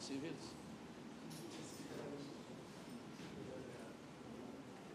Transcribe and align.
civis. 0.00 0.32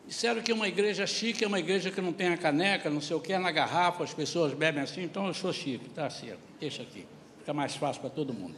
Disseram 0.07 0.41
que 0.41 0.53
uma 0.53 0.67
igreja 0.67 1.05
chique 1.07 1.43
é 1.43 1.47
uma 1.47 1.59
igreja 1.59 1.91
que 1.91 2.01
não 2.01 2.13
tem 2.13 2.27
a 2.29 2.37
caneca, 2.37 2.89
não 2.89 3.01
sei 3.01 3.15
o 3.15 3.19
que, 3.19 3.33
é 3.33 3.39
na 3.39 3.51
garrafa, 3.51 4.03
as 4.03 4.13
pessoas 4.13 4.53
bebem 4.53 4.83
assim, 4.83 5.03
então 5.03 5.27
eu 5.27 5.33
sou 5.33 5.51
chique, 5.51 5.89
tá 5.89 6.09
certo, 6.09 6.39
deixa 6.59 6.83
aqui, 6.83 7.05
fica 7.39 7.53
mais 7.53 7.75
fácil 7.75 8.01
para 8.01 8.09
todo 8.09 8.33
mundo. 8.33 8.55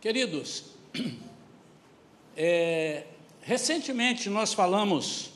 Queridos, 0.00 0.64
é, 2.36 3.06
recentemente 3.42 4.28
nós 4.28 4.52
falamos 4.52 5.32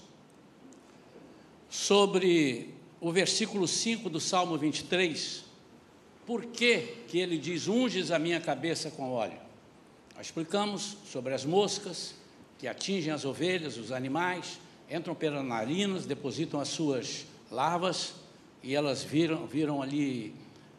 sobre 1.68 2.74
o 3.00 3.12
versículo 3.12 3.68
5 3.68 4.08
do 4.08 4.18
Salmo 4.18 4.56
23, 4.56 5.45
por 6.26 6.44
que, 6.46 6.78
que 7.08 7.18
ele 7.18 7.38
diz: 7.38 7.68
Unges 7.68 8.10
a 8.10 8.18
minha 8.18 8.40
cabeça 8.40 8.90
com 8.90 9.12
óleo? 9.12 9.38
Nós 10.16 10.26
explicamos 10.26 10.96
sobre 11.10 11.32
as 11.32 11.44
moscas 11.44 12.14
que 12.58 12.66
atingem 12.66 13.12
as 13.12 13.24
ovelhas, 13.24 13.76
os 13.76 13.92
animais, 13.92 14.58
entram 14.90 15.14
pelas 15.14 15.44
narinas, 15.44 16.06
depositam 16.06 16.58
as 16.58 16.68
suas 16.68 17.26
larvas 17.50 18.14
e 18.62 18.74
elas 18.74 19.04
viram, 19.04 19.46
viram 19.46 19.82
ali, 19.82 20.34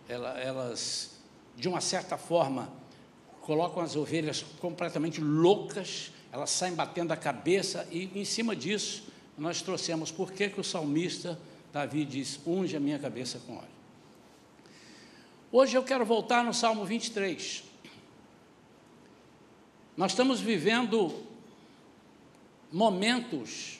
elas, 0.09 1.11
de 1.55 1.69
uma 1.69 1.79
certa 1.79 2.17
forma, 2.17 2.69
colocam 3.41 3.81
as 3.81 3.95
ovelhas 3.95 4.43
completamente 4.59 5.21
loucas, 5.21 6.11
elas 6.31 6.49
saem 6.49 6.73
batendo 6.73 7.13
a 7.13 7.17
cabeça 7.17 7.87
e 7.91 8.09
em 8.13 8.25
cima 8.25 8.55
disso 8.55 9.03
nós 9.37 9.61
trouxemos 9.61 10.11
por 10.11 10.31
que, 10.31 10.49
que 10.49 10.59
o 10.59 10.63
salmista 10.63 11.39
Davi 11.71 12.03
diz: 12.03 12.39
unge 12.45 12.75
a 12.75 12.79
minha 12.79 12.97
cabeça 12.97 13.39
com 13.45 13.53
óleo. 13.55 13.76
Hoje 15.59 15.75
eu 15.75 15.81
quero 15.81 16.05
voltar 16.05 16.43
no 16.43 16.53
Salmo 16.53 16.85
23. 16.85 17.63
Nós 19.97 20.11
estamos 20.11 20.39
vivendo 20.39 21.11
momentos, 22.71 23.79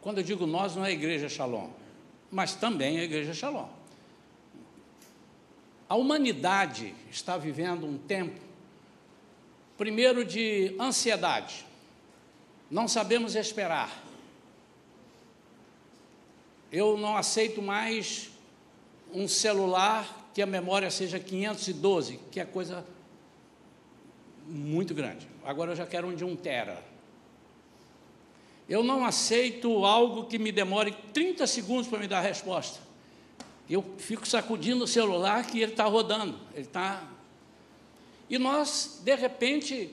quando 0.00 0.18
eu 0.18 0.22
digo 0.22 0.46
nós, 0.46 0.76
não 0.76 0.84
é 0.84 0.90
a 0.90 0.92
igreja 0.92 1.28
Shalom, 1.28 1.70
mas 2.30 2.54
também 2.54 3.00
a 3.00 3.02
igreja 3.02 3.34
Shalom. 3.34 3.68
A 5.88 5.96
humanidade 5.96 6.94
está 7.10 7.36
vivendo 7.36 7.84
um 7.84 7.98
tempo, 7.98 8.40
primeiro, 9.76 10.24
de 10.24 10.76
ansiedade, 10.78 11.66
não 12.70 12.86
sabemos 12.86 13.34
esperar. 13.34 14.04
Eu 16.70 16.96
não 16.96 17.16
aceito 17.16 17.60
mais 17.60 18.32
um 19.14 19.28
celular 19.28 20.30
que 20.34 20.42
a 20.42 20.46
memória 20.46 20.90
seja 20.90 21.18
512, 21.18 22.18
que 22.30 22.40
é 22.40 22.44
coisa 22.44 22.84
muito 24.46 24.94
grande. 24.94 25.28
Agora 25.44 25.72
eu 25.72 25.76
já 25.76 25.86
quero 25.86 26.08
um 26.08 26.14
de 26.14 26.24
um 26.24 26.34
tera. 26.34 26.82
Eu 28.68 28.82
não 28.82 29.04
aceito 29.04 29.84
algo 29.84 30.24
que 30.24 30.38
me 30.38 30.50
demore 30.50 30.92
30 31.12 31.46
segundos 31.46 31.86
para 31.86 31.98
me 31.98 32.08
dar 32.08 32.18
a 32.18 32.22
resposta. 32.22 32.80
Eu 33.68 33.84
fico 33.98 34.26
sacudindo 34.26 34.84
o 34.84 34.88
celular 34.88 35.46
que 35.46 35.60
ele 35.60 35.72
está 35.72 35.84
rodando. 35.84 36.38
Ele 36.52 36.66
está. 36.66 37.06
E 38.28 38.38
nós, 38.38 39.00
de 39.04 39.14
repente, 39.14 39.90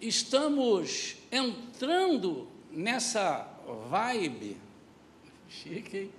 estamos 0.00 1.16
entrando 1.32 2.46
nessa 2.70 3.48
vibe 3.88 4.56
Chique, 5.48 5.96
hein? 5.96 6.10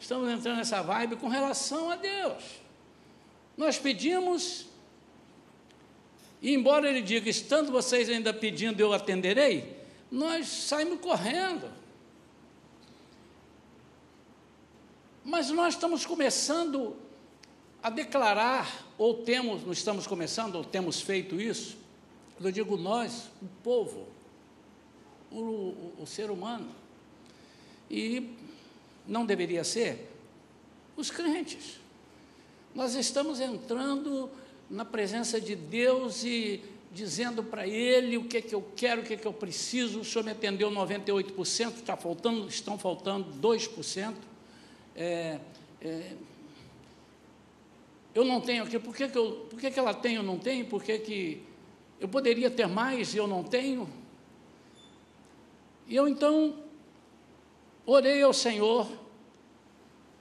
Estamos 0.00 0.30
entrando 0.30 0.56
nessa 0.56 0.82
vibe 0.82 1.16
com 1.16 1.28
relação 1.28 1.90
a 1.90 1.96
Deus. 1.96 2.42
Nós 3.56 3.78
pedimos, 3.78 4.66
e 6.40 6.54
embora 6.54 6.88
Ele 6.88 7.02
diga, 7.02 7.28
estando 7.28 7.70
vocês 7.70 8.08
ainda 8.08 8.32
pedindo, 8.32 8.80
eu 8.80 8.92
atenderei, 8.92 9.76
nós 10.10 10.46
saímos 10.46 11.00
correndo. 11.00 11.70
Mas 15.24 15.50
nós 15.50 15.74
estamos 15.74 16.06
começando 16.06 16.96
a 17.82 17.90
declarar, 17.90 18.86
ou 18.96 19.14
temos, 19.22 19.62
não 19.64 19.72
estamos 19.72 20.06
começando, 20.06 20.54
ou 20.56 20.64
temos 20.64 21.00
feito 21.00 21.40
isso, 21.40 21.76
eu 22.40 22.52
digo 22.52 22.76
nós, 22.76 23.30
o 23.42 23.46
povo, 23.62 24.08
o, 25.30 25.40
o, 25.40 25.94
o 26.00 26.06
ser 26.06 26.30
humano, 26.30 26.70
e 27.90 28.36
não 29.08 29.24
deveria 29.24 29.64
ser 29.64 30.08
os 30.96 31.10
crentes. 31.10 31.80
Nós 32.74 32.94
estamos 32.94 33.40
entrando 33.40 34.30
na 34.70 34.84
presença 34.84 35.40
de 35.40 35.56
Deus 35.56 36.22
e 36.22 36.62
dizendo 36.92 37.42
para 37.42 37.66
Ele 37.66 38.16
o 38.16 38.24
que 38.24 38.36
é 38.36 38.42
que 38.42 38.54
eu 38.54 38.64
quero, 38.76 39.00
o 39.00 39.04
que 39.04 39.14
é 39.14 39.16
que 39.16 39.26
eu 39.26 39.32
preciso. 39.32 40.00
O 40.00 40.04
Senhor 40.04 40.24
me 40.24 40.32
atendeu 40.32 40.70
98%, 40.70 41.76
está 41.76 41.96
faltando, 41.96 42.46
estão 42.48 42.78
faltando 42.78 43.32
2%. 43.40 44.14
É, 44.94 45.38
é, 45.80 46.12
eu 48.14 48.24
não 48.24 48.40
tenho 48.40 48.64
aquilo, 48.64 48.82
por 48.82 48.94
que, 48.94 49.08
que, 49.08 49.16
eu, 49.16 49.46
por 49.48 49.58
que, 49.58 49.70
que 49.70 49.78
ela 49.78 49.94
tem 49.94 50.16
eu 50.16 50.22
não 50.22 50.38
tenho? 50.38 50.66
Por 50.66 50.82
que, 50.82 50.98
que 50.98 51.42
eu 52.00 52.08
poderia 52.08 52.50
ter 52.50 52.66
mais 52.66 53.14
e 53.14 53.16
eu 53.16 53.26
não 53.26 53.44
tenho? 53.44 53.88
E 55.86 55.94
eu 55.94 56.08
então 56.08 56.67
orei 57.90 58.22
ao 58.22 58.34
Senhor 58.34 58.86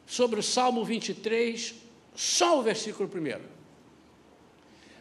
sobre 0.06 0.40
o 0.40 0.44
Salmo 0.44 0.86
23, 0.86 1.76
só 2.16 2.60
o 2.60 2.64
versículo 2.64 3.10
primeiro. 3.10 3.44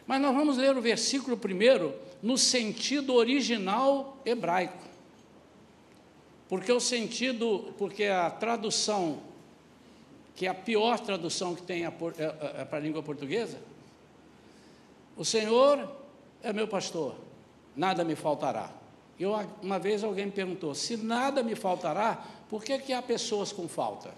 Mas 0.05 0.21
nós 0.21 0.35
vamos 0.35 0.57
ler 0.57 0.75
o 0.75 0.81
versículo 0.81 1.37
primeiro 1.37 1.95
no 2.21 2.37
sentido 2.37 3.13
original 3.13 4.17
hebraico. 4.25 4.85
Porque 6.49 6.71
o 6.71 6.79
sentido, 6.79 7.73
porque 7.77 8.05
a 8.05 8.29
tradução, 8.29 9.21
que 10.35 10.45
é 10.45 10.49
a 10.49 10.53
pior 10.53 10.99
tradução 10.99 11.55
que 11.55 11.61
tem 11.61 11.85
é, 11.85 11.87
é, 11.87 12.61
é 12.61 12.65
para 12.65 12.79
a 12.79 12.81
língua 12.81 13.01
portuguesa, 13.01 13.59
o 15.15 15.23
Senhor 15.23 15.89
é 16.43 16.51
meu 16.51 16.67
pastor, 16.67 17.15
nada 17.75 18.03
me 18.03 18.15
faltará. 18.15 18.71
Eu, 19.19 19.33
uma 19.61 19.79
vez 19.79 20.03
alguém 20.03 20.27
me 20.27 20.31
perguntou: 20.31 20.75
se 20.75 20.95
nada 20.95 21.41
me 21.41 21.55
faltará, 21.55 22.23
por 22.49 22.63
que, 22.63 22.77
que 22.79 22.93
há 22.93 23.01
pessoas 23.01 23.51
com 23.51 23.67
falta? 23.67 24.13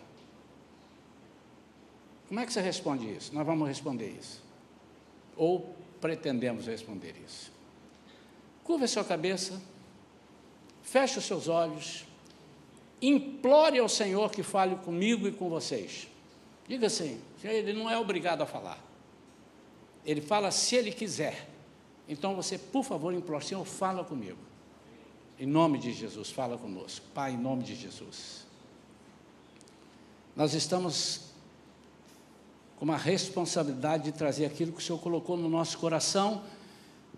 Como 2.27 2.39
é 2.39 2.45
que 2.45 2.53
você 2.53 2.61
responde 2.61 3.11
isso? 3.11 3.33
Nós 3.33 3.45
vamos 3.45 3.67
responder 3.67 4.09
isso. 4.09 4.43
Ou 5.35 5.73
pretendemos 5.99 6.67
responder 6.67 7.15
isso. 7.25 7.51
Curva 8.63 8.85
sua 8.87 9.03
cabeça, 9.03 9.59
feche 10.83 11.17
os 11.17 11.25
seus 11.25 11.47
olhos, 11.47 12.05
implore 13.01 13.79
ao 13.79 13.89
Senhor 13.89 14.29
que 14.29 14.43
fale 14.43 14.75
comigo 14.75 15.27
e 15.27 15.31
com 15.31 15.49
vocês. 15.49 16.07
Diga 16.67 16.87
assim: 16.87 17.19
ele 17.43 17.73
não 17.73 17.89
é 17.89 17.97
obrigado 17.97 18.41
a 18.41 18.45
falar. 18.45 18.83
Ele 20.05 20.21
fala 20.21 20.51
se 20.51 20.75
ele 20.75 20.91
quiser. 20.91 21.47
Então 22.07 22.35
você, 22.35 22.57
por 22.57 22.83
favor, 22.83 23.13
implore, 23.13 23.43
Senhor, 23.43 23.63
fala 23.65 24.03
comigo. 24.03 24.48
Em 25.39 25.45
nome 25.45 25.77
de 25.77 25.93
Jesus, 25.93 26.29
fala 26.29 26.57
conosco. 26.57 27.05
Pai, 27.13 27.31
em 27.31 27.37
nome 27.37 27.63
de 27.63 27.73
Jesus. 27.73 28.45
Nós 30.35 30.53
estamos 30.53 31.29
com 32.77 32.83
uma 32.83 32.97
responsabilidade 32.97 34.03
de 34.03 34.11
trazer 34.11 34.45
aquilo 34.45 34.73
que 34.73 34.79
o 34.79 34.81
Senhor 34.81 34.99
colocou 34.99 35.37
no 35.37 35.47
nosso 35.47 35.77
coração. 35.77 36.43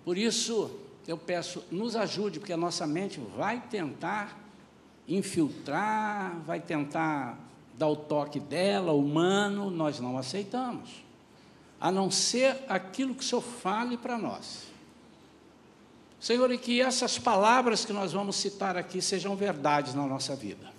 Por 0.06 0.20
isso, 0.20 0.70
eu 1.08 1.18
peço, 1.18 1.64
nos 1.72 1.96
ajude, 1.96 2.40
porque 2.40 2.54
a 2.54 2.58
nossa 2.58 2.86
mente 2.86 3.20
vai 3.36 3.60
tentar 3.60 4.40
infiltrar, 5.08 6.40
vai 6.46 6.60
tentar 6.60 7.40
dar 7.76 7.88
o 7.88 7.96
toque 7.96 8.40
dela, 8.40 8.92
humano, 8.94 9.72
nós 9.72 10.00
não 10.00 10.16
aceitamos. 10.16 11.04
A 11.80 11.92
não 11.92 12.12
ser 12.12 12.64
aquilo 12.70 13.16
que 13.16 13.24
o 13.24 13.28
Senhor 13.28 13.42
fale 13.42 13.98
para 13.98 14.16
nós. 14.16 14.71
Senhor, 16.22 16.52
e 16.52 16.58
que 16.60 16.80
essas 16.80 17.18
palavras 17.18 17.84
que 17.84 17.92
nós 17.92 18.14
vamos 18.14 18.36
citar 18.36 18.78
aqui 18.78 19.02
sejam 19.02 19.36
verdades 19.36 19.96
na 19.96 20.06
nossa 20.06 20.36
vida. 20.36 20.72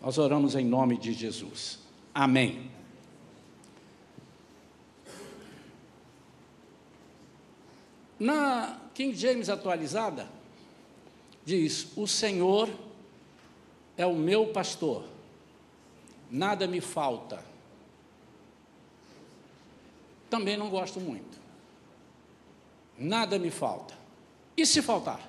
Nós 0.00 0.18
oramos 0.18 0.54
em 0.54 0.64
nome 0.64 0.96
de 0.96 1.12
Jesus. 1.12 1.80
Amém. 2.14 2.70
Na 8.20 8.78
King 8.94 9.16
James 9.16 9.48
atualizada, 9.48 10.28
diz: 11.44 11.88
O 11.96 12.06
Senhor 12.06 12.70
é 13.96 14.06
o 14.06 14.14
meu 14.14 14.46
pastor, 14.52 15.04
nada 16.30 16.68
me 16.68 16.80
falta. 16.80 17.44
Também 20.30 20.56
não 20.56 20.70
gosto 20.70 21.00
muito. 21.00 21.36
Nada 22.96 23.40
me 23.40 23.50
falta. 23.50 23.97
E 24.58 24.66
se 24.66 24.82
faltar? 24.82 25.20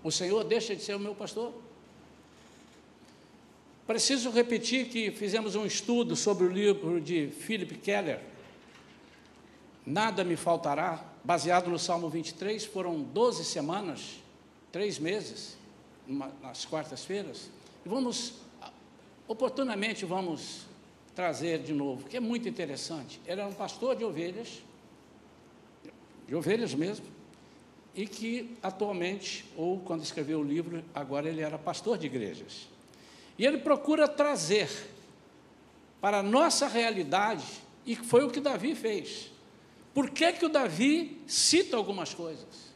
O 0.00 0.12
Senhor 0.12 0.44
deixa 0.44 0.76
de 0.76 0.82
ser 0.84 0.94
o 0.94 1.00
meu 1.00 1.12
pastor? 1.12 1.52
Preciso 3.84 4.30
repetir 4.30 4.88
que 4.88 5.10
fizemos 5.10 5.56
um 5.56 5.66
estudo 5.66 6.14
sobre 6.14 6.44
o 6.44 6.48
livro 6.48 7.00
de 7.00 7.26
Philip 7.26 7.76
Keller, 7.78 8.20
nada 9.84 10.22
me 10.22 10.36
faltará, 10.36 11.04
baseado 11.24 11.68
no 11.68 11.76
Salmo 11.76 12.08
23, 12.08 12.64
foram 12.64 13.02
12 13.02 13.44
semanas, 13.44 14.20
três 14.70 14.96
meses, 14.96 15.56
nas 16.40 16.64
quartas-feiras, 16.64 17.50
e 17.84 17.88
vamos, 17.88 18.34
oportunamente, 19.26 20.04
vamos 20.04 20.60
trazer 21.12 21.58
de 21.58 21.72
novo, 21.72 22.08
que 22.08 22.16
é 22.16 22.20
muito 22.20 22.48
interessante. 22.48 23.20
Ele 23.26 23.40
era 23.40 23.50
um 23.50 23.52
pastor 23.52 23.96
de 23.96 24.04
ovelhas, 24.04 24.62
de 26.28 26.36
ovelhas 26.36 26.72
mesmo, 26.72 27.13
e 27.94 28.06
que 28.06 28.56
atualmente, 28.62 29.44
ou 29.56 29.78
quando 29.80 30.02
escreveu 30.02 30.40
o 30.40 30.44
livro, 30.44 30.84
agora 30.94 31.28
ele 31.28 31.40
era 31.40 31.56
pastor 31.56 31.96
de 31.96 32.06
igrejas. 32.06 32.68
E 33.38 33.46
ele 33.46 33.58
procura 33.58 34.08
trazer 34.08 34.68
para 36.00 36.18
a 36.18 36.22
nossa 36.22 36.66
realidade, 36.66 37.44
e 37.86 37.94
foi 37.94 38.24
o 38.24 38.30
que 38.30 38.40
Davi 38.40 38.74
fez. 38.74 39.30
Por 39.92 40.10
que, 40.10 40.32
que 40.32 40.44
o 40.44 40.48
Davi 40.48 41.20
cita 41.26 41.76
algumas 41.76 42.12
coisas? 42.12 42.72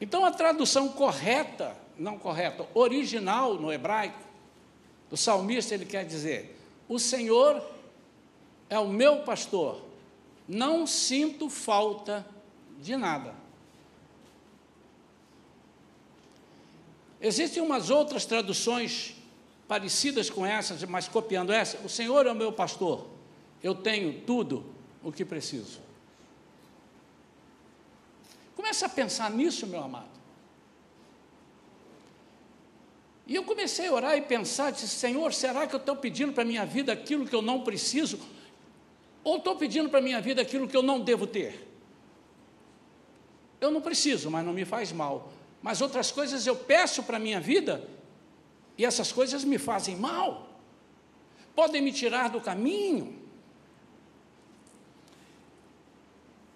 Então, 0.00 0.24
a 0.24 0.30
tradução 0.30 0.88
correta, 0.88 1.74
não 1.98 2.18
correta, 2.18 2.66
original 2.74 3.54
no 3.54 3.72
hebraico, 3.72 4.18
do 5.08 5.16
salmista, 5.16 5.74
ele 5.74 5.86
quer 5.86 6.04
dizer: 6.04 6.58
O 6.88 6.98
Senhor 6.98 7.64
é 8.68 8.78
o 8.78 8.88
meu 8.88 9.22
pastor, 9.22 9.80
não 10.46 10.86
sinto 10.86 11.48
falta 11.48 12.26
de 12.80 12.96
nada. 12.96 13.34
Existem 17.20 17.62
umas 17.62 17.88
outras 17.88 18.26
traduções 18.26 19.14
parecidas 19.66 20.28
com 20.28 20.44
essas, 20.44 20.84
mas 20.84 21.08
copiando 21.08 21.52
essa. 21.52 21.78
O 21.78 21.88
Senhor 21.88 22.26
é 22.26 22.32
o 22.32 22.34
meu 22.34 22.52
pastor, 22.52 23.06
eu 23.62 23.74
tenho 23.74 24.20
tudo 24.22 24.64
o 25.02 25.10
que 25.10 25.24
preciso. 25.24 25.80
Comece 28.54 28.84
a 28.84 28.88
pensar 28.88 29.30
nisso, 29.30 29.66
meu 29.66 29.82
amado. 29.82 30.14
E 33.26 33.34
eu 33.34 33.42
comecei 33.42 33.88
a 33.88 33.92
orar 33.92 34.16
e 34.16 34.20
pensar, 34.20 34.70
disse, 34.70 34.88
Senhor, 34.88 35.32
será 35.32 35.66
que 35.66 35.74
eu 35.74 35.80
estou 35.80 35.96
pedindo 35.96 36.32
para 36.32 36.42
a 36.42 36.46
minha 36.46 36.66
vida 36.66 36.92
aquilo 36.92 37.26
que 37.26 37.34
eu 37.34 37.40
não 37.40 37.62
preciso? 37.62 38.20
Ou 39.22 39.38
estou 39.38 39.56
pedindo 39.56 39.88
para 39.88 39.98
a 39.98 40.02
minha 40.02 40.20
vida 40.20 40.42
aquilo 40.42 40.68
que 40.68 40.76
eu 40.76 40.82
não 40.82 41.00
devo 41.00 41.26
ter? 41.26 41.73
Eu 43.64 43.70
não 43.70 43.80
preciso, 43.80 44.30
mas 44.30 44.44
não 44.44 44.52
me 44.52 44.66
faz 44.66 44.92
mal. 44.92 45.32
Mas 45.62 45.80
outras 45.80 46.10
coisas 46.10 46.46
eu 46.46 46.54
peço 46.54 47.02
para 47.02 47.16
a 47.16 47.20
minha 47.20 47.40
vida 47.40 47.88
e 48.76 48.84
essas 48.84 49.10
coisas 49.10 49.42
me 49.42 49.56
fazem 49.56 49.96
mal. 49.96 50.48
Podem 51.54 51.80
me 51.80 51.90
tirar 51.90 52.28
do 52.28 52.42
caminho. 52.42 53.18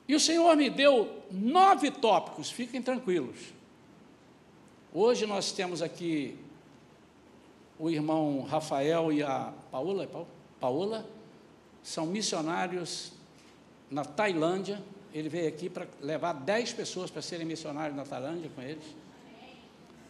E 0.07 0.15
o 0.15 0.21
Senhor 0.21 0.55
me 0.55 0.69
deu 0.69 1.23
nove 1.31 1.91
tópicos, 1.91 2.51
fiquem 2.51 2.83
tranquilos. 2.83 3.39
Hoje 4.93 5.25
nós 5.25 5.51
temos 5.51 5.81
aqui 5.81 6.37
o 7.79 7.89
irmão 7.89 8.43
Rafael 8.43 9.11
e 9.11 9.23
a 9.23 9.53
Paula, 9.71 10.05
é 10.05 10.09
Paola 10.61 11.09
são 11.83 12.05
missionários 12.05 13.13
na 13.91 14.05
Tailândia. 14.05 14.83
Ele 15.13 15.29
veio 15.29 15.49
aqui 15.49 15.69
para 15.69 15.87
levar 16.01 16.33
dez 16.33 16.73
pessoas 16.73 17.11
para 17.11 17.23
serem 17.23 17.47
missionários 17.47 17.97
na 17.97 18.05
Tailândia 18.05 18.51
com 18.55 18.63
eles. 18.63 18.85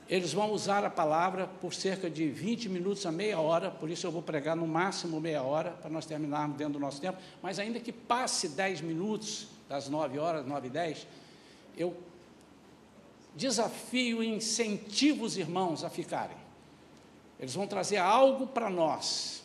Eles 0.09 0.33
vão 0.33 0.51
usar 0.53 0.85
a 0.85 0.91
palavra 0.91 1.47
por 1.47 1.75
cerca 1.75 2.09
de 2.09 2.29
20 2.29 2.69
minutos 2.71 3.05
a 3.05 3.13
meia 3.13 3.39
hora, 3.39 3.71
por 3.71 3.91
isso 3.91 4.07
eu 4.07 4.11
vou 4.11 4.23
pregar 4.23 4.57
no 4.57 4.67
máximo 4.67 5.21
meia 5.21 5.43
hora, 5.43 5.73
para 5.73 5.91
nós 5.91 6.07
terminarmos 6.07 6.57
dentro 6.57 6.75
do 6.75 6.79
nosso 6.79 6.99
tempo. 6.99 7.19
Mas 7.43 7.59
ainda 7.59 7.79
que 7.79 7.93
passe 7.93 8.49
10 8.49 8.81
minutos, 8.81 9.49
das 9.69 9.89
9 9.89 10.19
horas, 10.19 10.47
9 10.47 10.67
e 10.67 10.71
10, 10.71 11.07
eu 11.77 11.95
desafio 13.37 14.23
e 14.23 14.27
incentivo 14.27 15.25
os 15.25 15.37
irmãos 15.37 15.85
a 15.85 15.91
ficarem. 15.91 16.37
Eles 17.39 17.55
vão 17.55 17.67
trazer 17.67 17.99
algo 17.99 18.47
para 18.47 18.71
nós. 18.71 19.45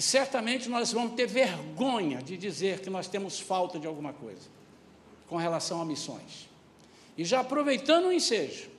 E 0.00 0.02
certamente 0.02 0.66
nós 0.66 0.94
vamos 0.94 1.12
ter 1.12 1.26
vergonha 1.26 2.22
de 2.22 2.34
dizer 2.34 2.80
que 2.80 2.88
nós 2.88 3.06
temos 3.06 3.38
falta 3.38 3.78
de 3.78 3.86
alguma 3.86 4.14
coisa 4.14 4.48
com 5.26 5.36
relação 5.36 5.78
a 5.78 5.84
missões. 5.84 6.48
E 7.18 7.22
já 7.22 7.40
aproveitando 7.40 8.06
o 8.06 8.12
ensejo, 8.12 8.70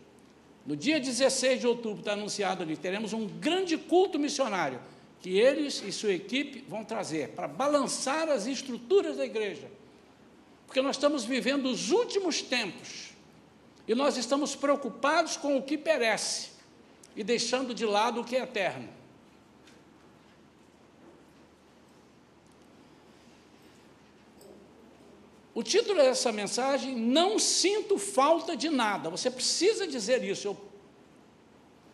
no 0.65 0.75
dia 0.75 0.99
16 0.99 1.59
de 1.59 1.67
outubro 1.67 1.99
está 1.99 2.13
anunciado 2.13 2.63
ali, 2.63 2.75
teremos 2.75 3.13
um 3.13 3.27
grande 3.27 3.77
culto 3.77 4.17
missionário 4.17 4.81
que 5.19 5.37
eles 5.37 5.83
e 5.85 5.91
sua 5.91 6.11
equipe 6.11 6.65
vão 6.67 6.83
trazer 6.83 7.29
para 7.35 7.47
balançar 7.47 8.27
as 8.27 8.47
estruturas 8.47 9.17
da 9.17 9.23
igreja. 9.23 9.69
Porque 10.65 10.81
nós 10.81 10.95
estamos 10.95 11.23
vivendo 11.23 11.67
os 11.67 11.91
últimos 11.91 12.41
tempos 12.41 13.11
e 13.87 13.93
nós 13.93 14.17
estamos 14.17 14.55
preocupados 14.55 15.37
com 15.37 15.55
o 15.55 15.61
que 15.61 15.77
perece 15.77 16.49
e 17.15 17.23
deixando 17.23 17.75
de 17.75 17.85
lado 17.85 18.21
o 18.21 18.25
que 18.25 18.35
é 18.35 18.41
eterno. 18.41 19.00
O 25.53 25.61
título 25.61 25.97
dessa 25.97 26.31
mensagem, 26.31 26.95
Não 26.95 27.37
Sinto 27.37 27.97
Falta 27.97 28.55
de 28.55 28.69
Nada. 28.69 29.09
Você 29.09 29.29
precisa 29.29 29.85
dizer 29.85 30.23
isso. 30.23 30.47
Eu 30.47 30.57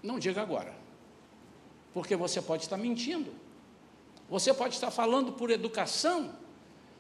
não 0.04 0.20
diga 0.20 0.42
agora, 0.42 0.76
porque 1.94 2.16
você 2.16 2.42
pode 2.42 2.64
estar 2.64 2.78
mentindo. 2.78 3.34
Você 4.30 4.54
pode 4.54 4.76
estar 4.76 4.92
falando 4.92 5.32
por 5.32 5.50
educação, 5.50 6.36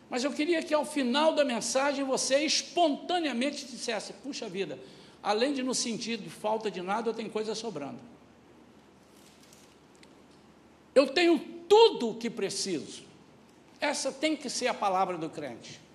mas 0.09 0.23
eu 0.23 0.31
queria 0.31 0.63
que 0.63 0.73
ao 0.73 0.85
final 0.85 1.33
da 1.35 1.45
mensagem 1.45 2.03
você 2.03 2.39
espontaneamente 2.43 3.65
dissesse: 3.65 4.13
puxa 4.13 4.49
vida, 4.49 4.79
além 5.21 5.53
de 5.53 5.61
no 5.61 5.75
sentido 5.75 6.23
de 6.23 6.29
falta 6.29 6.71
de 6.71 6.81
nada, 6.81 7.09
eu 7.09 7.13
tenho 7.13 7.29
coisa 7.29 7.53
sobrando. 7.53 7.99
Eu 10.95 11.07
tenho 11.07 11.37
tudo 11.69 12.09
o 12.09 12.15
que 12.15 12.29
preciso. 12.29 13.03
Essa 13.79 14.11
tem 14.11 14.35
que 14.35 14.49
ser 14.49 14.67
a 14.67 14.73
palavra 14.73 15.17
do 15.17 15.29
crente. 15.29 15.86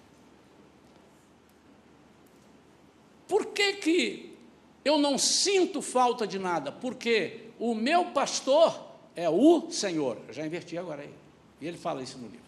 Por 3.32 3.46
que, 3.46 3.72
que 3.72 4.36
eu 4.84 4.98
não 4.98 5.16
sinto 5.16 5.80
falta 5.80 6.26
de 6.26 6.38
nada? 6.38 6.70
Porque 6.70 7.48
o 7.58 7.74
meu 7.74 8.10
pastor 8.10 8.78
é 9.16 9.26
o 9.26 9.70
Senhor. 9.70 10.18
Eu 10.28 10.34
já 10.34 10.44
inverti 10.44 10.76
agora 10.76 11.00
aí. 11.00 11.14
E 11.58 11.66
ele 11.66 11.78
fala 11.78 12.02
isso 12.02 12.18
no 12.18 12.26
livro. 12.26 12.44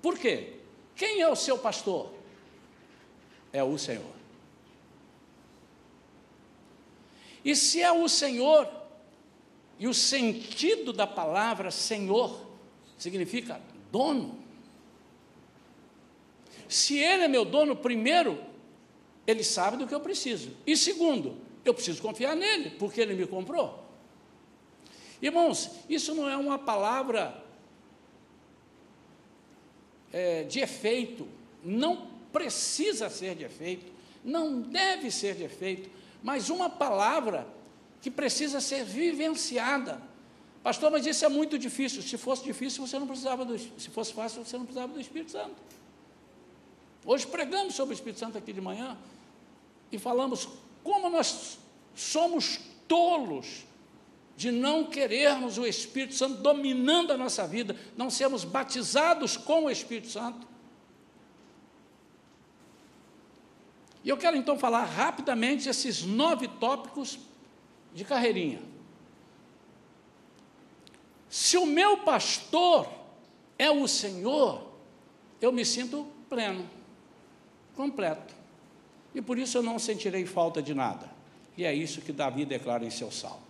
Por 0.00 0.18
quê? 0.18 0.54
Quem 0.96 1.20
é 1.20 1.28
o 1.28 1.36
seu 1.36 1.58
pastor? 1.58 2.10
É 3.52 3.62
o 3.62 3.76
Senhor. 3.76 4.14
E 7.44 7.54
se 7.54 7.82
é 7.82 7.92
o 7.92 8.08
Senhor, 8.08 8.66
e 9.78 9.86
o 9.86 9.92
sentido 9.92 10.90
da 10.90 11.06
palavra 11.06 11.70
Senhor 11.70 12.46
significa 12.96 13.60
dono. 13.92 14.38
Se 16.66 16.96
Ele 16.96 17.24
é 17.24 17.28
meu 17.28 17.44
dono, 17.44 17.76
primeiro, 17.76 18.53
Ele 19.26 19.42
sabe 19.42 19.76
do 19.76 19.86
que 19.86 19.94
eu 19.94 20.00
preciso. 20.00 20.50
E 20.66 20.76
segundo, 20.76 21.36
eu 21.64 21.72
preciso 21.72 22.02
confiar 22.02 22.36
nele, 22.36 22.70
porque 22.70 23.00
Ele 23.00 23.14
me 23.14 23.26
comprou. 23.26 23.82
Irmãos, 25.20 25.70
isso 25.88 26.14
não 26.14 26.28
é 26.28 26.36
uma 26.36 26.58
palavra 26.58 27.42
é, 30.12 30.44
de 30.44 30.60
efeito, 30.60 31.26
não 31.64 32.08
precisa 32.32 33.08
ser 33.08 33.34
de 33.34 33.44
efeito, 33.44 33.90
não 34.24 34.60
deve 34.60 35.10
ser 35.10 35.34
de 35.34 35.44
efeito, 35.44 35.88
mas 36.22 36.50
uma 36.50 36.68
palavra 36.68 37.46
que 38.02 38.10
precisa 38.10 38.60
ser 38.60 38.84
vivenciada. 38.84 40.00
Pastor, 40.62 40.90
mas 40.90 41.06
isso 41.06 41.24
é 41.24 41.28
muito 41.28 41.58
difícil. 41.58 42.02
Se 42.02 42.16
fosse 42.16 42.44
difícil, 42.44 42.86
você 42.86 42.98
não 42.98 43.06
precisava 43.06 43.44
do 43.44 43.58
se 43.58 43.90
fosse 43.90 44.12
fácil, 44.12 44.44
você 44.44 44.56
não 44.56 44.64
precisava 44.64 44.92
do 44.92 45.00
Espírito 45.00 45.30
Santo. 45.30 45.56
Hoje 47.04 47.26
pregamos 47.26 47.74
sobre 47.74 47.94
o 47.94 47.96
Espírito 47.96 48.18
Santo 48.18 48.38
aqui 48.38 48.52
de 48.52 48.60
manhã 48.60 48.96
e 49.90 49.98
falamos 49.98 50.48
como 50.82 51.08
nós 51.08 51.58
somos 51.94 52.60
tolos 52.88 53.64
de 54.36 54.50
não 54.50 54.84
querermos 54.84 55.58
o 55.58 55.66
Espírito 55.66 56.14
Santo 56.14 56.42
dominando 56.42 57.12
a 57.12 57.16
nossa 57.16 57.46
vida, 57.46 57.76
não 57.96 58.10
sermos 58.10 58.44
batizados 58.44 59.36
com 59.36 59.64
o 59.64 59.70
Espírito 59.70 60.08
Santo. 60.08 60.46
E 64.02 64.08
eu 64.08 64.16
quero 64.18 64.36
então 64.36 64.58
falar 64.58 64.84
rapidamente 64.84 65.68
esses 65.68 66.02
nove 66.02 66.46
tópicos 66.46 67.18
de 67.94 68.04
carreirinha. 68.04 68.60
Se 71.30 71.56
o 71.56 71.64
meu 71.64 71.98
pastor 71.98 72.88
é 73.58 73.70
o 73.70 73.88
Senhor, 73.88 74.68
eu 75.40 75.50
me 75.50 75.64
sinto 75.64 76.06
pleno, 76.28 76.68
completo. 77.74 78.33
E 79.14 79.22
por 79.22 79.38
isso 79.38 79.56
eu 79.56 79.62
não 79.62 79.78
sentirei 79.78 80.26
falta 80.26 80.60
de 80.60 80.74
nada. 80.74 81.08
E 81.56 81.64
é 81.64 81.72
isso 81.72 82.00
que 82.00 82.12
Davi 82.12 82.44
declara 82.44 82.84
em 82.84 82.90
seu 82.90 83.10
salmo. 83.10 83.44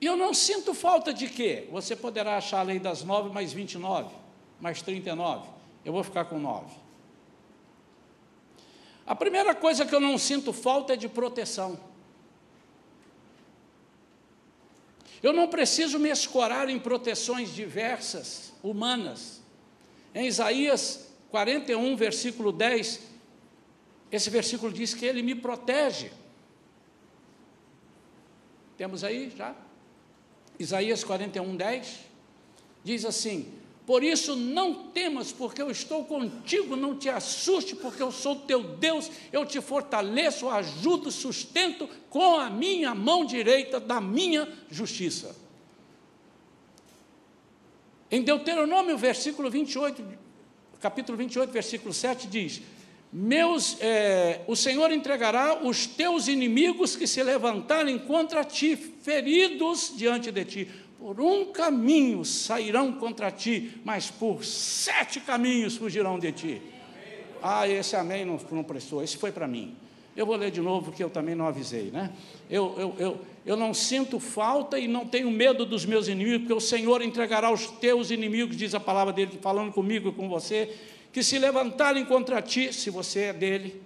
E 0.00 0.06
eu 0.06 0.16
não 0.16 0.34
sinto 0.34 0.74
falta 0.74 1.14
de 1.14 1.28
quê? 1.28 1.68
Você 1.70 1.94
poderá 1.94 2.36
achar 2.36 2.58
a 2.58 2.62
lei 2.62 2.78
das 2.78 3.04
nove 3.04 3.30
mais 3.30 3.52
29, 3.52 4.12
mais 4.60 4.82
39. 4.82 5.48
Eu 5.84 5.92
vou 5.92 6.02
ficar 6.02 6.24
com 6.24 6.38
nove. 6.38 6.74
A 9.06 9.14
primeira 9.14 9.54
coisa 9.54 9.86
que 9.86 9.94
eu 9.94 10.00
não 10.00 10.18
sinto 10.18 10.52
falta 10.52 10.94
é 10.94 10.96
de 10.96 11.08
proteção. 11.08 11.78
Eu 15.22 15.32
não 15.32 15.46
preciso 15.46 16.00
me 16.00 16.08
escorar 16.08 16.68
em 16.68 16.80
proteções 16.80 17.54
diversas, 17.54 18.52
humanas. 18.62 19.40
Em 20.12 20.26
Isaías 20.26 21.08
41, 21.30 21.96
versículo 21.96 22.50
10, 22.50 23.11
esse 24.12 24.28
versículo 24.28 24.70
diz 24.70 24.92
que 24.92 25.06
ele 25.06 25.22
me 25.22 25.34
protege. 25.34 26.12
Temos 28.76 29.02
aí 29.02 29.32
já? 29.34 29.56
Isaías 30.58 31.02
41, 31.02 31.56
10, 31.56 31.98
diz 32.84 33.06
assim: 33.06 33.50
Por 33.86 34.04
isso 34.04 34.36
não 34.36 34.88
temas, 34.90 35.32
porque 35.32 35.62
eu 35.62 35.70
estou 35.70 36.04
contigo, 36.04 36.76
não 36.76 36.98
te 36.98 37.08
assuste, 37.08 37.74
porque 37.74 38.02
eu 38.02 38.12
sou 38.12 38.36
teu 38.36 38.62
Deus, 38.62 39.10
eu 39.32 39.46
te 39.46 39.62
fortaleço, 39.62 40.48
ajudo, 40.50 41.10
sustento 41.10 41.88
com 42.10 42.36
a 42.36 42.50
minha 42.50 42.94
mão 42.94 43.24
direita 43.24 43.80
da 43.80 43.98
minha 43.98 44.46
justiça. 44.70 45.34
Em 48.10 48.20
Deuteronômio, 48.20 48.98
versículo 48.98 49.50
28, 49.50 50.04
capítulo 50.80 51.16
28, 51.16 51.50
versículo 51.50 51.94
7, 51.94 52.26
diz: 52.26 52.60
meus, 53.12 53.76
é, 53.80 54.40
o 54.46 54.56
Senhor 54.56 54.90
entregará 54.90 55.62
os 55.62 55.86
teus 55.86 56.28
inimigos 56.28 56.96
que 56.96 57.06
se 57.06 57.22
levantarem 57.22 57.98
contra 57.98 58.42
ti, 58.42 58.74
feridos 58.74 59.92
diante 59.94 60.32
de 60.32 60.44
ti. 60.44 60.68
Por 60.98 61.20
um 61.20 61.46
caminho 61.52 62.24
sairão 62.24 62.92
contra 62.92 63.30
ti, 63.30 63.72
mas 63.84 64.10
por 64.10 64.44
sete 64.44 65.20
caminhos 65.20 65.76
fugirão 65.76 66.18
de 66.18 66.32
ti. 66.32 66.62
Ah, 67.42 67.68
esse 67.68 67.96
amém 67.96 68.24
não, 68.24 68.40
não 68.50 68.62
prestou, 68.62 69.02
esse 69.02 69.18
foi 69.18 69.30
para 69.30 69.46
mim. 69.46 69.76
Eu 70.16 70.24
vou 70.24 70.36
ler 70.36 70.50
de 70.50 70.60
novo, 70.60 70.86
porque 70.86 71.02
eu 71.02 71.10
também 71.10 71.34
não 71.34 71.46
avisei, 71.46 71.90
né? 71.90 72.12
Eu, 72.48 72.74
eu, 72.78 72.94
eu, 72.98 73.20
eu 73.44 73.56
não 73.56 73.74
sinto 73.74 74.20
falta 74.20 74.78
e 74.78 74.86
não 74.86 75.06
tenho 75.06 75.30
medo 75.30 75.66
dos 75.66 75.84
meus 75.84 76.06
inimigos, 76.06 76.40
porque 76.40 76.52
o 76.52 76.60
Senhor 76.60 77.02
entregará 77.02 77.50
os 77.50 77.66
teus 77.66 78.10
inimigos, 78.10 78.56
diz 78.56 78.74
a 78.74 78.80
palavra 78.80 79.12
dele, 79.12 79.38
falando 79.40 79.72
comigo 79.72 80.10
e 80.10 80.12
com 80.12 80.28
você, 80.28 80.70
que 81.12 81.22
se 81.22 81.38
levantarem 81.38 82.04
contra 82.04 82.40
ti, 82.40 82.72
se 82.72 82.88
você 82.88 83.24
é 83.24 83.32
dele, 83.32 83.82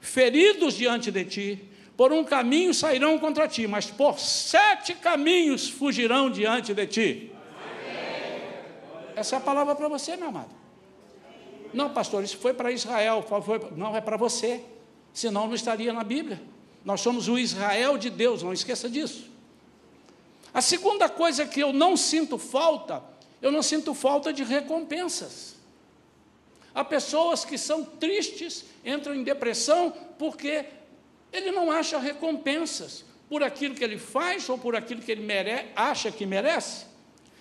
feridos 0.00 0.74
diante 0.74 1.10
de 1.10 1.24
ti, 1.24 1.64
por 1.96 2.12
um 2.12 2.24
caminho 2.24 2.72
sairão 2.72 3.18
contra 3.18 3.46
ti, 3.46 3.66
mas 3.66 3.86
por 3.86 4.18
sete 4.18 4.94
caminhos 4.94 5.68
fugirão 5.68 6.30
diante 6.30 6.72
de 6.74 6.86
ti. 6.86 7.32
Essa 9.14 9.36
é 9.36 9.38
a 9.38 9.40
palavra 9.40 9.74
para 9.74 9.88
você, 9.88 10.16
meu 10.16 10.28
amado. 10.28 10.54
Não, 11.72 11.90
pastor, 11.90 12.22
isso 12.22 12.36
foi 12.36 12.54
para 12.54 12.70
Israel, 12.70 13.22
foi, 13.22 13.60
não 13.76 13.96
é 13.96 14.00
para 14.00 14.16
você, 14.16 14.62
senão 15.12 15.46
não 15.46 15.54
estaria 15.54 15.92
na 15.92 16.04
Bíblia. 16.04 16.40
Nós 16.84 17.00
somos 17.00 17.28
o 17.28 17.38
Israel 17.38 17.98
de 17.98 18.10
Deus, 18.10 18.42
não 18.42 18.52
esqueça 18.52 18.88
disso. 18.88 19.30
A 20.52 20.60
segunda 20.60 21.08
coisa 21.08 21.46
que 21.46 21.60
eu 21.60 21.72
não 21.72 21.96
sinto 21.96 22.38
falta, 22.38 23.02
eu 23.42 23.50
não 23.50 23.62
sinto 23.62 23.92
falta 23.92 24.32
de 24.32 24.44
recompensas. 24.44 25.55
Há 26.76 26.84
pessoas 26.84 27.42
que 27.42 27.56
são 27.56 27.82
tristes, 27.82 28.66
entram 28.84 29.14
em 29.14 29.22
depressão, 29.22 29.90
porque 30.18 30.66
ele 31.32 31.50
não 31.50 31.72
acha 31.72 31.98
recompensas 31.98 33.02
por 33.30 33.42
aquilo 33.42 33.74
que 33.74 33.82
ele 33.82 33.96
faz 33.96 34.46
ou 34.50 34.58
por 34.58 34.76
aquilo 34.76 35.00
que 35.00 35.10
ele 35.10 35.22
mere 35.22 35.68
acha 35.74 36.10
que 36.10 36.26
merece. 36.26 36.84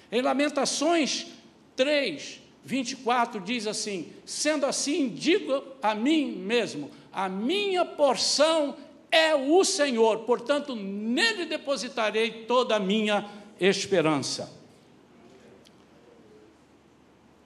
Em 0.09 0.21
Lamentações 0.21 1.27
3, 1.75 2.39
24 2.63 3.41
diz 3.41 3.67
assim: 3.67 4.13
Sendo 4.25 4.65
assim, 4.65 5.09
digo 5.09 5.61
a 5.83 5.93
mim 5.93 6.31
mesmo, 6.31 6.89
a 7.11 7.27
minha 7.27 7.83
porção 7.83 8.77
é 9.11 9.35
o 9.35 9.65
Senhor, 9.65 10.19
portanto, 10.19 10.77
nele 10.77 11.43
depositarei 11.43 12.45
toda 12.45 12.77
a 12.77 12.79
minha 12.79 13.29
esperança. 13.59 14.49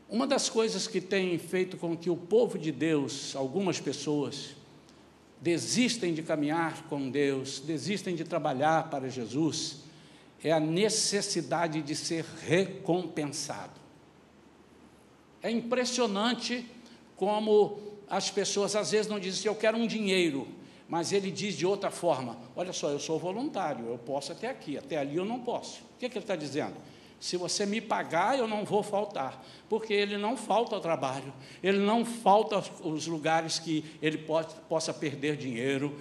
Uma 0.10 0.26
das 0.26 0.50
coisas 0.50 0.88
que 0.88 1.00
tem 1.00 1.38
feito 1.38 1.78
com 1.78 1.96
que 1.96 2.10
o 2.10 2.18
povo 2.18 2.58
de 2.58 2.72
Deus, 2.72 3.36
algumas 3.36 3.80
pessoas, 3.80 4.56
desistem 5.40 6.14
de 6.16 6.24
caminhar 6.24 6.88
com 6.88 7.12
Deus, 7.12 7.60
desistem 7.60 8.16
de 8.16 8.24
trabalhar 8.24 8.90
para 8.90 9.08
Jesus, 9.08 9.84
é 10.44 10.52
a 10.52 10.60
necessidade 10.60 11.82
de 11.84 11.96
ser 11.96 12.26
recompensado. 12.48 13.80
É 15.44 15.52
impressionante 15.52 16.66
como 17.16 17.80
as 18.10 18.32
pessoas 18.32 18.76
às 18.76 18.92
vezes 18.92 19.08
não 19.08 19.20
dizem 19.20 19.40
assim, 19.40 19.48
eu 19.48 19.56
quero 19.56 19.78
um 19.78 19.86
dinheiro, 19.86 20.48
mas 20.88 21.14
ele 21.14 21.30
diz 21.30 21.56
de 21.56 21.66
outra 21.66 21.92
forma: 21.92 22.38
olha 22.56 22.74
só, 22.74 22.90
eu 22.90 23.00
sou 23.00 23.20
voluntário, 23.20 23.86
eu 23.86 23.98
posso 24.00 24.32
até 24.32 24.50
aqui, 24.50 24.78
até 24.78 24.98
ali 24.98 25.18
eu 25.18 25.26
não 25.26 25.40
posso. 25.40 25.82
O 25.96 26.00
que, 26.00 26.08
é 26.08 26.10
que 26.10 26.18
ele 26.18 26.24
está 26.24 26.36
dizendo? 26.36 26.76
Se 27.20 27.36
você 27.36 27.66
me 27.66 27.82
pagar, 27.82 28.40
eu 28.40 28.48
não 28.48 28.64
vou 28.64 28.82
faltar, 28.82 29.44
porque 29.68 29.94
ele 29.94 30.18
não 30.18 30.38
falta 30.38 30.76
ao 30.76 30.82
trabalho, 30.82 31.34
ele 31.62 31.80
não 31.80 32.06
falta 32.06 32.64
os 32.82 33.08
lugares 33.08 33.60
que 33.60 33.84
ele 34.02 34.18
pode, 34.18 34.56
possa 34.70 34.94
perder 34.94 35.36
dinheiro, 35.36 36.00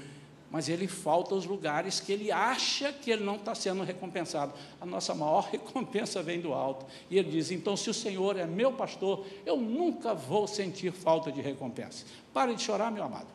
mas 0.51 0.69
ele 0.69 0.87
falta 0.87 1.35
os 1.35 1.45
lugares 1.45 2.01
que 2.01 2.13
ele 2.13 2.33
acha 2.33 2.93
que 2.93 3.11
ele 3.11 3.23
não 3.23 3.37
está 3.37 3.55
sendo 3.55 3.83
recompensado. 3.83 4.55
A 4.81 4.87
nossa 4.87 5.15
maior 5.15 5.49
recompensa 5.53 6.23
vem 6.23 6.41
do 6.41 6.55
alto. 6.55 6.87
E 7.11 7.19
ele 7.19 7.31
diz: 7.31 7.51
então, 7.51 7.77
se 7.77 7.91
o 7.91 7.95
Senhor 7.95 8.39
é 8.39 8.47
meu 8.47 8.73
pastor, 8.73 9.27
eu 9.45 9.59
nunca 9.59 10.15
vou 10.15 10.47
sentir 10.47 10.91
falta 10.91 11.31
de 11.31 11.43
recompensa. 11.43 12.07
Pare 12.33 12.55
de 12.55 12.63
chorar, 12.63 12.91
meu 12.91 13.05
amado. 13.05 13.29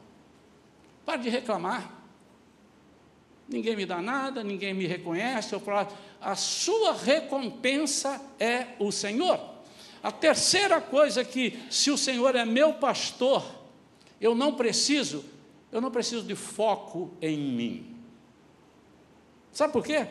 Pare 1.06 1.22
de 1.22 1.30
reclamar. 1.30 2.02
Ninguém 3.48 3.76
me 3.76 3.86
dá 3.86 4.02
nada, 4.02 4.44
ninguém 4.44 4.74
me 4.74 4.88
reconhece. 4.88 5.54
Eu 5.54 5.60
falo, 5.60 5.88
a 6.24 6.36
sua 6.36 6.94
recompensa 6.94 8.22
é 8.40 8.68
o 8.80 8.92
Senhor. 8.92 9.40
A 10.02 10.12
terceira 10.12 10.82
coisa 10.82 11.24
que, 11.24 11.60
se 11.70 11.92
o 11.92 11.98
Senhor 11.98 12.36
é 12.36 12.46
meu 12.46 12.74
pastor, 12.74 13.44
eu 14.20 14.34
não 14.34 14.54
preciso, 14.56 15.24
eu 15.72 15.80
não 15.80 15.92
preciso 15.92 16.24
de 16.24 16.36
foco 16.36 17.12
em 17.22 17.38
mim. 17.38 17.96
Sabe 19.52 19.72
por 19.74 19.84
quê? 19.84 20.08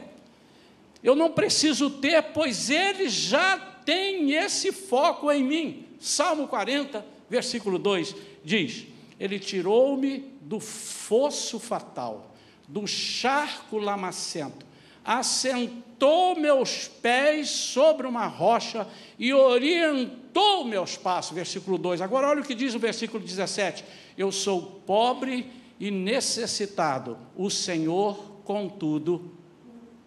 Eu 1.02 1.16
não 1.16 1.32
preciso 1.32 1.90
ter, 1.90 2.22
pois 2.22 2.70
Ele 2.70 3.08
já 3.08 3.58
tem 3.84 4.32
esse 4.32 4.70
foco 4.70 5.30
em 5.30 5.42
mim. 5.42 5.86
Salmo 5.98 6.46
40, 6.46 7.04
versículo 7.28 7.78
2 7.78 8.14
diz: 8.44 8.86
Ele 9.18 9.38
tirou-me 9.38 10.18
do 10.42 10.60
fosso 10.60 11.58
fatal, 11.58 12.34
do 12.68 12.86
charco 12.86 13.78
lamacento, 13.78 14.64
assentou 15.04 16.36
meus 16.36 16.88
pés 16.88 17.48
sobre 17.48 18.06
uma 18.06 18.26
rocha 18.26 18.86
e 19.18 19.32
orientou 19.32 20.64
meus 20.64 20.96
passos. 20.96 21.34
Versículo 21.34 21.78
2. 21.78 22.00
Agora, 22.00 22.28
olha 22.28 22.40
o 22.40 22.44
que 22.44 22.54
diz 22.54 22.74
o 22.74 22.78
versículo 22.78 23.22
17: 23.22 23.84
Eu 24.16 24.30
sou 24.30 24.80
pobre 24.86 25.50
e 25.78 25.90
necessitado, 25.90 27.18
o 27.36 27.50
Senhor, 27.50 28.16
contudo, 28.44 29.32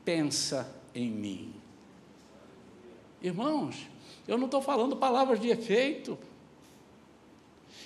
pensa 0.05 0.73
em 0.93 1.09
mim. 1.09 1.53
Irmãos, 3.21 3.87
eu 4.27 4.37
não 4.37 4.45
estou 4.45 4.61
falando 4.61 4.95
palavras 4.95 5.39
de 5.39 5.49
efeito. 5.49 6.17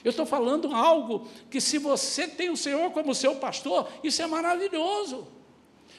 Eu 0.04 0.12
estou 0.12 0.26
falando 0.26 0.74
algo 0.74 1.28
que, 1.50 1.60
se 1.60 1.78
você 1.78 2.28
tem 2.28 2.50
o 2.50 2.58
Senhor 2.58 2.92
como 2.92 3.16
seu 3.16 3.36
pastor, 3.36 3.90
isso 4.04 4.22
é 4.22 4.28
maravilhoso. 4.28 5.28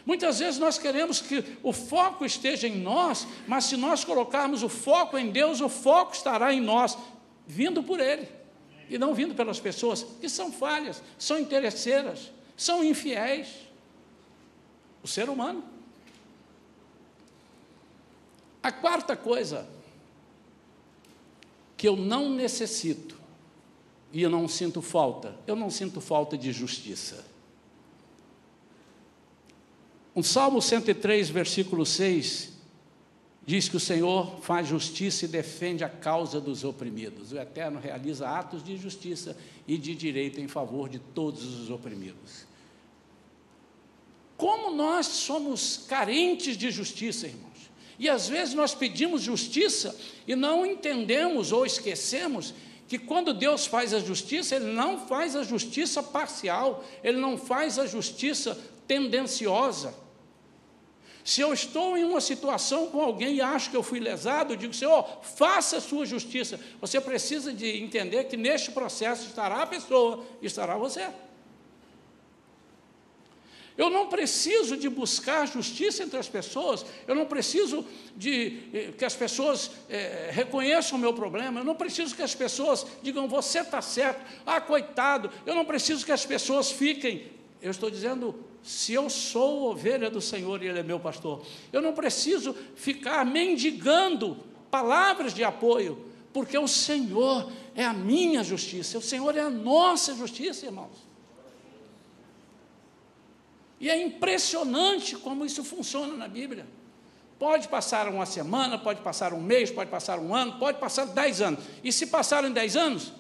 Muitas 0.05 0.39
vezes 0.39 0.59
nós 0.59 0.79
queremos 0.79 1.21
que 1.21 1.45
o 1.63 1.73
foco 1.73 2.25
esteja 2.25 2.67
em 2.67 2.79
nós, 2.79 3.27
mas 3.47 3.65
se 3.65 3.77
nós 3.77 4.05
colocarmos 4.05 4.63
o 4.63 4.69
foco 4.69 5.19
em 5.19 5.31
Deus, 5.31 5.61
o 5.61 5.69
foco 5.69 6.15
estará 6.15 6.53
em 6.53 6.61
nós, 6.61 6.97
vindo 7.47 7.83
por 7.83 8.01
Ele, 8.01 8.27
e 8.89 8.99
não 8.99 9.15
vindo 9.15 9.35
pelas 9.35 9.61
pessoas 9.61 10.05
que 10.21 10.29
são 10.29 10.51
falhas, 10.51 11.03
são 11.19 11.39
interesseiras, 11.39 12.33
são 12.57 12.83
infiéis. 12.83 13.49
O 15.03 15.09
ser 15.09 15.31
humano. 15.31 15.65
A 18.63 18.71
quarta 18.71 19.17
coisa 19.17 19.67
que 21.77 21.89
eu 21.89 21.97
não 21.97 22.29
necessito 22.29 23.19
e 24.13 24.21
eu 24.23 24.29
não 24.29 24.47
sinto 24.47 24.83
falta, 24.83 25.35
eu 25.47 25.57
não 25.57 25.71
sinto 25.71 26.01
falta 26.01 26.37
de 26.37 26.53
justiça. 26.53 27.25
O 30.15 30.23
Salmo 30.23 30.61
103, 30.61 31.31
versículo 31.31 31.87
6, 31.87 32.51
diz 33.47 33.69
que 33.69 33.77
o 33.77 33.81
Senhor 33.81 34.41
faz 34.43 34.67
justiça 34.67 35.25
e 35.25 35.29
defende 35.29 35.85
a 35.85 35.89
causa 35.89 36.41
dos 36.41 36.65
oprimidos. 36.65 37.33
O 37.33 37.39
Eterno 37.39 37.79
realiza 37.79 38.29
atos 38.29 38.63
de 38.63 38.77
justiça 38.77 39.37
e 39.67 39.79
de 39.79 39.95
direito 39.95 40.41
em 40.41 40.49
favor 40.49 40.89
de 40.89 40.99
todos 40.99 41.45
os 41.45 41.71
oprimidos. 41.71 42.47
Como 44.37 44.75
nós 44.75 45.07
somos 45.07 45.85
carentes 45.87 46.57
de 46.57 46.71
justiça, 46.71 47.27
irmãos. 47.27 47.51
E 47.99 48.09
às 48.09 48.29
vezes 48.29 48.55
nós 48.55 48.75
pedimos 48.75 49.21
justiça 49.21 49.95
e 50.27 50.35
não 50.35 50.65
entendemos 50.65 51.53
ou 51.53 51.67
esquecemos 51.67 52.55
que 52.89 52.99
quando 52.99 53.35
Deus 53.35 53.67
faz 53.67 53.93
a 53.93 54.01
justiça, 54.01 54.57
Ele 54.57 54.73
não 54.73 55.07
faz 55.07 55.37
a 55.37 55.45
justiça 55.45 56.03
parcial, 56.03 56.83
Ele 57.05 57.19
não 57.19 57.37
faz 57.37 57.79
a 57.79 57.87
justiça 57.87 58.59
tendenciosa. 58.91 59.95
Se 61.25 61.41
eu 61.41 61.53
estou 61.53 61.97
em 61.97 62.03
uma 62.03 62.21
situação 62.21 62.89
com 62.89 63.01
alguém 63.01 63.37
e 63.37 63.41
acho 63.41 63.71
que 63.71 63.77
eu 63.77 63.85
fui 63.85 64.01
lesado, 64.01 64.53
eu 64.53 64.57
digo, 64.57 64.75
Senhor, 64.75 65.07
faça 65.23 65.77
a 65.77 65.81
sua 65.81 66.05
justiça. 66.05 66.59
Você 66.81 67.01
precisa 67.01 67.53
de 67.53 67.69
entender 67.81 68.25
que 68.25 68.37
neste 68.37 68.73
processo 68.73 69.29
estará 69.29 69.63
a 69.63 69.67
pessoa 69.67 70.25
estará 70.43 70.77
você. 70.77 71.09
Eu 73.79 73.89
não 73.89 74.09
preciso 74.09 74.77
de 74.77 74.89
buscar 74.89 75.47
justiça 75.47 76.03
entre 76.03 76.19
as 76.19 76.29
pessoas, 76.29 76.85
eu 77.07 77.15
não 77.15 77.27
preciso 77.27 77.87
de 78.17 78.59
eh, 78.75 78.93
que 78.99 79.05
as 79.05 79.15
pessoas 79.15 79.71
eh, 79.89 80.31
reconheçam 80.33 80.99
o 80.99 81.01
meu 81.01 81.15
problema, 81.15 81.61
eu 81.61 81.65
não 81.65 81.77
preciso 81.77 82.15
que 82.17 82.23
as 82.23 82.35
pessoas 82.35 82.85
digam, 83.03 83.29
você 83.29 83.61
está 83.61 83.81
certo, 83.81 84.21
ah, 84.45 84.61
coitado, 84.61 85.31
eu 85.47 85.55
não 85.55 85.65
preciso 85.65 86.05
que 86.05 86.13
as 86.13 86.27
pessoas 86.27 86.73
fiquem. 86.73 87.31
Eu 87.63 87.71
estou 87.71 87.89
dizendo, 87.91 88.50
se 88.63 88.93
eu 88.93 89.09
sou 89.09 89.71
ovelha 89.71 90.11
do 90.11 90.21
Senhor 90.21 90.63
e 90.63 90.69
Ele 90.69 90.81
é 90.81 90.83
meu 90.83 91.01
pastor, 91.01 91.43
eu 91.73 91.81
não 91.81 91.93
preciso 91.93 92.55
ficar 92.75 93.25
mendigando 93.25 94.37
palavras 94.71 95.33
de 95.33 95.43
apoio, 95.43 96.07
porque 96.33 96.57
o 96.57 96.69
Senhor 96.69 97.51
é 97.75 97.85
a 97.85 97.93
minha 97.93 98.45
justiça, 98.45 98.99
o 98.99 99.03
Senhor 99.03 99.37
é 99.37 99.41
a 99.41 99.51
nossa 99.51 100.15
justiça, 100.15 100.67
irmãos. 100.67 101.11
E 103.81 103.89
é 103.89 104.01
impressionante 104.01 105.17
como 105.17 105.45
isso 105.45 105.65
funciona 105.65 106.15
na 106.15 106.29
Bíblia. 106.29 106.67
Pode 107.39 107.69
passar 107.69 108.07
uma 108.09 108.27
semana, 108.27 108.79
pode 108.79 109.01
passar 109.01 109.33
um 109.33 109.41
mês, 109.41 109.71
pode 109.71 109.91
passar 109.91 110.19
um 110.19 110.35
ano, 110.35 110.59
pode 110.59 110.79
passar 110.79 111.07
dez 111.07 111.41
anos. 111.41 111.65
E 111.83 111.91
se 111.91 112.09
passarem 112.09 112.53
dez 112.53 112.77
anos, 112.77 113.11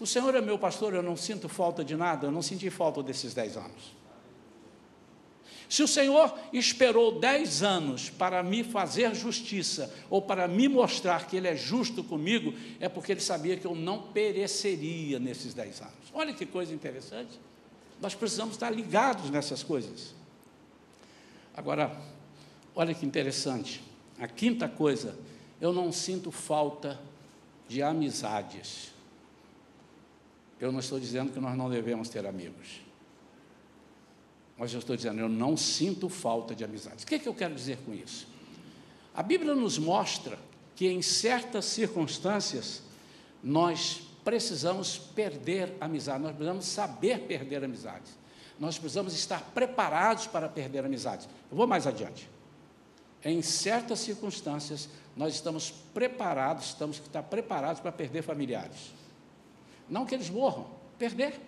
o 0.00 0.06
Senhor 0.06 0.34
é 0.34 0.40
meu 0.40 0.58
pastor, 0.58 0.94
eu 0.94 1.02
não 1.02 1.14
sinto 1.14 1.50
falta 1.50 1.84
de 1.84 1.94
nada, 1.94 2.26
eu 2.26 2.32
não 2.32 2.40
senti 2.40 2.70
falta 2.70 3.02
desses 3.02 3.34
dez 3.34 3.58
anos. 3.58 3.98
Se 5.68 5.82
o 5.82 5.88
Senhor 5.88 6.34
esperou 6.52 7.20
dez 7.20 7.62
anos 7.62 8.08
para 8.08 8.42
me 8.42 8.64
fazer 8.64 9.14
justiça, 9.14 9.94
ou 10.08 10.22
para 10.22 10.48
me 10.48 10.66
mostrar 10.66 11.26
que 11.26 11.36
Ele 11.36 11.46
é 11.46 11.54
justo 11.54 12.02
comigo, 12.02 12.54
é 12.80 12.88
porque 12.88 13.12
Ele 13.12 13.20
sabia 13.20 13.56
que 13.56 13.66
eu 13.66 13.74
não 13.74 14.00
pereceria 14.00 15.18
nesses 15.18 15.52
dez 15.52 15.80
anos. 15.82 15.92
Olha 16.14 16.32
que 16.32 16.46
coisa 16.46 16.72
interessante. 16.72 17.38
Nós 18.00 18.14
precisamos 18.14 18.54
estar 18.54 18.70
ligados 18.70 19.28
nessas 19.28 19.62
coisas. 19.62 20.14
Agora, 21.54 21.94
olha 22.74 22.94
que 22.94 23.04
interessante. 23.04 23.82
A 24.18 24.26
quinta 24.26 24.68
coisa, 24.68 25.18
eu 25.60 25.72
não 25.72 25.92
sinto 25.92 26.30
falta 26.30 26.98
de 27.68 27.82
amizades. 27.82 28.90
Eu 30.58 30.72
não 30.72 30.80
estou 30.80 30.98
dizendo 30.98 31.30
que 31.30 31.38
nós 31.38 31.56
não 31.56 31.68
devemos 31.68 32.08
ter 32.08 32.26
amigos. 32.26 32.87
Mas 34.58 34.72
eu 34.72 34.80
estou 34.80 34.96
dizendo, 34.96 35.20
eu 35.20 35.28
não 35.28 35.56
sinto 35.56 36.08
falta 36.08 36.54
de 36.54 36.64
amizades. 36.64 37.04
O 37.04 37.06
que, 37.06 37.14
é 37.14 37.18
que 37.18 37.28
eu 37.28 37.34
quero 37.34 37.54
dizer 37.54 37.78
com 37.86 37.94
isso? 37.94 38.26
A 39.14 39.22
Bíblia 39.22 39.54
nos 39.54 39.78
mostra 39.78 40.38
que 40.74 40.88
em 40.88 41.00
certas 41.00 41.64
circunstâncias 41.64 42.82
nós 43.42 44.02
precisamos 44.24 44.98
perder 44.98 45.74
amizade, 45.80 46.22
nós 46.22 46.32
precisamos 46.32 46.66
saber 46.66 47.20
perder 47.20 47.64
amizades. 47.64 48.18
Nós 48.58 48.76
precisamos 48.76 49.14
estar 49.14 49.40
preparados 49.54 50.26
para 50.26 50.48
perder 50.48 50.84
amizades. 50.84 51.28
Eu 51.50 51.56
vou 51.56 51.66
mais 51.66 51.86
adiante. 51.86 52.28
Em 53.24 53.40
certas 53.40 54.00
circunstâncias, 54.00 54.88
nós 55.16 55.34
estamos 55.34 55.70
preparados, 55.94 56.66
estamos 56.66 56.98
que 56.98 57.06
estar 57.06 57.22
preparados 57.22 57.80
para 57.80 57.92
perder 57.92 58.22
familiares. 58.22 58.92
Não 59.88 60.04
que 60.04 60.14
eles 60.14 60.28
morram, 60.28 60.66
perder. 60.98 61.40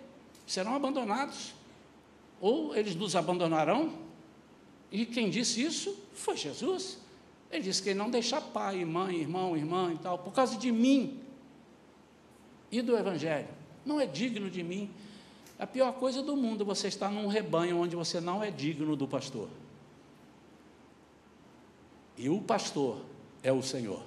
Serão 0.47 0.75
abandonados. 0.75 1.53
Ou 2.41 2.75
eles 2.75 2.95
nos 2.95 3.15
abandonarão. 3.15 3.93
E 4.91 5.05
quem 5.05 5.29
disse 5.29 5.63
isso 5.63 5.95
foi 6.13 6.35
Jesus. 6.35 6.97
Ele 7.49 7.63
disse 7.63 7.81
que 7.81 7.89
ele 7.89 7.99
não 7.99 8.09
deixa 8.09 8.41
pai, 8.41 8.83
mãe, 8.83 9.17
irmão, 9.17 9.55
irmã 9.55 9.93
e 9.93 9.97
tal, 9.99 10.17
por 10.17 10.33
causa 10.33 10.57
de 10.57 10.71
mim 10.71 11.21
e 12.71 12.81
do 12.81 12.97
Evangelho. 12.97 13.47
Não 13.85 13.99
é 13.99 14.05
digno 14.05 14.49
de 14.49 14.63
mim. 14.63 14.89
A 15.59 15.67
pior 15.67 15.93
coisa 15.93 16.23
do 16.23 16.35
mundo, 16.35 16.65
você 16.65 16.87
está 16.87 17.09
num 17.09 17.27
rebanho 17.27 17.77
onde 17.77 17.95
você 17.95 18.19
não 18.19 18.43
é 18.43 18.49
digno 18.49 18.95
do 18.95 19.07
pastor. 19.07 19.47
E 22.17 22.29
o 22.29 22.41
pastor 22.41 23.01
é 23.43 23.51
o 23.51 23.61
Senhor. 23.61 24.01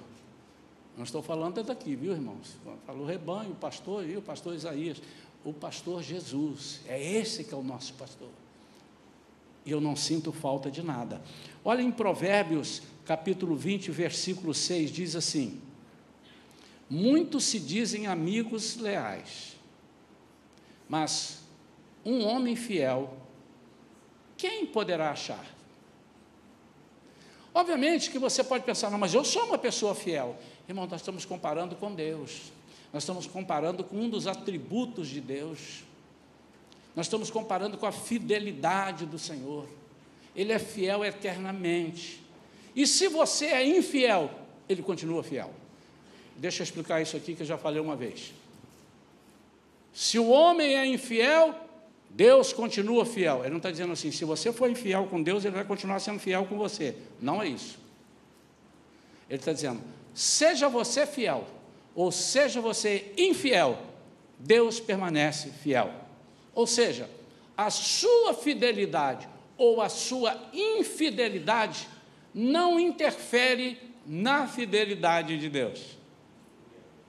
Não 0.97 1.03
estou 1.03 1.21
falando 1.21 1.61
daqui, 1.61 1.95
viu, 1.95 2.13
irmãos? 2.13 2.55
Falou 2.85 3.05
rebanho, 3.05 3.53
pastor 3.55 4.05
o 4.17 4.21
pastor 4.21 4.55
Isaías. 4.55 5.01
O 5.45 5.53
pastor 5.53 6.03
Jesus. 6.03 6.81
É 6.87 7.01
esse 7.01 7.45
que 7.45 7.53
é 7.53 7.57
o 7.57 7.63
nosso 7.63 7.93
pastor. 7.93 8.29
E 9.65 9.71
eu 9.71 9.79
não 9.79 9.95
sinto 9.95 10.31
falta 10.33 10.69
de 10.69 10.83
nada. 10.83 11.21
Olha 11.63 11.81
em 11.81 11.91
Provérbios, 11.91 12.81
capítulo 13.05 13.55
20, 13.55 13.91
versículo 13.91 14.53
6, 14.53 14.91
diz 14.91 15.15
assim: 15.15 15.61
Muitos 16.89 17.45
se 17.45 17.59
dizem 17.59 18.05
amigos 18.07 18.75
leais, 18.75 19.55
mas 20.87 21.39
um 22.03 22.23
homem 22.23 22.55
fiel, 22.55 23.17
quem 24.37 24.65
poderá 24.65 25.11
achar? 25.11 25.55
Obviamente 27.53 28.11
que 28.11 28.19
você 28.19 28.43
pode 28.43 28.65
pensar, 28.65 28.91
não, 28.91 28.99
mas 28.99 29.13
eu 29.13 29.23
sou 29.23 29.45
uma 29.45 29.57
pessoa 29.57 29.95
fiel. 29.95 30.37
Irmão, 30.67 30.85
nós 30.85 31.01
estamos 31.01 31.25
comparando 31.25 31.75
com 31.75 31.95
Deus, 31.95 32.51
nós 32.95 33.03
estamos 33.03 33.27
comparando 33.27 33.83
com 33.83 33.97
um 33.97 34.09
dos 34.09 34.25
atributos 34.25 35.09
de 35.09 35.19
Deus, 35.19 35.83
nós 36.95 37.07
estamos 37.07 37.29
comparando 37.29 37.77
com 37.77 37.85
a 37.85 37.91
fidelidade 37.91 39.05
do 39.05 39.19
Senhor. 39.19 39.67
Ele 40.33 40.53
é 40.53 40.59
fiel 40.59 41.03
eternamente. 41.03 42.23
E 42.73 42.87
se 42.87 43.09
você 43.09 43.47
é 43.47 43.67
infiel, 43.67 44.31
ele 44.69 44.81
continua 44.81 45.21
fiel. 45.23 45.51
Deixa 46.37 46.61
eu 46.61 46.63
explicar 46.63 47.01
isso 47.01 47.17
aqui 47.17 47.35
que 47.35 47.41
eu 47.41 47.45
já 47.45 47.57
falei 47.57 47.81
uma 47.81 47.97
vez. 47.97 48.33
Se 49.93 50.17
o 50.17 50.29
homem 50.29 50.77
é 50.77 50.85
infiel, 50.85 51.53
Deus 52.09 52.53
continua 52.53 53.05
fiel. 53.05 53.41
Ele 53.41 53.49
não 53.49 53.57
está 53.57 53.71
dizendo 53.71 53.91
assim, 53.91 54.09
se 54.09 54.23
você 54.23 54.53
for 54.53 54.71
infiel 54.71 55.05
com 55.07 55.21
Deus, 55.21 55.43
ele 55.43 55.55
vai 55.55 55.65
continuar 55.65 55.99
sendo 55.99 56.19
fiel 56.19 56.45
com 56.45 56.57
você. 56.57 56.95
Não 57.21 57.41
é 57.41 57.47
isso. 57.49 57.77
Ele 59.29 59.39
está 59.39 59.51
dizendo, 59.51 59.81
seja 60.13 60.69
você 60.69 61.05
fiel, 61.05 61.45
ou 61.95 62.11
seja 62.11 62.59
você 62.59 63.13
infiel, 63.17 63.79
Deus 64.37 64.79
permanece 64.79 65.49
fiel. 65.49 65.91
Ou 66.53 66.67
seja, 66.67 67.09
a 67.55 67.69
sua 67.69 68.33
fidelidade 68.33 69.27
ou 69.57 69.81
a 69.81 69.87
sua 69.87 70.37
infidelidade 70.53 71.87
não 72.33 72.77
interfere 72.77 73.79
na 74.05 74.45
fidelidade 74.45 75.39
de 75.39 75.49
Deus. 75.49 75.97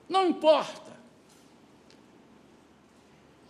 Não 0.07 0.29
importa. 0.29 0.87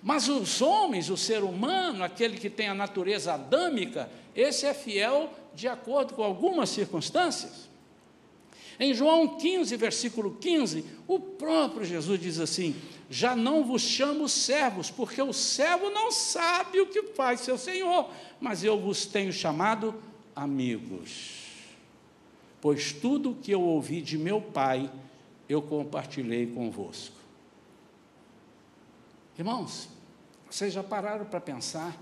Mas 0.01 0.27
os 0.27 0.61
homens, 0.61 1.09
o 1.09 1.17
ser 1.17 1.43
humano, 1.43 2.03
aquele 2.03 2.37
que 2.37 2.49
tem 2.49 2.67
a 2.67 2.73
natureza 2.73 3.33
adâmica, 3.33 4.09
esse 4.35 4.65
é 4.65 4.73
fiel 4.73 5.31
de 5.53 5.67
acordo 5.67 6.13
com 6.13 6.23
algumas 6.23 6.69
circunstâncias. 6.69 7.66
Em 8.79 8.93
João 8.93 9.37
15, 9.37 9.75
versículo 9.75 10.35
15, 10.35 10.85
o 11.07 11.19
próprio 11.19 11.85
Jesus 11.85 12.19
diz 12.19 12.39
assim: 12.39 12.75
Já 13.09 13.35
não 13.35 13.63
vos 13.63 13.81
chamo 13.81 14.29
servos, 14.29 14.91
porque 14.91 15.21
o 15.21 15.33
servo 15.33 15.89
não 15.89 16.11
sabe 16.11 16.79
o 16.79 16.87
que 16.87 17.01
faz 17.03 17.41
seu 17.41 17.57
senhor, 17.57 18.09
mas 18.39 18.63
eu 18.63 18.79
vos 18.79 19.05
tenho 19.05 19.33
chamado 19.33 19.95
amigos. 20.35 21.47
Pois 22.61 22.91
tudo 22.91 23.31
o 23.31 23.35
que 23.35 23.51
eu 23.51 23.61
ouvi 23.61 24.01
de 24.01 24.17
meu 24.17 24.39
Pai, 24.39 24.91
eu 25.49 25.61
compartilhei 25.61 26.45
convosco. 26.45 27.15
Irmãos, 29.37 29.89
vocês 30.49 30.73
já 30.73 30.83
pararam 30.83 31.25
para 31.25 31.39
pensar? 31.39 31.97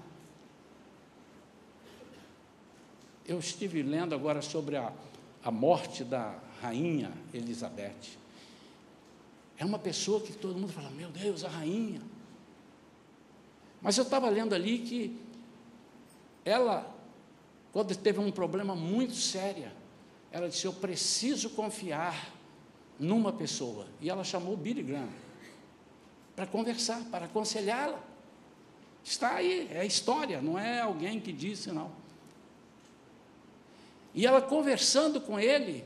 Eu 3.25 3.39
estive 3.39 3.81
lendo 3.81 4.13
agora 4.13 4.41
sobre 4.41 4.75
a, 4.75 4.91
a 5.43 5.51
morte 5.51 6.03
da 6.03 6.44
rainha 6.65 7.12
Elizabeth. 7.34 8.17
É 9.58 9.65
uma 9.65 9.80
pessoa 9.80 10.21
que 10.21 10.34
todo 10.34 10.58
mundo 10.58 10.73
fala, 10.73 10.89
meu 10.89 11.10
Deus, 11.10 11.43
a 11.43 11.49
rainha. 11.49 12.01
Mas 13.82 13.97
eu 13.97 14.04
estava 14.04 14.30
lendo 14.30 14.54
ali 14.54 14.80
que 14.80 15.17
ela, 16.43 16.93
quando 17.71 17.95
teve 17.95 18.19
um 18.19 18.32
problema 18.32 18.75
muito 18.75 19.15
sério, 19.15 19.71
ela 20.32 20.49
disse: 20.49 20.65
Eu 20.65 20.73
preciso 20.73 21.51
confiar 21.51 22.34
numa 22.99 23.32
pessoa. 23.32 23.88
E 24.01 24.10
ela 24.10 24.23
chamou 24.23 24.58
Billy 24.58 24.84
Graham 24.84 25.10
para 26.36 26.45
conversar, 26.45 27.01
para 27.06 27.25
aconselhá-la. 27.25 27.99
Está 29.04 29.36
aí, 29.36 29.69
é 29.71 29.86
história, 29.86 30.41
não 30.41 30.58
é 30.58 30.82
alguém 30.82 31.19
que 31.19 31.32
disse, 31.32 31.71
não. 31.71 31.91
E 34.13 34.25
ela 34.25 34.41
conversando 34.41 35.21
com 35.21 35.39
ele, 35.39 35.86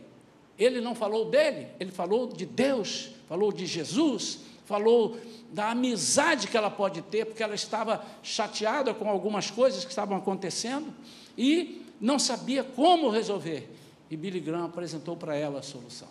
ele 0.59 0.81
não 0.81 0.93
falou 0.93 1.29
dele, 1.29 1.67
ele 1.79 1.91
falou 1.91 2.27
de 2.27 2.45
Deus, 2.45 3.11
falou 3.27 3.51
de 3.51 3.65
Jesus, 3.65 4.41
falou 4.65 5.17
da 5.51 5.71
amizade 5.71 6.47
que 6.47 6.57
ela 6.57 6.69
pode 6.69 7.01
ter, 7.01 7.25
porque 7.25 7.41
ela 7.41 7.55
estava 7.55 8.05
chateada 8.21 8.93
com 8.93 9.09
algumas 9.09 9.49
coisas 9.49 9.83
que 9.83 9.89
estavam 9.89 10.17
acontecendo 10.17 10.93
e 11.37 11.85
não 11.99 12.19
sabia 12.19 12.63
como 12.63 13.09
resolver. 13.09 13.67
E 14.11 14.17
Billy 14.17 14.39
Graham 14.39 14.65
apresentou 14.65 15.15
para 15.15 15.35
ela 15.35 15.59
a 15.59 15.63
solução. 15.63 16.07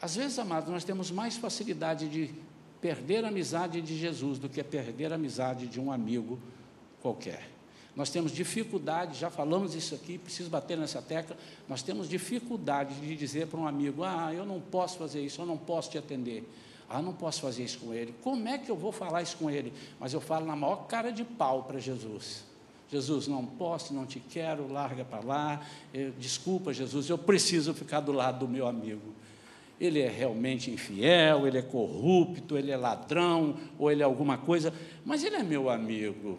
Às 0.00 0.16
vezes, 0.16 0.38
amados, 0.38 0.68
nós 0.68 0.84
temos 0.84 1.10
mais 1.10 1.36
facilidade 1.36 2.08
de 2.08 2.34
perder 2.80 3.24
a 3.24 3.28
amizade 3.28 3.80
de 3.80 3.96
Jesus 3.96 4.38
do 4.38 4.48
que 4.48 4.62
perder 4.62 5.12
a 5.12 5.14
amizade 5.14 5.66
de 5.66 5.80
um 5.80 5.90
amigo 5.90 6.38
qualquer. 7.00 7.53
Nós 7.96 8.10
temos 8.10 8.32
dificuldade, 8.32 9.18
já 9.18 9.30
falamos 9.30 9.74
isso 9.74 9.94
aqui, 9.94 10.18
preciso 10.18 10.50
bater 10.50 10.76
nessa 10.76 11.00
tecla. 11.00 11.36
Nós 11.68 11.80
temos 11.82 12.08
dificuldade 12.08 12.94
de 12.94 13.14
dizer 13.14 13.46
para 13.46 13.60
um 13.60 13.68
amigo: 13.68 14.02
Ah, 14.02 14.32
eu 14.34 14.44
não 14.44 14.60
posso 14.60 14.98
fazer 14.98 15.24
isso, 15.24 15.40
eu 15.40 15.46
não 15.46 15.56
posso 15.56 15.90
te 15.90 15.98
atender. 15.98 16.48
Ah, 16.88 17.00
não 17.00 17.12
posso 17.12 17.40
fazer 17.40 17.64
isso 17.64 17.78
com 17.78 17.94
ele. 17.94 18.14
Como 18.22 18.46
é 18.48 18.58
que 18.58 18.70
eu 18.70 18.76
vou 18.76 18.92
falar 18.92 19.22
isso 19.22 19.36
com 19.36 19.50
ele? 19.50 19.72
Mas 19.98 20.12
eu 20.12 20.20
falo 20.20 20.44
na 20.44 20.56
maior 20.56 20.86
cara 20.86 21.10
de 21.10 21.24
pau 21.24 21.62
para 21.62 21.78
Jesus. 21.78 22.44
Jesus, 22.90 23.26
não 23.26 23.44
posso, 23.44 23.94
não 23.94 24.04
te 24.04 24.20
quero, 24.20 24.70
larga 24.70 25.04
para 25.04 25.20
lá. 25.20 25.66
Eu, 25.92 26.12
desculpa, 26.12 26.72
Jesus, 26.72 27.08
eu 27.08 27.16
preciso 27.16 27.72
ficar 27.72 28.00
do 28.00 28.12
lado 28.12 28.40
do 28.40 28.48
meu 28.48 28.66
amigo. 28.66 29.14
Ele 29.80 30.00
é 30.00 30.08
realmente 30.08 30.70
infiel, 30.70 31.46
ele 31.46 31.58
é 31.58 31.62
corrupto, 31.62 32.56
ele 32.56 32.70
é 32.70 32.76
ladrão, 32.76 33.56
ou 33.78 33.90
ele 33.90 34.02
é 34.02 34.04
alguma 34.04 34.38
coisa, 34.38 34.72
mas 35.04 35.24
ele 35.24 35.36
é 35.36 35.42
meu 35.42 35.68
amigo. 35.68 36.38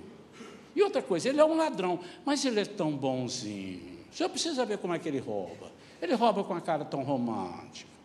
E 0.76 0.84
outra 0.84 1.02
coisa, 1.02 1.30
ele 1.30 1.40
é 1.40 1.46
um 1.46 1.56
ladrão, 1.56 2.00
mas 2.26 2.44
ele 2.44 2.60
é 2.60 2.66
tão 2.66 2.92
bonzinho. 2.92 4.00
O 4.12 4.16
senhor 4.16 4.30
precisa 4.30 4.66
ver 4.66 4.78
como 4.78 4.94
é 4.94 5.00
que 5.00 5.08
ele 5.08 5.20
rouba. 5.20 5.72
Ele 6.02 6.14
rouba 6.14 6.44
com 6.44 6.54
a 6.54 6.62
cara 6.62 6.84
tão 6.84 7.04
romântica. 7.04 7.96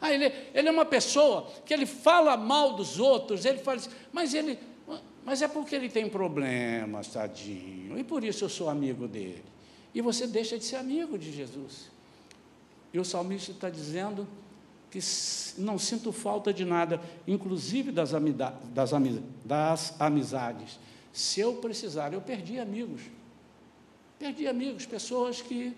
Ah, 0.00 0.12
ele, 0.12 0.32
ele 0.54 0.68
é 0.68 0.70
uma 0.70 0.86
pessoa 0.86 1.46
que 1.64 1.74
ele 1.74 1.84
fala 1.84 2.36
mal 2.36 2.72
dos 2.72 2.98
outros, 2.98 3.44
ele 3.44 3.58
fala 3.58 3.76
assim, 3.76 3.90
mas 4.10 4.32
ele, 4.32 4.58
mas 5.24 5.42
é 5.42 5.48
porque 5.48 5.74
ele 5.74 5.90
tem 5.90 6.08
problemas, 6.08 7.08
tadinho, 7.08 7.98
e 7.98 8.02
por 8.02 8.24
isso 8.24 8.44
eu 8.44 8.48
sou 8.48 8.70
amigo 8.70 9.06
dele. 9.06 9.44
E 9.94 10.00
você 10.00 10.26
deixa 10.26 10.56
de 10.56 10.64
ser 10.64 10.76
amigo 10.76 11.18
de 11.18 11.30
Jesus. 11.30 11.90
E 12.92 12.98
o 12.98 13.04
salmista 13.04 13.52
está 13.52 13.68
dizendo 13.68 14.26
que 14.90 14.98
não 15.58 15.78
sinto 15.78 16.10
falta 16.12 16.52
de 16.52 16.64
nada, 16.64 17.00
inclusive 17.26 17.92
das, 17.92 18.10
das, 18.74 18.90
das 19.44 20.00
amizades. 20.00 20.78
Se 21.12 21.40
eu 21.40 21.54
precisar, 21.54 22.12
eu 22.12 22.20
perdi 22.20 22.58
amigos. 22.58 23.02
Perdi 24.18 24.46
amigos, 24.46 24.84
pessoas 24.84 25.40
que, 25.40 25.74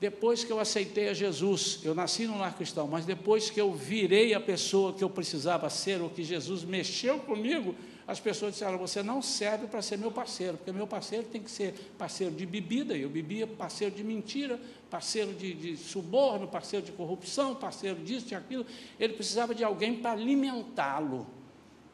depois 0.00 0.44
que 0.44 0.52
eu 0.52 0.60
aceitei 0.60 1.08
a 1.08 1.14
Jesus, 1.14 1.80
eu 1.82 1.94
nasci 1.94 2.26
no 2.26 2.38
lar 2.38 2.56
cristão, 2.56 2.86
mas 2.86 3.04
depois 3.04 3.50
que 3.50 3.60
eu 3.60 3.72
virei 3.72 4.34
a 4.34 4.40
pessoa 4.40 4.92
que 4.92 5.02
eu 5.02 5.10
precisava 5.10 5.68
ser, 5.68 6.00
ou 6.00 6.08
que 6.08 6.22
Jesus 6.22 6.64
mexeu 6.64 7.18
comigo, 7.18 7.74
as 8.06 8.20
pessoas 8.20 8.52
disseram: 8.52 8.78
Você 8.78 9.02
não 9.02 9.22
serve 9.22 9.66
para 9.66 9.80
ser 9.80 9.96
meu 9.96 10.10
parceiro, 10.10 10.56
porque 10.58 10.72
meu 10.72 10.86
parceiro 10.86 11.24
tem 11.24 11.42
que 11.42 11.50
ser 11.50 11.72
parceiro 11.96 12.34
de 12.34 12.44
bebida, 12.44 12.96
e 12.96 13.02
eu 13.02 13.08
bebia 13.08 13.46
parceiro 13.46 13.94
de 13.94 14.04
mentira, 14.04 14.60
parceiro 14.90 15.32
de, 15.32 15.54
de 15.54 15.76
suborno, 15.76 16.46
parceiro 16.46 16.84
de 16.84 16.92
corrupção, 16.92 17.54
parceiro 17.54 18.02
disso 18.02 18.32
e 18.32 18.34
aquilo. 18.34 18.66
Ele 19.00 19.14
precisava 19.14 19.54
de 19.54 19.64
alguém 19.64 19.96
para 20.00 20.12
alimentá-lo, 20.12 21.26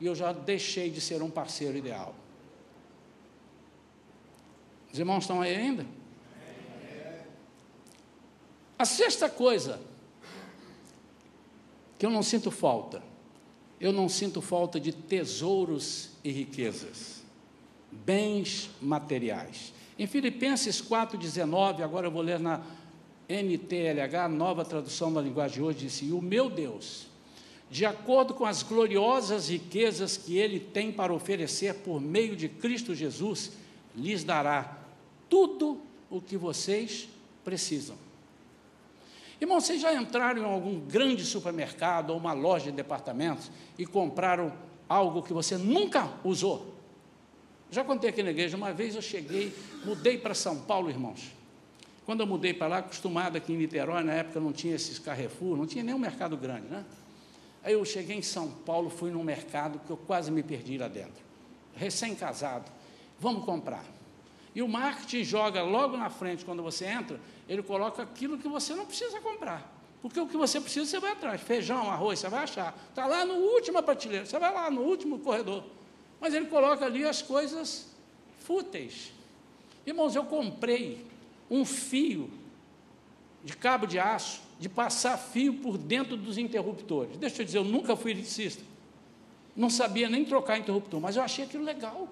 e 0.01 0.07
eu 0.07 0.15
já 0.15 0.33
deixei 0.33 0.91
de 0.91 1.01
ser 1.01 1.23
um 1.23 1.31
parceiro 1.31 1.77
ideal. 1.77 2.15
Os 4.93 4.99
irmãos 4.99 5.21
estão 5.21 5.41
aí 5.41 5.55
ainda? 5.55 5.87
A 8.77 8.85
sexta 8.85 9.29
coisa 9.29 9.81
que 11.97 12.05
eu 12.05 12.11
não 12.11 12.23
sinto 12.23 12.51
falta 12.51 13.10
eu 13.81 13.93
não 13.93 14.09
sinto 14.09 14.43
falta 14.43 14.79
de 14.79 14.93
tesouros 14.93 16.11
e 16.23 16.31
riquezas, 16.31 17.23
bens 17.91 18.69
materiais. 18.81 19.73
Em 19.99 20.07
Filipenses 20.07 20.83
4,19, 20.83 21.81
agora 21.83 22.07
eu 22.07 22.11
vou 22.11 22.21
ler 22.21 22.39
na 22.39 22.61
NTLH, 23.29 24.29
nova 24.29 24.65
tradução 24.65 25.13
da 25.13 25.21
linguagem 25.21 25.57
de 25.57 25.63
hoje, 25.63 25.79
disse: 25.79 26.05
E 26.05 26.13
o 26.13 26.21
meu 26.21 26.51
Deus, 26.51 27.07
de 27.71 27.87
acordo 27.87 28.35
com 28.35 28.45
as 28.45 28.63
gloriosas 28.63 29.49
riquezas 29.49 30.17
que 30.17 30.37
Ele 30.37 30.61
tem 30.61 30.93
para 30.93 31.15
oferecer 31.15 31.77
por 31.77 32.01
meio 32.01 32.37
de 32.37 32.49
Cristo 32.49 32.95
Jesus, 32.95 33.53
lhes 33.97 34.25
dará 34.25 34.79
tudo 35.29 35.81
o 36.11 36.21
que 36.21 36.37
vocês 36.37 37.09
precisam. 37.45 37.97
Irmão, 39.41 39.59
vocês 39.59 39.81
já 39.81 39.95
entraram 39.95 40.43
em 40.43 40.45
algum 40.45 40.79
grande 40.81 41.25
supermercado 41.25 42.11
ou 42.11 42.19
uma 42.19 42.35
loja 42.35 42.67
de 42.67 42.77
departamentos 42.77 43.51
e 43.79 43.87
compraram 43.87 44.53
algo 44.87 45.23
que 45.23 45.33
você 45.33 45.57
nunca 45.57 46.13
usou? 46.23 46.75
Já 47.71 47.83
contei 47.83 48.11
aqui 48.11 48.23
na 48.23 48.31
igreja, 48.31 48.57
uma 48.57 48.73
vez 48.73 48.95
eu 48.95 49.01
cheguei, 49.03 49.55
mudei 49.85 50.19
para 50.19 50.35
São 50.35 50.59
Paulo, 50.61 50.91
irmãos. 50.91 51.31
Quando 52.05 52.21
eu 52.21 52.27
mudei 52.27 52.53
para 52.53 52.67
lá, 52.67 52.79
acostumado 52.79 53.37
aqui 53.37 53.53
em 53.53 53.57
Niterói, 53.57 54.03
na 54.03 54.13
época 54.13 54.41
não 54.41 54.53
tinha 54.53 54.75
esses 54.75 54.99
Carrefour, 54.99 55.57
não 55.57 55.67
tinha 55.67 55.85
nenhum 55.85 55.99
mercado 55.99 56.37
grande, 56.37 56.67
né? 56.67 56.85
Aí 57.63 57.75
eu 57.75 57.85
cheguei 57.85 58.17
em 58.17 58.23
São 58.23 58.49
Paulo, 58.51 58.91
fui 58.91 59.11
num 59.11 59.23
mercado 59.23 59.81
que 59.87 59.91
eu 59.91 59.97
quase 59.97 60.31
me 60.31 60.43
perdi 60.43 60.77
lá 60.77 60.89
dentro. 60.89 61.23
Recém-casado, 61.77 62.71
vamos 63.19 63.45
comprar. 63.45 63.85
E 64.55 64.61
o 64.63 64.69
marketing 64.69 65.23
joga 65.23 65.63
logo 65.63 65.97
na 65.97 66.11
frente, 66.11 66.45
quando 66.45 66.63
você 66.63 66.87
entra, 66.87 67.21
ele 67.51 67.65
coloca 67.65 68.01
aquilo 68.01 68.39
que 68.39 68.47
você 68.47 68.77
não 68.77 68.87
precisa 68.87 69.21
comprar. 69.21 69.77
Porque 70.01 70.21
o 70.21 70.27
que 70.29 70.37
você 70.37 70.61
precisa, 70.61 70.87
você 70.87 71.01
vai 71.01 71.11
atrás. 71.11 71.41
Feijão, 71.41 71.91
arroz, 71.91 72.21
você 72.21 72.29
vai 72.29 72.45
achar. 72.45 72.79
Está 72.89 73.07
lá 73.07 73.25
no 73.25 73.35
última 73.35 73.83
prateleira, 73.83 74.25
você 74.25 74.39
vai 74.39 74.55
lá 74.55 74.71
no 74.71 74.83
último 74.83 75.19
corredor. 75.19 75.65
Mas 76.21 76.33
ele 76.33 76.47
coloca 76.47 76.87
ali 76.87 77.05
as 77.05 77.21
coisas 77.21 77.89
fúteis. 78.39 79.13
Irmãos, 79.85 80.15
eu 80.15 80.25
comprei 80.25 81.05
um 81.51 81.65
fio 81.65 82.31
de 83.43 83.57
cabo 83.57 83.85
de 83.85 83.99
aço, 83.99 84.41
de 84.61 84.69
passar 84.69 85.19
fio 85.19 85.55
por 85.55 85.77
dentro 85.77 86.17
dos 86.17 86.39
interruptores. 86.39 87.17
Deixa 87.17 87.43
eu 87.43 87.47
dizer, 87.47 87.59
eu 87.59 87.65
nunca 87.65 87.97
fui 87.97 88.13
eletricista. 88.13 88.63
Não 89.57 89.69
sabia 89.69 90.09
nem 90.09 90.25
trocar 90.25 90.57
interruptor, 90.57 91.01
mas 91.01 91.17
eu 91.17 91.23
achei 91.23 91.45
aquilo 91.45 91.65
legal. 91.65 92.09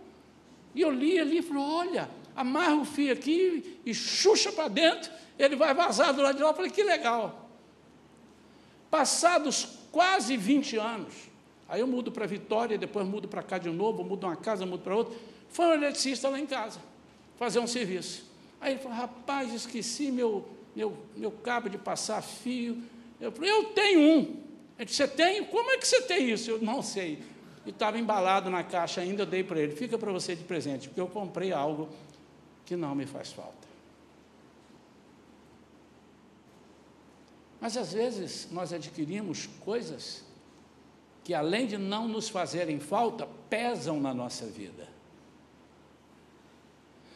E 0.74 0.81
eu 0.81 0.90
li 0.90 1.16
ali 1.18 1.38
e 1.38 1.42
falei: 1.42 1.62
olha, 1.62 2.11
amarra 2.38 2.77
o 2.77 2.85
fio 2.85 3.12
aqui 3.12 3.81
e 3.85 3.92
xuxa 3.92 4.53
para 4.53 4.68
dentro, 4.68 5.11
ele 5.37 5.57
vai 5.57 5.74
vazar 5.74 6.14
do 6.14 6.22
lado 6.22 6.37
de 6.37 6.42
lá. 6.42 6.51
Eu 6.51 6.55
falei: 6.55 6.70
que 6.70 6.85
legal. 6.85 7.51
Passados 8.88 9.79
quase 9.90 10.37
20 10.37 10.77
anos, 10.77 11.12
aí 11.68 11.81
eu 11.81 11.87
mudo 11.87 12.12
para 12.12 12.27
Vitória, 12.27 12.79
depois 12.79 13.07
mudo 13.07 13.27
para 13.27 13.42
cá 13.42 13.59
de 13.59 13.68
novo, 13.68 14.05
mudo 14.05 14.24
uma 14.24 14.37
casa, 14.37 14.64
mudo 14.64 14.83
para 14.83 14.94
outra. 14.94 15.18
Foi 15.48 15.66
um 15.66 15.72
eletricista 15.72 16.29
lá 16.29 16.38
em 16.38 16.46
casa 16.46 16.81
fazer 17.37 17.59
um 17.59 17.66
serviço. 17.66 18.24
Aí 18.61 18.74
ele 18.74 18.81
falou: 18.81 18.96
rapaz, 18.96 19.53
esqueci 19.53 20.12
meu, 20.12 20.48
meu, 20.77 20.96
meu 21.16 21.33
cabo 21.33 21.68
de 21.68 21.77
passar 21.77 22.22
fio. 22.22 22.81
Eu 23.20 23.33
falei: 23.33 23.51
eu 23.51 23.64
tenho 23.70 24.01
um. 24.01 24.37
Ele 24.79 24.85
disse: 24.85 24.98
você 24.98 25.09
tem? 25.09 25.44
Como 25.44 25.72
é 25.72 25.77
que 25.77 25.88
você 25.88 26.03
tem 26.03 26.31
isso? 26.31 26.51
Eu 26.51 26.62
não 26.62 26.83
sei 26.83 27.20
e 27.68 27.70
estava 27.70 27.98
embalado 27.98 28.48
na 28.48 28.64
caixa 28.64 29.03
ainda, 29.03 29.22
eu 29.22 29.27
dei 29.27 29.44
para 29.44 29.61
ele, 29.61 29.77
fica 29.77 29.98
para 29.98 30.11
você 30.11 30.35
de 30.35 30.42
presente, 30.42 30.88
porque 30.88 30.98
eu 30.98 31.07
comprei 31.07 31.53
algo 31.53 31.90
que 32.68 32.76
não 32.76 32.94
me 32.94 33.07
faz 33.07 33.33
falta. 33.33 33.66
Mas 37.59 37.78
às 37.78 37.94
vezes 37.94 38.46
nós 38.50 38.74
adquirimos 38.74 39.48
coisas 39.64 40.22
que, 41.24 41.33
além 41.33 41.66
de 41.66 41.78
não 41.78 42.07
nos 42.07 42.28
fazerem 42.28 42.78
falta, 42.78 43.26
pesam 43.48 43.98
na 43.98 44.12
nossa 44.12 44.44
vida. 44.44 44.87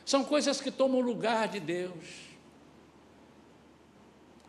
São 0.07 0.25
coisas 0.25 0.59
que 0.59 0.71
tomam 0.71 1.03
lugar 1.03 1.49
de 1.49 1.61
Deus. 1.61 2.31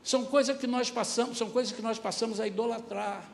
São 0.01 0.23
coisas 0.23 0.57
que 0.57 0.65
nós 0.65 0.89
passamos, 0.89 1.37
são 1.37 1.49
coisas 1.49 1.73
que 1.73 1.81
nós 1.81 1.99
passamos 1.99 2.39
a 2.39 2.47
idolatrar. 2.47 3.29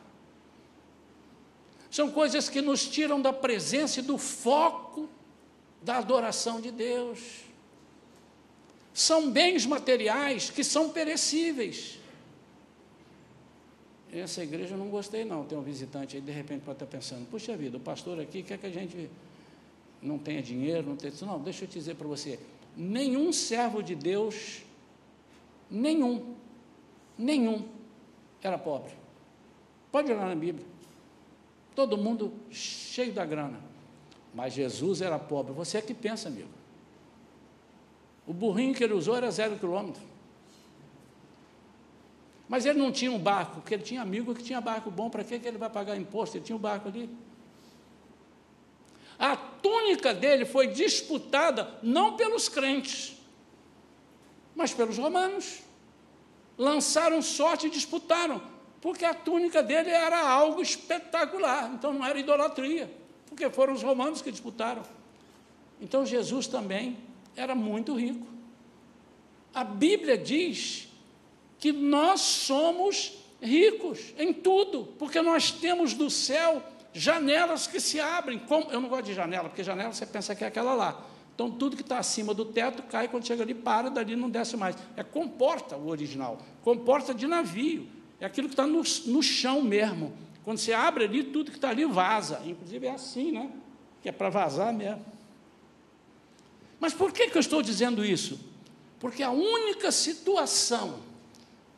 São 1.88 2.10
coisas 2.10 2.48
que 2.48 2.60
nos 2.60 2.88
tiram 2.88 3.22
da 3.22 3.32
presença 3.32 4.00
e 4.00 4.02
do 4.02 4.18
foco 4.18 5.08
da 5.80 5.98
adoração 5.98 6.60
de 6.60 6.72
Deus. 6.72 7.48
São 8.92 9.30
bens 9.30 9.64
materiais 9.66 10.50
que 10.50 10.64
são 10.64 10.90
perecíveis. 10.90 11.98
Essa 14.12 14.42
igreja 14.42 14.74
eu 14.74 14.78
não 14.78 14.88
gostei, 14.88 15.24
não. 15.24 15.44
Tem 15.44 15.56
um 15.56 15.62
visitante 15.62 16.16
aí, 16.16 16.22
de 16.22 16.32
repente, 16.32 16.62
pode 16.62 16.76
estar 16.76 16.86
pensando: 16.86 17.26
puxa 17.30 17.56
vida, 17.56 17.76
o 17.76 17.80
pastor 17.80 18.20
aqui 18.20 18.42
quer 18.42 18.58
que 18.58 18.66
a 18.66 18.70
gente 18.70 19.08
não 20.02 20.18
tenha 20.18 20.42
dinheiro, 20.42 20.88
não 20.88 20.96
tenha. 20.96 21.12
Não, 21.22 21.38
deixa 21.40 21.64
eu 21.64 21.68
te 21.68 21.78
dizer 21.78 21.94
para 21.94 22.08
você: 22.08 22.38
nenhum 22.76 23.32
servo 23.32 23.82
de 23.82 23.94
Deus, 23.94 24.62
nenhum, 25.70 26.34
nenhum, 27.16 27.68
era 28.42 28.58
pobre. 28.58 28.92
Pode 29.92 30.10
olhar 30.10 30.26
na 30.26 30.34
Bíblia. 30.34 30.66
Todo 31.74 31.96
mundo 31.96 32.32
cheio 32.50 33.12
da 33.12 33.24
grana. 33.24 33.60
Mas 34.34 34.52
Jesus 34.52 35.00
era 35.00 35.18
pobre. 35.18 35.52
Você 35.52 35.78
é 35.78 35.82
que 35.82 35.94
pensa, 35.94 36.28
amigo. 36.28 36.59
O 38.30 38.32
burrinho 38.32 38.72
que 38.72 38.84
ele 38.84 38.94
usou 38.94 39.16
era 39.16 39.28
zero 39.28 39.58
quilômetro. 39.58 40.00
Mas 42.48 42.64
ele 42.64 42.78
não 42.78 42.92
tinha 42.92 43.10
um 43.10 43.18
barco, 43.18 43.56
porque 43.56 43.74
ele 43.74 43.82
tinha 43.82 44.00
amigo 44.00 44.32
que 44.36 44.44
tinha 44.44 44.60
barco 44.60 44.88
bom. 44.88 45.10
Para 45.10 45.24
que 45.24 45.34
ele 45.34 45.58
vai 45.58 45.68
pagar 45.68 45.96
imposto? 45.96 46.36
Ele 46.36 46.44
tinha 46.44 46.54
um 46.54 46.60
barco 46.60 46.86
ali. 46.86 47.10
A 49.18 49.34
túnica 49.36 50.14
dele 50.14 50.44
foi 50.44 50.68
disputada 50.68 51.76
não 51.82 52.16
pelos 52.16 52.48
crentes, 52.48 53.16
mas 54.54 54.72
pelos 54.72 54.96
romanos. 54.96 55.62
Lançaram 56.56 57.20
sorte 57.20 57.66
e 57.66 57.70
disputaram, 57.70 58.40
porque 58.80 59.04
a 59.04 59.12
túnica 59.12 59.60
dele 59.60 59.90
era 59.90 60.24
algo 60.24 60.62
espetacular, 60.62 61.72
então 61.74 61.92
não 61.92 62.06
era 62.06 62.16
idolatria, 62.16 62.88
porque 63.26 63.50
foram 63.50 63.72
os 63.72 63.82
romanos 63.82 64.22
que 64.22 64.30
disputaram. 64.30 64.82
Então 65.80 66.06
Jesus 66.06 66.46
também 66.46 67.09
era 67.36 67.54
muito 67.54 67.94
rico. 67.94 68.26
A 69.52 69.64
Bíblia 69.64 70.16
diz 70.16 70.88
que 71.58 71.72
nós 71.72 72.20
somos 72.20 73.18
ricos 73.40 74.14
em 74.18 74.32
tudo, 74.32 74.94
porque 74.98 75.20
nós 75.20 75.50
temos 75.50 75.94
do 75.94 76.10
céu 76.10 76.62
janelas 76.92 77.66
que 77.66 77.80
se 77.80 78.00
abrem. 78.00 78.38
Como, 78.38 78.70
eu 78.70 78.80
não 78.80 78.88
gosto 78.88 79.06
de 79.06 79.14
janela, 79.14 79.48
porque 79.48 79.62
janela 79.62 79.92
você 79.92 80.06
pensa 80.06 80.34
que 80.34 80.44
é 80.44 80.46
aquela 80.46 80.74
lá. 80.74 81.04
Então, 81.34 81.50
tudo 81.50 81.74
que 81.74 81.82
está 81.82 81.98
acima 81.98 82.34
do 82.34 82.44
teto 82.44 82.82
cai, 82.82 83.08
quando 83.08 83.26
chega 83.26 83.42
ali, 83.42 83.54
para, 83.54 83.88
dali 83.88 84.14
não 84.14 84.28
desce 84.28 84.56
mais. 84.56 84.76
É 84.96 85.02
comporta 85.02 85.76
o 85.76 85.88
original, 85.88 86.38
comporta 86.62 87.14
de 87.14 87.26
navio. 87.26 87.88
É 88.20 88.26
aquilo 88.26 88.48
que 88.48 88.52
está 88.52 88.66
no, 88.66 88.82
no 89.06 89.22
chão 89.22 89.62
mesmo. 89.62 90.12
Quando 90.44 90.58
você 90.58 90.72
abre 90.72 91.04
ali, 91.04 91.24
tudo 91.24 91.50
que 91.50 91.56
está 91.56 91.70
ali 91.70 91.84
vaza. 91.86 92.42
Inclusive 92.44 92.86
é 92.86 92.90
assim, 92.90 93.32
né? 93.32 93.50
Que 94.02 94.10
é 94.10 94.12
para 94.12 94.28
vazar 94.28 94.72
mesmo. 94.74 95.02
Mas 96.80 96.94
por 96.94 97.12
que, 97.12 97.28
que 97.28 97.36
eu 97.36 97.40
estou 97.40 97.62
dizendo 97.62 98.04
isso? 98.04 98.40
Porque 98.98 99.22
a 99.22 99.30
única 99.30 99.92
situação 99.92 101.00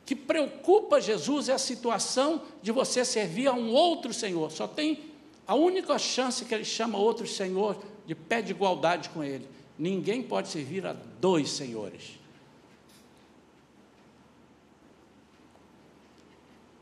que 0.06 0.14
preocupa 0.14 1.00
Jesus 1.00 1.48
é 1.48 1.52
a 1.52 1.58
situação 1.58 2.42
de 2.62 2.72
você 2.72 3.04
servir 3.04 3.48
a 3.48 3.52
um 3.52 3.70
outro 3.70 4.14
Senhor. 4.14 4.50
Só 4.50 4.66
tem 4.66 5.10
a 5.46 5.54
única 5.54 5.98
chance 5.98 6.44
que 6.44 6.54
ele 6.54 6.64
chama 6.64 6.98
outro 6.98 7.26
Senhor 7.26 7.82
de 8.06 8.14
pé 8.14 8.40
de 8.40 8.52
igualdade 8.52 9.10
com 9.10 9.22
ele. 9.22 9.48
Ninguém 9.78 10.22
pode 10.22 10.48
servir 10.48 10.86
a 10.86 10.92
dois 10.92 11.50
senhores. 11.50 12.18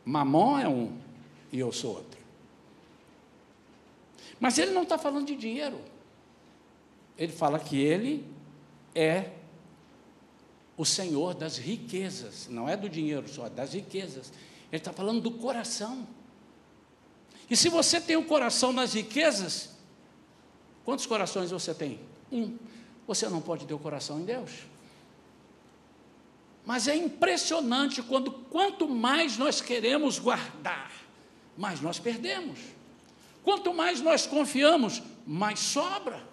Mamon 0.04 0.58
é 0.58 0.68
um 0.68 0.98
e 1.52 1.58
eu 1.60 1.72
sou 1.72 1.96
outro. 1.96 2.20
Mas 4.38 4.58
ele 4.58 4.72
não 4.72 4.82
está 4.82 4.98
falando 4.98 5.26
de 5.26 5.36
dinheiro. 5.36 5.78
Ele 7.20 7.30
fala 7.30 7.58
que 7.58 7.78
ele 7.78 8.26
é 8.94 9.32
o 10.74 10.86
Senhor 10.86 11.34
das 11.34 11.58
riquezas, 11.58 12.48
não 12.48 12.66
é 12.66 12.74
do 12.78 12.88
dinheiro 12.88 13.28
só, 13.28 13.46
é 13.46 13.50
das 13.50 13.74
riquezas. 13.74 14.32
Ele 14.72 14.80
está 14.80 14.90
falando 14.90 15.20
do 15.20 15.32
coração. 15.32 16.08
E 17.50 17.54
se 17.54 17.68
você 17.68 18.00
tem 18.00 18.16
o 18.16 18.24
coração 18.24 18.72
nas 18.72 18.94
riquezas, 18.94 19.76
quantos 20.82 21.04
corações 21.04 21.50
você 21.50 21.74
tem? 21.74 22.00
Um. 22.32 22.56
Você 23.06 23.28
não 23.28 23.42
pode 23.42 23.66
ter 23.66 23.74
o 23.74 23.78
coração 23.78 24.20
em 24.20 24.24
Deus. 24.24 24.52
Mas 26.64 26.88
é 26.88 26.96
impressionante 26.96 28.02
quando 28.02 28.30
quanto 28.30 28.88
mais 28.88 29.36
nós 29.36 29.60
queremos 29.60 30.18
guardar, 30.18 30.90
mais 31.54 31.82
nós 31.82 31.98
perdemos. 31.98 32.58
Quanto 33.42 33.74
mais 33.74 34.00
nós 34.00 34.26
confiamos, 34.26 35.02
mais 35.26 35.58
sobra. 35.58 36.29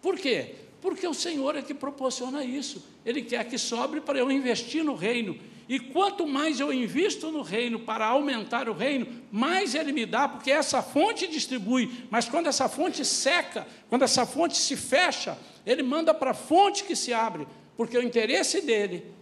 Por 0.00 0.16
quê? 0.16 0.54
Porque 0.80 1.06
o 1.06 1.14
Senhor 1.14 1.56
é 1.56 1.62
que 1.62 1.74
proporciona 1.74 2.44
isso. 2.44 2.84
Ele 3.04 3.22
quer 3.22 3.44
que 3.44 3.58
sobre 3.58 4.00
para 4.00 4.18
eu 4.18 4.30
investir 4.30 4.84
no 4.84 4.94
reino. 4.94 5.38
E 5.68 5.78
quanto 5.78 6.26
mais 6.26 6.60
eu 6.60 6.72
invisto 6.72 7.30
no 7.30 7.42
reino 7.42 7.80
para 7.80 8.06
aumentar 8.06 8.68
o 8.68 8.72
reino, 8.72 9.06
mais 9.30 9.74
ele 9.74 9.92
me 9.92 10.06
dá, 10.06 10.26
porque 10.26 10.50
essa 10.50 10.82
fonte 10.82 11.26
distribui. 11.26 12.06
Mas 12.10 12.26
quando 12.26 12.46
essa 12.46 12.68
fonte 12.68 13.04
seca, 13.04 13.66
quando 13.88 14.02
essa 14.02 14.24
fonte 14.24 14.56
se 14.56 14.76
fecha, 14.76 15.36
ele 15.66 15.82
manda 15.82 16.14
para 16.14 16.30
a 16.30 16.34
fonte 16.34 16.84
que 16.84 16.96
se 16.96 17.12
abre, 17.12 17.46
porque 17.76 17.98
o 17.98 18.02
interesse 18.02 18.62
dele 18.62 19.12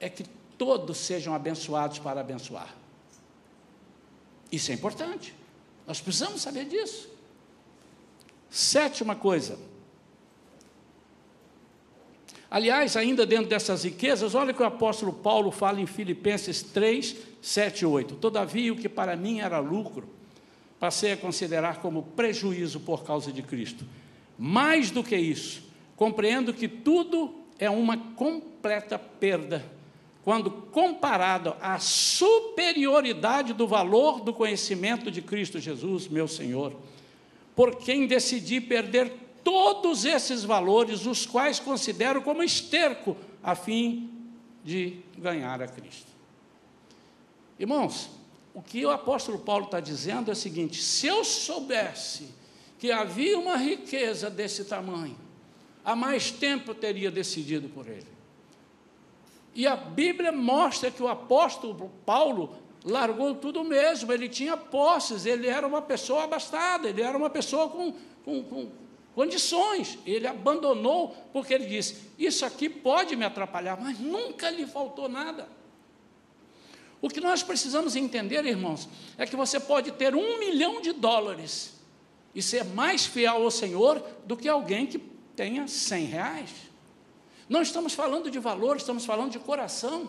é 0.00 0.08
que 0.08 0.24
todos 0.58 0.98
sejam 0.98 1.34
abençoados 1.34 1.98
para 2.00 2.20
abençoar. 2.20 2.74
Isso 4.50 4.72
é 4.72 4.74
importante. 4.74 5.34
Nós 5.86 6.00
precisamos 6.00 6.42
saber 6.42 6.64
disso. 6.64 7.09
Sétima 8.50 9.14
coisa 9.14 9.70
Aliás, 12.50 12.96
ainda 12.96 13.24
dentro 13.24 13.48
dessas 13.48 13.84
riquezas, 13.84 14.34
olha 14.34 14.50
o 14.50 14.54
que 14.54 14.62
o 14.62 14.66
apóstolo 14.66 15.12
Paulo 15.12 15.52
fala 15.52 15.80
em 15.80 15.86
Filipenses 15.86 16.62
3, 16.62 17.16
7 17.40 17.82
e 17.82 17.86
8. 17.86 18.16
Todavia, 18.16 18.72
o 18.72 18.76
que 18.76 18.88
para 18.88 19.14
mim 19.14 19.38
era 19.38 19.60
lucro, 19.60 20.08
passei 20.80 21.12
a 21.12 21.16
considerar 21.16 21.80
como 21.80 22.02
prejuízo 22.02 22.80
por 22.80 23.04
causa 23.04 23.30
de 23.32 23.40
Cristo. 23.40 23.84
Mais 24.36 24.90
do 24.90 25.04
que 25.04 25.16
isso, 25.16 25.62
compreendo 25.94 26.52
que 26.52 26.66
tudo 26.66 27.32
é 27.56 27.70
uma 27.70 27.96
completa 27.96 28.98
perda 28.98 29.64
quando 30.24 30.50
comparado 30.50 31.54
à 31.60 31.78
superioridade 31.78 33.52
do 33.52 33.66
valor 33.66 34.20
do 34.20 34.34
conhecimento 34.34 35.08
de 35.08 35.22
Cristo 35.22 35.60
Jesus, 35.60 36.08
meu 36.08 36.26
Senhor, 36.26 36.74
por 37.54 37.76
quem 37.76 38.06
decidi 38.06 38.60
perder 38.60 39.12
todos 39.42 40.04
esses 40.04 40.44
valores, 40.44 41.06
os 41.06 41.26
quais 41.26 41.58
considero 41.58 42.22
como 42.22 42.42
esterco, 42.42 43.16
a 43.42 43.54
fim 43.54 44.10
de 44.64 45.00
ganhar 45.16 45.62
a 45.62 45.66
Cristo. 45.66 46.10
Irmãos, 47.58 48.10
o 48.54 48.62
que 48.62 48.84
o 48.84 48.90
apóstolo 48.90 49.38
Paulo 49.38 49.66
está 49.66 49.80
dizendo 49.80 50.30
é 50.30 50.32
o 50.32 50.36
seguinte: 50.36 50.82
se 50.82 51.06
eu 51.06 51.24
soubesse 51.24 52.28
que 52.78 52.90
havia 52.90 53.38
uma 53.38 53.56
riqueza 53.56 54.30
desse 54.30 54.64
tamanho, 54.64 55.16
há 55.84 55.94
mais 55.94 56.30
tempo 56.30 56.70
eu 56.70 56.74
teria 56.74 57.10
decidido 57.10 57.68
por 57.68 57.86
ele. 57.86 58.06
E 59.54 59.66
a 59.66 59.76
Bíblia 59.76 60.32
mostra 60.32 60.90
que 60.90 61.02
o 61.02 61.08
apóstolo 61.08 61.90
Paulo 62.06 62.56
largou 62.84 63.34
tudo 63.34 63.62
mesmo, 63.62 64.12
ele 64.12 64.28
tinha 64.28 64.56
posses, 64.56 65.26
ele 65.26 65.46
era 65.46 65.66
uma 65.66 65.82
pessoa 65.82 66.24
abastada, 66.24 66.88
ele 66.88 67.02
era 67.02 67.16
uma 67.16 67.30
pessoa 67.30 67.68
com, 67.68 67.92
com, 68.24 68.42
com 68.42 68.70
condições. 69.14 69.98
Ele 70.06 70.26
abandonou 70.26 71.14
porque 71.32 71.52
ele 71.54 71.66
disse: 71.66 71.96
Isso 72.18 72.44
aqui 72.44 72.68
pode 72.68 73.16
me 73.16 73.24
atrapalhar, 73.24 73.78
mas 73.80 73.98
nunca 73.98 74.50
lhe 74.50 74.66
faltou 74.66 75.08
nada. 75.08 75.48
O 77.02 77.08
que 77.08 77.20
nós 77.20 77.42
precisamos 77.42 77.96
entender, 77.96 78.44
irmãos, 78.44 78.88
é 79.16 79.26
que 79.26 79.36
você 79.36 79.58
pode 79.58 79.90
ter 79.92 80.14
um 80.14 80.38
milhão 80.38 80.82
de 80.82 80.92
dólares 80.92 81.74
e 82.34 82.42
ser 82.42 82.64
mais 82.64 83.06
fiel 83.06 83.42
ao 83.42 83.50
Senhor 83.50 84.02
do 84.26 84.36
que 84.36 84.48
alguém 84.48 84.86
que 84.86 84.98
tenha 85.34 85.66
cem 85.66 86.04
reais. 86.04 86.50
Não 87.48 87.62
estamos 87.62 87.94
falando 87.94 88.30
de 88.30 88.38
valor, 88.38 88.76
estamos 88.76 89.04
falando 89.04 89.32
de 89.32 89.38
coração. 89.38 90.08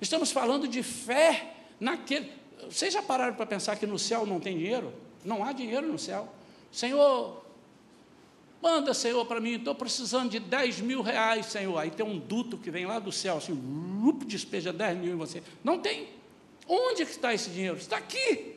Estamos 0.00 0.30
falando 0.30 0.66
de 0.66 0.82
fé 0.82 1.54
naquele. 1.78 2.30
Vocês 2.68 2.92
já 2.92 3.02
pararam 3.02 3.34
para 3.34 3.46
pensar 3.46 3.76
que 3.76 3.86
no 3.86 3.98
céu 3.98 4.26
não 4.26 4.40
tem 4.40 4.56
dinheiro? 4.56 4.92
Não 5.24 5.44
há 5.44 5.52
dinheiro 5.52 5.86
no 5.86 5.98
céu. 5.98 6.32
Senhor, 6.70 7.44
Manda, 8.62 8.92
Senhor, 8.92 9.24
para 9.24 9.40
mim, 9.40 9.54
estou 9.54 9.74
precisando 9.74 10.30
de 10.30 10.38
10 10.38 10.80
mil 10.80 11.00
reais, 11.00 11.46
Senhor. 11.46 11.78
Aí 11.78 11.90
tem 11.90 12.04
um 12.04 12.18
duto 12.18 12.58
que 12.58 12.70
vem 12.70 12.84
lá 12.84 12.98
do 12.98 13.10
céu, 13.10 13.38
assim, 13.38 13.52
um 13.52 13.90
despeja 14.26 14.72
10 14.72 14.98
mil 14.98 15.12
em 15.12 15.16
você. 15.16 15.42
Não 15.64 15.78
tem. 15.78 16.08
Onde 16.68 17.02
é 17.02 17.04
que 17.04 17.10
está 17.10 17.34
esse 17.34 17.50
dinheiro? 17.50 17.76
Está 17.76 17.96
aqui. 17.96 18.56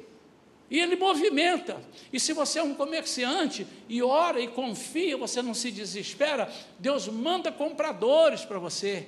E 0.70 0.80
ele 0.80 0.96
movimenta. 0.96 1.82
E 2.12 2.20
se 2.20 2.34
você 2.34 2.60
é 2.60 2.64
um 2.64 2.74
comerciante 2.74 3.66
e 3.88 4.02
ora 4.04 4.40
e 4.42 4.48
confia, 4.48 5.18
você 5.18 5.42
não 5.42 5.54
se 5.54 5.72
desespera, 5.72 6.52
Deus 6.80 7.08
manda 7.08 7.52
compradores 7.52 8.44
para 8.44 8.60
você. 8.60 9.08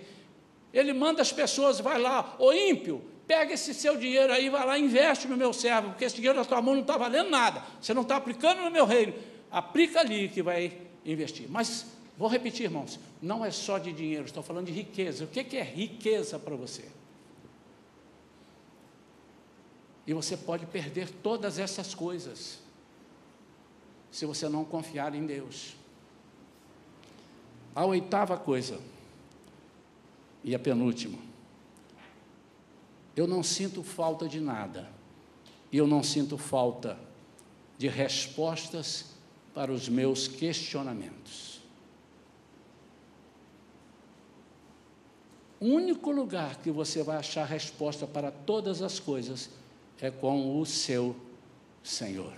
Ele 0.76 0.92
manda 0.92 1.22
as 1.22 1.32
pessoas, 1.32 1.80
vai 1.80 1.98
lá, 1.98 2.36
ô 2.38 2.52
ímpio, 2.52 3.02
pega 3.26 3.54
esse 3.54 3.74
seu 3.74 3.96
dinheiro 3.96 4.34
aí, 4.34 4.50
vai 4.50 4.66
lá, 4.66 4.78
investe 4.78 5.26
no 5.26 5.38
meu 5.38 5.54
servo, 5.54 5.92
porque 5.92 6.04
esse 6.04 6.18
dinheiro 6.18 6.38
na 6.38 6.44
tua 6.44 6.62
mão 6.62 6.74
não 6.74 6.82
está 6.82 6.98
valendo 6.98 7.30
nada. 7.30 7.64
Você 7.82 7.94
não 7.94 8.02
está 8.02 8.18
aplicando 8.18 8.62
no 8.62 8.70
meu 8.70 8.86
reino. 8.86 9.14
Aplica 9.50 10.02
ali 10.02 10.28
que 10.28 10.44
vai 10.44 10.82
investir. 11.06 11.48
Mas, 11.50 11.86
vou 12.18 12.28
repetir, 12.28 12.66
irmãos, 12.66 13.00
não 13.22 13.46
é 13.46 13.52
só 13.52 13.78
de 13.78 13.94
dinheiro, 13.94 14.26
estou 14.26 14.44
falando 14.44 14.66
de 14.66 14.74
riqueza. 14.74 15.24
O 15.24 15.28
que 15.28 15.56
é 15.56 15.64
riqueza 15.64 16.38
para 16.38 16.58
você? 16.58 16.84
E 20.06 20.14
você 20.14 20.36
pode 20.36 20.66
perder 20.66 21.10
todas 21.10 21.58
essas 21.58 21.96
coisas 21.96 22.60
se 24.12 24.26
você 24.26 24.50
não 24.50 24.66
confiar 24.66 25.16
em 25.16 25.26
Deus. 25.26 25.76
A 27.74 27.86
oitava 27.86 28.38
coisa, 28.38 28.78
e 30.46 30.54
a 30.54 30.60
penúltima, 30.60 31.18
eu 33.16 33.26
não 33.26 33.42
sinto 33.42 33.82
falta 33.82 34.30
de 34.30 34.40
nada, 34.40 34.88
e 35.72 35.78
eu 35.78 35.88
não 35.88 36.04
sinto 36.04 36.38
falta 36.38 37.00
de 37.80 37.88
respostas 37.88 39.08
para 39.56 39.72
os 39.72 39.90
meus 39.90 40.28
questionamentos. 40.28 41.62
O 45.60 45.66
único 45.66 46.12
lugar 46.12 46.58
que 46.58 46.70
você 46.70 47.02
vai 47.02 47.18
achar 47.18 47.46
resposta 47.46 48.06
para 48.06 48.30
todas 48.30 48.84
as 48.84 49.00
coisas 49.00 49.50
é 50.00 50.12
com 50.12 50.60
o 50.62 50.66
seu 50.66 51.16
Senhor, 51.82 52.34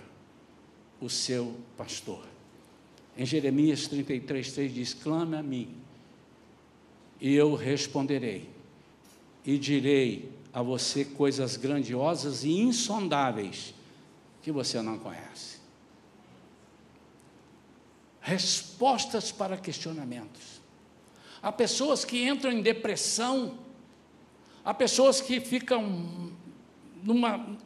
o 0.98 1.10
seu 1.10 1.54
pastor. 1.76 2.24
Em 3.16 3.26
Jeremias 3.26 3.86
33, 3.86 4.52
3 4.52 4.74
diz: 4.74 4.94
Clame 4.94 5.36
a 5.36 5.42
mim, 5.42 5.76
e 7.20 7.34
eu 7.34 7.54
responderei, 7.54 8.48
e 9.44 9.58
direi 9.58 10.30
a 10.52 10.62
você 10.62 11.04
coisas 11.04 11.56
grandiosas 11.56 12.44
e 12.44 12.50
insondáveis 12.50 13.74
que 14.42 14.52
você 14.52 14.80
não 14.80 14.98
conhece. 14.98 15.58
Respostas 18.20 19.32
para 19.32 19.56
questionamentos. 19.56 20.60
Há 21.42 21.52
pessoas 21.52 22.04
que 22.04 22.28
entram 22.28 22.52
em 22.52 22.62
depressão, 22.62 23.58
há 24.64 24.74
pessoas 24.74 25.20
que 25.20 25.40
ficam 25.40 26.32
numa, 27.02 27.56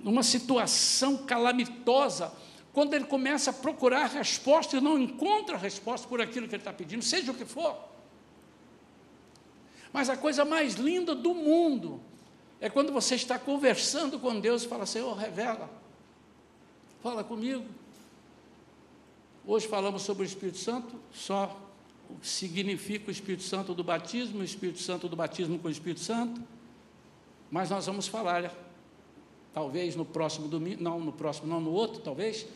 numa 0.00 0.22
situação 0.22 1.18
calamitosa, 1.18 2.32
quando 2.72 2.94
ele 2.94 3.04
começa 3.04 3.50
a 3.50 3.52
procurar 3.52 4.06
resposta 4.06 4.76
e 4.76 4.80
não 4.80 4.98
encontra 4.98 5.56
resposta 5.56 6.08
por 6.08 6.20
aquilo 6.20 6.48
que 6.48 6.54
ele 6.56 6.60
está 6.60 6.72
pedindo, 6.72 7.04
seja 7.04 7.30
o 7.30 7.34
que 7.34 7.44
for. 7.44 7.93
Mas 9.94 10.10
a 10.10 10.16
coisa 10.16 10.44
mais 10.44 10.74
linda 10.74 11.14
do 11.14 11.32
mundo 11.32 12.00
é 12.60 12.68
quando 12.68 12.92
você 12.92 13.14
está 13.14 13.38
conversando 13.38 14.18
com 14.18 14.40
Deus 14.40 14.64
e 14.64 14.66
fala, 14.66 14.86
Senhor, 14.86 15.16
revela, 15.16 15.70
fala 17.00 17.22
comigo. 17.22 17.64
Hoje 19.46 19.68
falamos 19.68 20.02
sobre 20.02 20.24
o 20.24 20.26
Espírito 20.26 20.58
Santo, 20.58 20.96
só 21.12 21.56
o 22.10 22.16
que 22.16 22.26
significa 22.26 23.06
o 23.06 23.12
Espírito 23.12 23.44
Santo 23.44 23.72
do 23.72 23.84
batismo, 23.84 24.40
o 24.40 24.44
Espírito 24.44 24.80
Santo 24.80 25.08
do 25.08 25.14
batismo 25.14 25.60
com 25.60 25.68
o 25.68 25.70
Espírito 25.70 26.00
Santo, 26.00 26.42
mas 27.48 27.70
nós 27.70 27.86
vamos 27.86 28.08
falar, 28.08 28.52
talvez 29.52 29.94
no 29.94 30.04
próximo 30.04 30.48
domingo, 30.48 30.82
não 30.82 30.98
no 30.98 31.12
próximo, 31.12 31.46
não 31.46 31.60
no 31.60 31.70
outro, 31.70 32.00
talvez, 32.00 32.48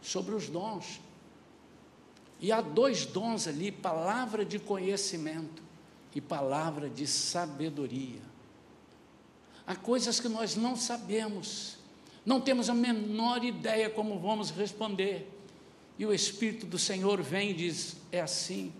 sobre 0.00 0.32
os 0.32 0.48
dons. 0.48 1.00
E 2.40 2.52
há 2.52 2.60
dois 2.60 3.06
dons 3.06 3.48
ali: 3.48 3.72
palavra 3.72 4.44
de 4.44 4.60
conhecimento 4.60 5.63
e 6.14 6.20
palavra 6.20 6.88
de 6.88 7.06
sabedoria. 7.06 8.20
Há 9.66 9.74
coisas 9.74 10.20
que 10.20 10.28
nós 10.28 10.56
não 10.56 10.76
sabemos, 10.76 11.78
não 12.24 12.40
temos 12.40 12.68
a 12.68 12.74
menor 12.74 13.42
ideia 13.42 13.90
como 13.90 14.18
vamos 14.18 14.50
responder. 14.50 15.30
E 15.98 16.04
o 16.04 16.12
Espírito 16.12 16.66
do 16.66 16.78
Senhor 16.78 17.20
vem 17.22 17.50
e 17.50 17.54
diz: 17.54 17.96
é 18.12 18.20
assim. 18.20 18.72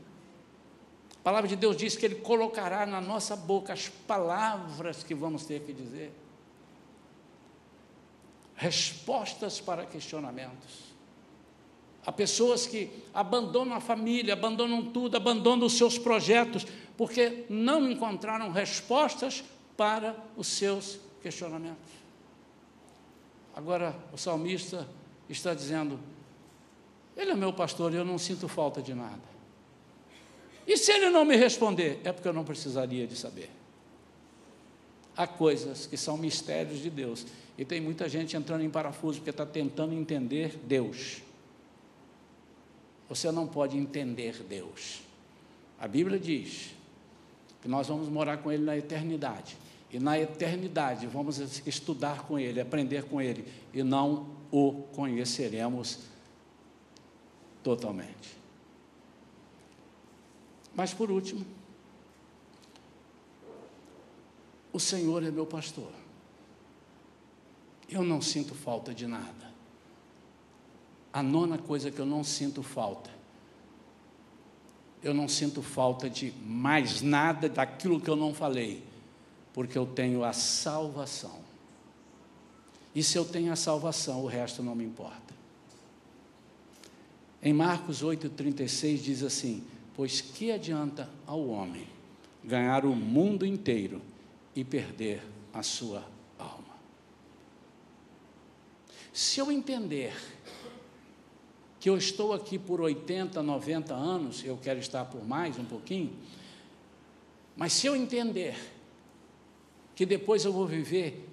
A 1.13 1.23
palavra 1.25 1.49
de 1.49 1.57
Deus 1.57 1.77
diz 1.77 1.97
que 1.97 2.05
Ele 2.05 2.17
colocará 2.17 2.85
na 2.85 3.01
nossa 3.01 3.35
boca 3.35 3.73
as 3.73 3.89
palavras 3.89 5.03
que 5.03 5.15
vamos 5.15 5.45
ter 5.45 5.63
que 5.63 5.73
dizer. 5.73 6.13
Respostas 8.55 9.61
para 9.61 9.87
questionamentos. 9.87 10.95
Há 12.07 12.13
pessoas 12.13 12.67
que 12.67 12.91
abandonam 13.15 13.75
a 13.75 13.81
família, 13.81 14.35
abandonam 14.35 14.85
tudo, 14.85 15.17
abandonam 15.17 15.67
os 15.67 15.73
seus 15.73 15.97
projetos, 15.97 16.67
porque 16.97 17.45
não 17.49 17.91
encontraram 17.91 18.51
respostas 18.51 19.43
para 19.77 20.17
os 20.37 20.47
seus 20.47 20.99
questionamentos. 21.23 21.93
Agora, 23.55 23.95
o 24.13 24.19
salmista 24.19 24.87
está 25.29 25.55
dizendo: 25.55 25.99
Ele 27.17 27.31
é 27.31 27.35
meu 27.35 27.53
pastor 27.53 27.93
e 27.93 27.97
eu 27.97 28.05
não 28.05 28.19
sinto 28.19 28.49
falta 28.49 28.83
de 28.83 28.95
nada. 28.95 29.35
E 30.67 30.77
se 30.77 30.93
ele 30.93 31.11
não 31.11 31.25
me 31.25 31.37
responder, 31.37 32.01
é 32.05 32.13
porque 32.13 32.27
eu 32.27 32.33
não 32.33 32.45
precisaria 32.45 33.07
de 33.07 33.17
saber. 33.17 33.51
Há 35.17 35.27
coisas 35.27 35.87
que 35.87 35.97
são 35.97 36.17
mistérios 36.17 36.81
de 36.81 36.91
Deus, 36.91 37.27
e 37.57 37.65
tem 37.65 37.81
muita 37.81 38.09
gente 38.09 38.37
entrando 38.37 38.65
em 38.65 38.71
parafuso 38.71 39.19
porque 39.19 39.31
está 39.31 39.47
tentando 39.47 39.95
entender 39.95 40.59
Deus. 40.65 41.23
Você 43.09 43.31
não 43.31 43.47
pode 43.47 43.77
entender 43.77 44.43
Deus. 44.43 45.03
A 45.79 45.87
Bíblia 45.87 46.19
diz 46.19 46.75
que 47.65 47.69
nós 47.71 47.89
vamos 47.89 48.11
morar 48.11 48.43
com 48.43 48.53
Ele 48.53 48.63
na 48.63 48.77
eternidade. 48.77 49.57
E 49.91 49.99
na 49.99 50.21
eternidade 50.21 51.07
vamos 51.07 51.39
estudar 51.67 52.27
com 52.27 52.39
Ele, 52.39 52.61
aprender 52.61 53.05
com 53.05 53.23
Ele, 53.23 53.51
e 53.73 53.83
não 53.83 54.29
o 54.53 54.83
conheceremos 54.95 56.01
totalmente. 57.63 58.37
Mas 60.75 60.93
por 60.93 61.11
último, 61.11 61.43
o 64.71 64.79
Senhor 64.79 65.23
é 65.23 65.31
meu 65.31 65.47
pastor. 65.47 65.91
Eu 67.89 68.03
não 68.03 68.21
sinto 68.21 68.55
falta 68.55 68.93
de 68.93 69.07
nada. 69.07 69.55
A 71.11 71.23
nona 71.23 71.57
coisa 71.57 71.91
que 71.91 71.99
eu 71.99 72.05
não 72.05 72.23
sinto 72.23 72.63
falta. 72.63 73.11
Eu 75.05 75.13
não 75.13 75.29
sinto 75.29 75.61
falta 75.61 76.09
de 76.09 76.33
mais 76.45 77.03
nada 77.03 77.47
daquilo 77.47 78.01
que 78.01 78.09
eu 78.09 78.17
não 78.17 78.33
falei, 78.33 78.83
porque 79.53 79.77
eu 79.77 79.85
tenho 79.85 80.25
a 80.25 80.33
salvação. 80.33 81.45
E 82.95 83.03
se 83.03 83.19
eu 83.19 83.25
tenho 83.25 83.53
a 83.53 83.57
salvação, 83.57 84.23
o 84.25 84.27
resto 84.27 84.63
não 84.63 84.75
me 84.75 84.83
importa. 84.83 85.35
Em 87.43 87.53
Marcos 87.53 88.03
8,36 88.03 88.97
diz 89.03 89.23
assim: 89.23 89.63
Pois 89.95 90.23
que 90.23 90.51
adianta 90.51 91.11
ao 91.27 91.47
homem 91.49 91.87
ganhar 92.43 92.87
o 92.87 92.97
mundo 92.97 93.45
inteiro 93.45 94.01
e 94.57 94.65
perder 94.65 95.23
a 95.53 95.63
sua 95.63 96.03
alma? 96.39 96.75
Se 99.13 99.39
eu 99.39 99.53
entender 99.53 100.15
que 101.85 101.91
eu 101.91 101.99
estou 101.99 102.33
aqui 102.33 102.59
por 102.59 102.81
80, 102.81 103.43
90 103.43 103.93
anos, 103.93 104.43
eu 104.43 104.57
quero 104.57 104.81
estar 104.81 105.05
por 105.05 105.23
mais 105.23 105.59
um 105.59 105.67
pouquinho, 105.67 106.17
mas 107.55 107.75
se 107.75 107.87
eu 107.87 107.95
entender 107.95 108.57
que 109.95 110.07
depois 110.07 110.47
eu 110.47 110.51
vou 110.51 110.67
viver 110.67 111.29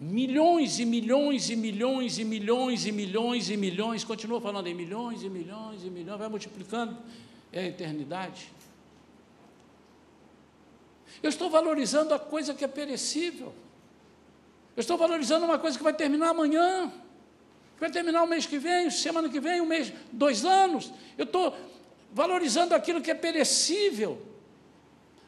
milhões 0.00 0.78
e 0.78 0.86
milhões 0.86 1.50
e 1.50 1.54
milhões 1.54 2.18
e 2.18 2.24
milhões 2.24 2.86
e 2.86 2.92
milhões 2.92 3.50
e 3.50 3.58
milhões, 3.58 4.04
continua 4.04 4.40
falando 4.40 4.68
em 4.68 4.74
milhões 4.74 5.22
e 5.22 5.28
milhões 5.28 5.84
e 5.84 5.90
milhões, 5.90 6.18
vai 6.18 6.30
multiplicando, 6.30 6.96
é 7.52 7.60
a 7.60 7.66
eternidade. 7.66 8.50
Eu 11.22 11.28
estou 11.28 11.50
valorizando 11.50 12.14
a 12.14 12.18
coisa 12.18 12.54
que 12.54 12.64
é 12.64 12.68
perecível. 12.68 13.52
Eu 14.74 14.80
estou 14.80 14.96
valorizando 14.96 15.44
uma 15.44 15.58
coisa 15.58 15.76
que 15.76 15.84
vai 15.84 15.92
terminar 15.92 16.30
amanhã 16.30 16.90
vai 17.80 17.90
terminar 17.90 18.22
o 18.22 18.26
mês 18.26 18.46
que 18.46 18.58
vem, 18.58 18.90
semana 18.90 19.28
que 19.28 19.40
vem, 19.40 19.60
um 19.60 19.66
mês, 19.66 19.92
dois 20.12 20.44
anos. 20.44 20.92
Eu 21.16 21.24
estou 21.24 21.54
valorizando 22.12 22.74
aquilo 22.74 23.00
que 23.00 23.10
é 23.10 23.14
perecível. 23.14 24.20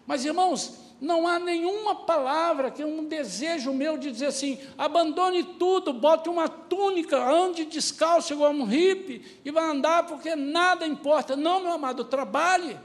Mas, 0.06 0.24
irmãos, 0.24 0.80
não 1.00 1.26
há 1.26 1.38
nenhuma 1.38 1.94
palavra 1.94 2.70
que 2.70 2.84
um 2.84 3.04
desejo 3.04 3.72
meu 3.72 3.96
de 3.96 4.10
dizer 4.10 4.26
assim: 4.26 4.58
abandone 4.76 5.42
tudo, 5.42 5.92
bote 5.92 6.28
uma 6.28 6.48
túnica, 6.48 7.16
ande 7.16 7.64
descalço 7.64 8.32
igual 8.34 8.52
um 8.52 8.64
hippie 8.64 9.24
e 9.44 9.50
vai 9.50 9.64
andar 9.64 10.06
porque 10.06 10.36
nada 10.36 10.86
importa. 10.86 11.36
Não, 11.36 11.60
meu 11.60 11.72
amado, 11.72 12.04
trabalhe. 12.04 12.78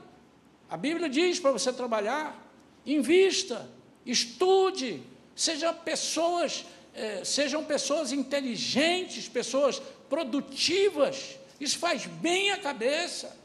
A 0.70 0.78
Bíblia 0.78 1.09
diz 1.09 1.39
para 1.39 1.51
você 1.51 1.74
trabalhar, 1.74 2.41
invista, 2.86 3.70
estude, 4.05 5.03
sejam 5.36 5.74
pessoas 5.74 6.66
é, 6.96 7.24
sejam 7.26 7.64
pessoas 7.64 8.14
inteligentes, 8.14 9.28
pessoas 9.28 9.82
produtivas. 10.10 11.38
Isso 11.60 11.78
faz 11.78 12.06
bem 12.06 12.52
à 12.52 12.58
cabeça. 12.58 13.36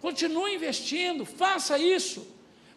Continue 0.00 0.54
investindo, 0.54 1.24
faça 1.24 1.78
isso, 1.78 2.26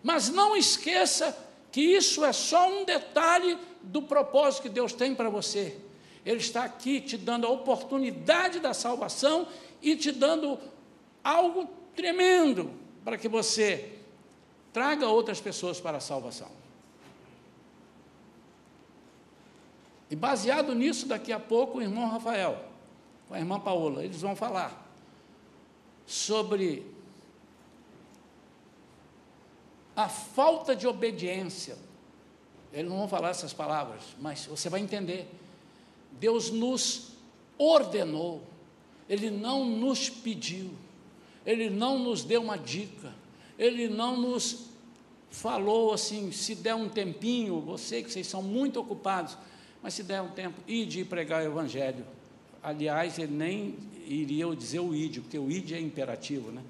mas 0.01 0.29
não 0.29 0.55
esqueça 0.55 1.37
que 1.71 1.81
isso 1.81 2.25
é 2.25 2.33
só 2.33 2.67
um 2.69 2.83
detalhe 2.83 3.57
do 3.81 4.01
propósito 4.01 4.63
que 4.63 4.69
Deus 4.69 4.93
tem 4.93 5.13
para 5.13 5.29
você. 5.29 5.77
Ele 6.25 6.39
está 6.39 6.63
aqui 6.63 7.01
te 7.01 7.17
dando 7.17 7.45
a 7.45 7.49
oportunidade 7.49 8.59
da 8.59 8.73
salvação 8.73 9.47
e 9.81 9.95
te 9.95 10.11
dando 10.11 10.57
algo 11.23 11.69
tremendo 11.95 12.71
para 13.03 13.17
que 13.17 13.27
você 13.27 13.97
traga 14.71 15.07
outras 15.07 15.39
pessoas 15.41 15.79
para 15.79 15.97
a 15.97 16.01
salvação. 16.01 16.60
E 20.11 20.15
baseado 20.15 20.75
nisso, 20.75 21.07
daqui 21.07 21.31
a 21.31 21.39
pouco, 21.39 21.77
o 21.77 21.81
irmão 21.81 22.09
Rafael, 22.09 22.65
com 23.29 23.33
a 23.33 23.39
irmã 23.39 23.57
Paola, 23.57 24.03
eles 24.03 24.19
vão 24.19 24.35
falar 24.35 24.93
sobre 26.05 26.85
a 29.95 30.09
falta 30.09 30.75
de 30.75 30.85
obediência. 30.85 31.77
Eles 32.73 32.89
não 32.89 32.97
vão 32.97 33.07
falar 33.07 33.29
essas 33.29 33.53
palavras, 33.53 34.01
mas 34.19 34.45
você 34.45 34.67
vai 34.67 34.81
entender. 34.81 35.29
Deus 36.19 36.51
nos 36.51 37.13
ordenou, 37.57 38.41
Ele 39.07 39.31
não 39.31 39.63
nos 39.63 40.09
pediu, 40.09 40.71
Ele 41.45 41.69
não 41.69 41.97
nos 41.97 42.25
deu 42.25 42.41
uma 42.41 42.57
dica, 42.57 43.13
Ele 43.57 43.87
não 43.87 44.17
nos 44.17 44.65
falou 45.29 45.93
assim: 45.93 46.33
se 46.33 46.53
der 46.53 46.75
um 46.75 46.89
tempinho, 46.89 47.61
você 47.61 48.03
que 48.03 48.11
vocês 48.11 48.27
são 48.27 48.43
muito 48.43 48.77
ocupados, 48.77 49.37
mas 49.81 49.93
se 49.93 50.03
der 50.03 50.21
um 50.21 50.29
tempo, 50.29 50.61
ide 50.67 51.03
pregar 51.03 51.41
o 51.41 51.45
Evangelho. 51.45 52.05
Aliás, 52.61 53.17
ele 53.17 53.33
nem 53.33 53.75
iria 54.05 54.45
dizer 54.55 54.79
o 54.79 54.93
ide, 54.93 55.21
porque 55.21 55.39
o 55.39 55.49
ide 55.49 55.73
é 55.73 55.79
imperativo, 55.79 56.51
né? 56.51 56.61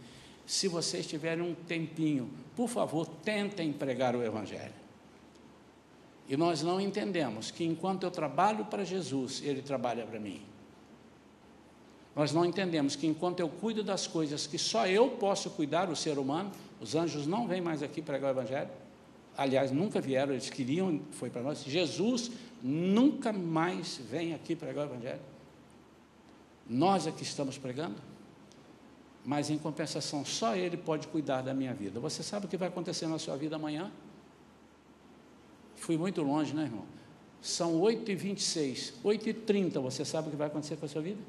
Se 0.46 0.68
vocês 0.68 1.06
tiverem 1.06 1.44
um 1.44 1.54
tempinho, 1.54 2.30
por 2.56 2.68
favor, 2.68 3.08
tentem 3.08 3.72
pregar 3.72 4.16
o 4.16 4.24
Evangelho. 4.24 4.74
E 6.28 6.38
nós 6.38 6.62
não 6.62 6.80
entendemos 6.80 7.52
que 7.52 7.64
enquanto 7.66 8.04
eu 8.04 8.12
trabalho 8.12 8.66
para 8.66 8.84
Jesus, 8.86 9.42
Ele 9.44 9.62
trabalha 9.62 10.06
para 10.06 10.20
mim. 10.20 10.42
Nós 12.16 12.32
não 12.32 12.46
entendemos 12.46 12.96
que 12.96 13.08
enquanto 13.08 13.40
eu 13.40 13.50
cuido 13.50 13.84
das 13.84 14.08
coisas 14.08 14.46
que 14.46 14.58
só 14.58 14.88
eu 14.88 15.10
posso 15.12 15.50
cuidar, 15.52 15.90
o 15.90 15.96
ser 15.96 16.18
humano, 16.18 16.52
os 16.80 16.96
anjos 16.96 17.26
não 17.26 17.48
vêm 17.48 17.62
mais 17.62 17.82
aqui 17.84 18.02
pregar 18.02 18.36
o 18.36 18.40
Evangelho. 18.40 18.70
Aliás, 19.38 19.72
nunca 19.72 20.02
vieram, 20.02 20.34
eles 20.34 20.50
queriam, 20.50 21.02
foi 21.12 21.30
para 21.30 21.42
nós. 21.42 21.64
Jesus 21.64 22.32
nunca 22.62 23.32
mais 23.32 23.98
vem 23.98 24.34
aqui 24.34 24.56
pregar 24.56 24.88
o 24.88 24.90
Evangelho. 24.90 25.22
Nós 26.70 27.08
aqui 27.08 27.24
estamos 27.24 27.58
pregando, 27.58 27.96
mas 29.26 29.50
em 29.50 29.58
compensação, 29.58 30.24
só 30.26 30.56
Ele 30.56 30.78
pode 30.78 31.08
cuidar 31.08 31.42
da 31.42 31.54
minha 31.54 31.74
vida. 31.74 32.00
Você 32.00 32.24
sabe 32.24 32.46
o 32.46 32.50
que 32.50 32.58
vai 32.58 32.68
acontecer 32.68 33.08
na 33.08 33.20
sua 33.20 33.36
vida 33.36 33.56
amanhã? 33.56 33.92
Fui 35.76 35.98
muito 35.98 36.22
longe, 36.22 36.54
né, 36.54 36.64
irmão? 36.64 36.86
São 37.42 37.82
8h26, 37.82 38.94
8h30, 39.04 39.82
você 39.82 40.06
sabe 40.06 40.28
o 40.28 40.32
que 40.32 40.38
vai 40.38 40.48
acontecer 40.48 40.76
com 40.78 40.86
a 40.86 40.90
sua 40.90 41.02
vida? 41.02 41.22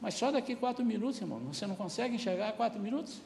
Mas 0.00 0.14
só 0.14 0.30
daqui 0.30 0.56
quatro 0.56 0.84
minutos, 0.84 1.20
irmão. 1.20 1.38
Você 1.52 1.66
não 1.66 1.76
consegue 1.76 2.16
enxergar 2.16 2.52
quatro 2.52 2.80
minutos? 2.80 3.20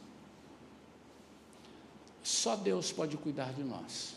Só 2.22 2.56
Deus 2.56 2.92
pode 2.92 3.16
cuidar 3.16 3.52
de 3.52 3.62
nós. 3.62 4.16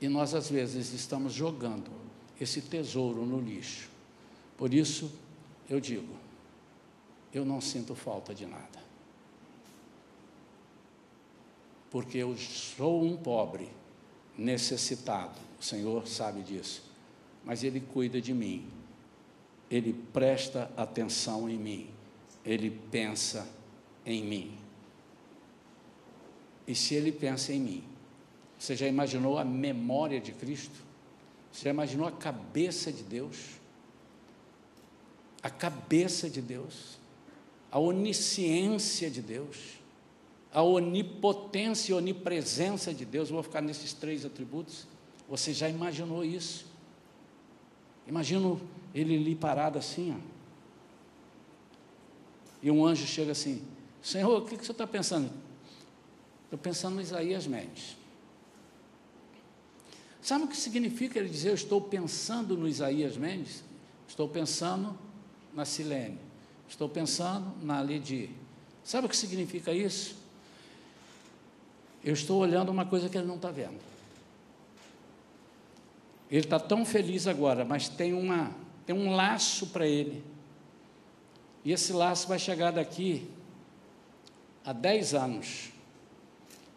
E 0.00 0.08
nós, 0.08 0.34
às 0.34 0.48
vezes, 0.48 0.92
estamos 0.92 1.32
jogando 1.32 1.90
esse 2.40 2.62
tesouro 2.62 3.24
no 3.24 3.40
lixo. 3.40 3.88
Por 4.56 4.72
isso, 4.72 5.10
eu 5.68 5.80
digo: 5.80 6.14
eu 7.32 7.44
não 7.44 7.60
sinto 7.60 7.94
falta 7.94 8.34
de 8.34 8.46
nada. 8.46 8.78
Porque 11.90 12.18
eu 12.18 12.36
sou 12.36 13.02
um 13.02 13.16
pobre, 13.16 13.70
necessitado. 14.36 15.38
O 15.58 15.64
Senhor 15.64 16.06
sabe 16.06 16.42
disso. 16.42 16.82
Mas 17.44 17.64
Ele 17.64 17.80
cuida 17.80 18.20
de 18.20 18.34
mim 18.34 18.78
ele 19.70 19.92
presta 19.92 20.70
atenção 20.76 21.48
em 21.48 21.58
mim, 21.58 21.90
ele 22.44 22.70
pensa 22.90 23.48
em 24.04 24.24
mim. 24.24 24.58
E 26.68 26.74
se 26.74 26.94
ele 26.94 27.10
pensa 27.10 27.50
em 27.50 27.60
mim, 27.60 27.84
você 28.58 28.76
já 28.76 28.86
imaginou 28.86 29.38
a 29.38 29.44
memória 29.44 30.20
de 30.20 30.32
Cristo? 30.32 30.84
Você 31.50 31.64
já 31.64 31.70
imaginou 31.70 32.06
a 32.06 32.12
cabeça 32.12 32.92
de 32.92 33.02
Deus? 33.02 33.58
A 35.42 35.48
cabeça 35.48 36.28
de 36.28 36.42
Deus, 36.42 36.98
a 37.70 37.78
onisciência 37.78 39.10
de 39.10 39.22
Deus, 39.22 39.78
a 40.52 40.62
onipotência 40.62 41.92
e 41.92 41.94
onipresença 41.94 42.92
de 42.92 43.06
Deus. 43.06 43.30
vou 43.30 43.42
ficar 43.42 43.62
nesses 43.62 43.94
três 43.94 44.26
atributos. 44.26 44.86
Você 45.26 45.54
já 45.54 45.70
imaginou 45.70 46.22
isso? 46.22 46.66
Imagino 48.06 48.60
ele 48.94 49.16
ali 49.16 49.34
parado 49.34 49.78
assim, 49.78 50.14
ó. 50.14 50.38
E 52.62 52.70
um 52.70 52.84
anjo 52.84 53.06
chega 53.06 53.32
assim: 53.32 53.62
Senhor, 54.02 54.42
o 54.42 54.44
que, 54.44 54.56
que 54.56 54.66
você 54.66 54.72
está 54.72 54.86
pensando? 54.86 55.47
Estou 56.48 56.58
pensando 56.58 56.94
no 56.94 57.02
Isaías 57.02 57.46
Mendes. 57.46 57.94
Sabe 60.22 60.44
o 60.44 60.48
que 60.48 60.56
significa 60.56 61.18
ele 61.18 61.28
dizer 61.28 61.50
eu 61.50 61.54
estou 61.54 61.78
pensando 61.78 62.56
no 62.56 62.66
Isaías 62.66 63.18
Mendes? 63.18 63.62
Estou 64.08 64.26
pensando 64.26 64.98
na 65.52 65.66
Silene. 65.66 66.18
Estou 66.66 66.88
pensando 66.88 67.52
na 67.62 67.82
Ledi. 67.82 68.30
Sabe 68.82 69.06
o 69.06 69.10
que 69.10 69.16
significa 69.16 69.72
isso? 69.72 70.16
Eu 72.02 72.14
estou 72.14 72.40
olhando 72.40 72.70
uma 72.70 72.86
coisa 72.86 73.10
que 73.10 73.18
ele 73.18 73.26
não 73.26 73.36
está 73.36 73.50
vendo. 73.50 73.78
Ele 76.30 76.44
está 76.44 76.58
tão 76.58 76.86
feliz 76.86 77.26
agora, 77.26 77.62
mas 77.62 77.90
tem 77.90 78.14
uma 78.14 78.54
tem 78.86 78.96
um 78.96 79.14
laço 79.14 79.66
para 79.66 79.86
ele. 79.86 80.24
E 81.62 81.72
esse 81.72 81.92
laço 81.92 82.26
vai 82.26 82.38
chegar 82.38 82.70
daqui 82.70 83.30
a 84.64 84.72
10 84.72 85.12
anos. 85.12 85.77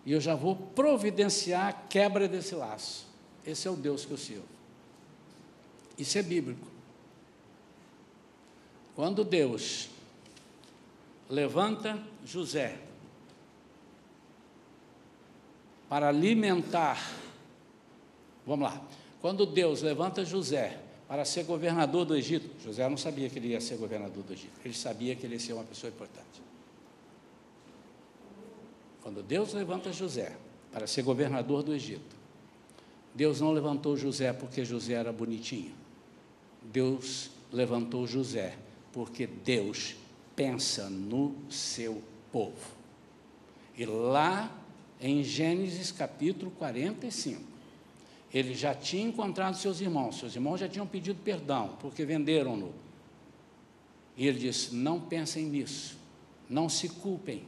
E 0.06 0.12
eu 0.12 0.22
já 0.22 0.36
vou 0.36 0.56
providenciar 0.56 1.68
a 1.68 1.74
quebra 1.74 2.28
desse 2.28 2.56
laço. 2.56 3.08
Esse 3.46 3.68
é 3.68 3.72
o 3.72 3.76
Deus 3.76 4.06
que 4.06 4.12
eu 4.12 4.18
sirvo. 4.18 4.46
Isso 5.98 6.18
é 6.18 6.24
bíblico. 6.24 6.68
Quando 8.96 9.24
Deus 9.24 9.90
levanta 11.30 12.02
José 12.26 12.78
para 15.88 16.08
alimentar, 16.10 17.12
vamos 18.46 18.70
lá, 18.70 18.82
quando 19.22 19.46
Deus 19.46 19.82
levanta 19.82 20.26
José 20.26 20.80
para 21.08 21.26
ser 21.26 21.44
governador 21.44 22.06
do 22.06 22.16
Egito. 22.16 22.50
José 22.64 22.88
não 22.88 22.98
sabia 22.98 23.30
que 23.30 23.38
ele 23.38 23.50
ia 23.50 23.62
ser 23.62 23.78
governador 23.78 24.24
do 24.24 24.34
Egito, 24.34 24.54
ele 24.64 24.74
sabia 24.74 25.16
que 25.16 25.26
ele 25.26 25.36
ia 25.36 25.40
ser 25.40 25.54
uma 25.54 25.64
pessoa 25.64 25.92
importante. 25.92 26.42
Quando 29.02 29.24
Deus 29.24 29.54
levanta 29.54 29.92
José 29.92 30.36
para 30.72 30.88
ser 30.88 31.02
governador 31.02 31.64
do 31.64 31.74
Egito, 31.74 32.16
Deus 33.14 33.42
não 33.42 33.52
levantou 33.52 33.98
José 33.98 34.32
porque 34.32 34.64
José 34.64 34.94
era 34.94 35.12
bonitinho. 35.12 35.74
Deus 36.62 37.32
levantou 37.52 38.08
José 38.08 38.58
porque 38.94 39.26
Deus 39.28 39.96
pensa 40.36 40.90
no 40.90 41.36
seu 41.50 42.02
povo. 42.32 42.82
E 43.78 43.86
lá 43.86 44.56
em 45.00 45.24
Gênesis 45.24 45.92
capítulo 45.92 46.52
45, 46.52 47.42
ele 48.34 48.54
já 48.54 48.74
tinha 48.74 49.04
encontrado 49.04 49.58
seus 49.58 49.82
irmãos, 49.82 50.20
seus 50.20 50.36
irmãos 50.36 50.60
já 50.60 50.70
tinham 50.70 50.88
pedido 50.88 51.20
perdão, 51.24 51.76
porque 51.80 52.06
venderam-no. 52.06 52.74
E 54.16 54.28
ele 54.28 54.40
disse: 54.40 54.74
Não 54.76 55.00
pensem 55.00 55.46
nisso, 55.46 55.98
não 56.50 56.70
se 56.70 56.88
culpem. 56.88 57.44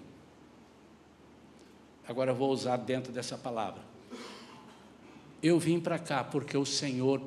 Agora 2.07 2.31
eu 2.31 2.35
vou 2.35 2.51
usar 2.51 2.77
dentro 2.77 3.11
dessa 3.11 3.37
palavra. 3.37 3.81
Eu 5.41 5.59
vim 5.59 5.79
para 5.79 5.99
cá 5.99 6.23
porque 6.23 6.57
o 6.57 6.65
Senhor 6.65 7.21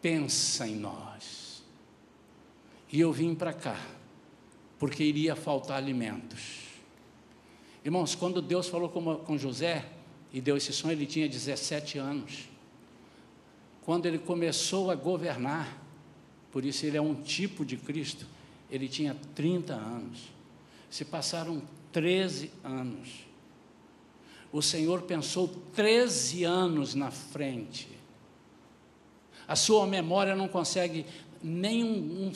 pensa 0.00 0.66
em 0.66 0.76
nós. 0.76 1.62
E 2.92 3.00
eu 3.00 3.12
vim 3.12 3.34
para 3.34 3.52
cá 3.52 3.80
porque 4.78 5.02
iria 5.02 5.34
faltar 5.34 5.78
alimentos. 5.78 6.64
Irmãos, 7.84 8.14
quando 8.14 8.42
Deus 8.42 8.68
falou 8.68 8.88
com, 8.88 9.16
com 9.16 9.38
José 9.38 9.84
e 10.32 10.40
deu 10.40 10.56
esse 10.56 10.72
sonho, 10.72 10.92
ele 10.92 11.06
tinha 11.06 11.28
17 11.28 11.98
anos 11.98 12.48
quando 13.84 14.06
ele 14.06 14.18
começou 14.18 14.90
a 14.90 14.94
governar, 14.94 15.78
por 16.50 16.64
isso 16.64 16.86
ele 16.86 16.96
é 16.96 17.02
um 17.02 17.14
tipo 17.14 17.64
de 17.64 17.76
Cristo, 17.76 18.26
ele 18.70 18.88
tinha 18.88 19.14
30 19.34 19.74
anos. 19.74 20.32
Se 20.88 21.04
passaram 21.04 21.62
13 21.92 22.50
anos. 22.62 23.26
O 24.54 24.62
Senhor 24.62 25.02
pensou 25.02 25.48
13 25.74 26.44
anos 26.44 26.94
na 26.94 27.10
frente. 27.10 27.88
A 29.48 29.56
sua 29.56 29.84
memória 29.84 30.36
não 30.36 30.46
consegue 30.46 31.04
nem 31.42 31.82
um, 31.82 32.28
um, 32.28 32.32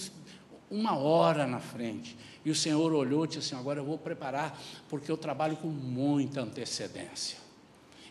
uma 0.69 0.97
hora 0.97 1.47
na 1.47 1.61
frente. 1.61 2.19
E 2.45 2.51
o 2.51 2.57
Senhor 2.57 2.93
olhou 2.93 3.25
e 3.25 3.29
disse 3.29 3.39
assim: 3.39 3.55
agora 3.55 3.79
eu 3.79 3.85
vou 3.85 3.97
preparar, 3.97 4.61
porque 4.89 5.09
eu 5.09 5.17
trabalho 5.17 5.57
com 5.59 5.69
muita 5.69 6.41
antecedência. 6.41 7.39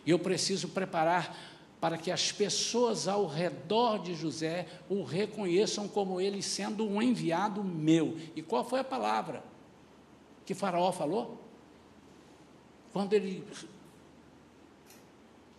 E 0.06 0.10
eu 0.10 0.18
preciso 0.18 0.68
preparar 0.68 1.36
para 1.78 1.98
que 1.98 2.10
as 2.10 2.32
pessoas 2.32 3.08
ao 3.08 3.26
redor 3.26 3.98
de 3.98 4.14
José 4.14 4.66
o 4.88 5.02
reconheçam 5.02 5.86
como 5.86 6.18
ele 6.18 6.40
sendo 6.40 6.88
um 6.88 7.02
enviado 7.02 7.62
meu. 7.62 8.16
E 8.34 8.40
qual 8.40 8.64
foi 8.64 8.80
a 8.80 8.84
palavra 8.84 9.44
que 10.46 10.54
Faraó 10.54 10.92
falou? 10.92 11.44
Quando 12.90 13.12
ele 13.12 13.44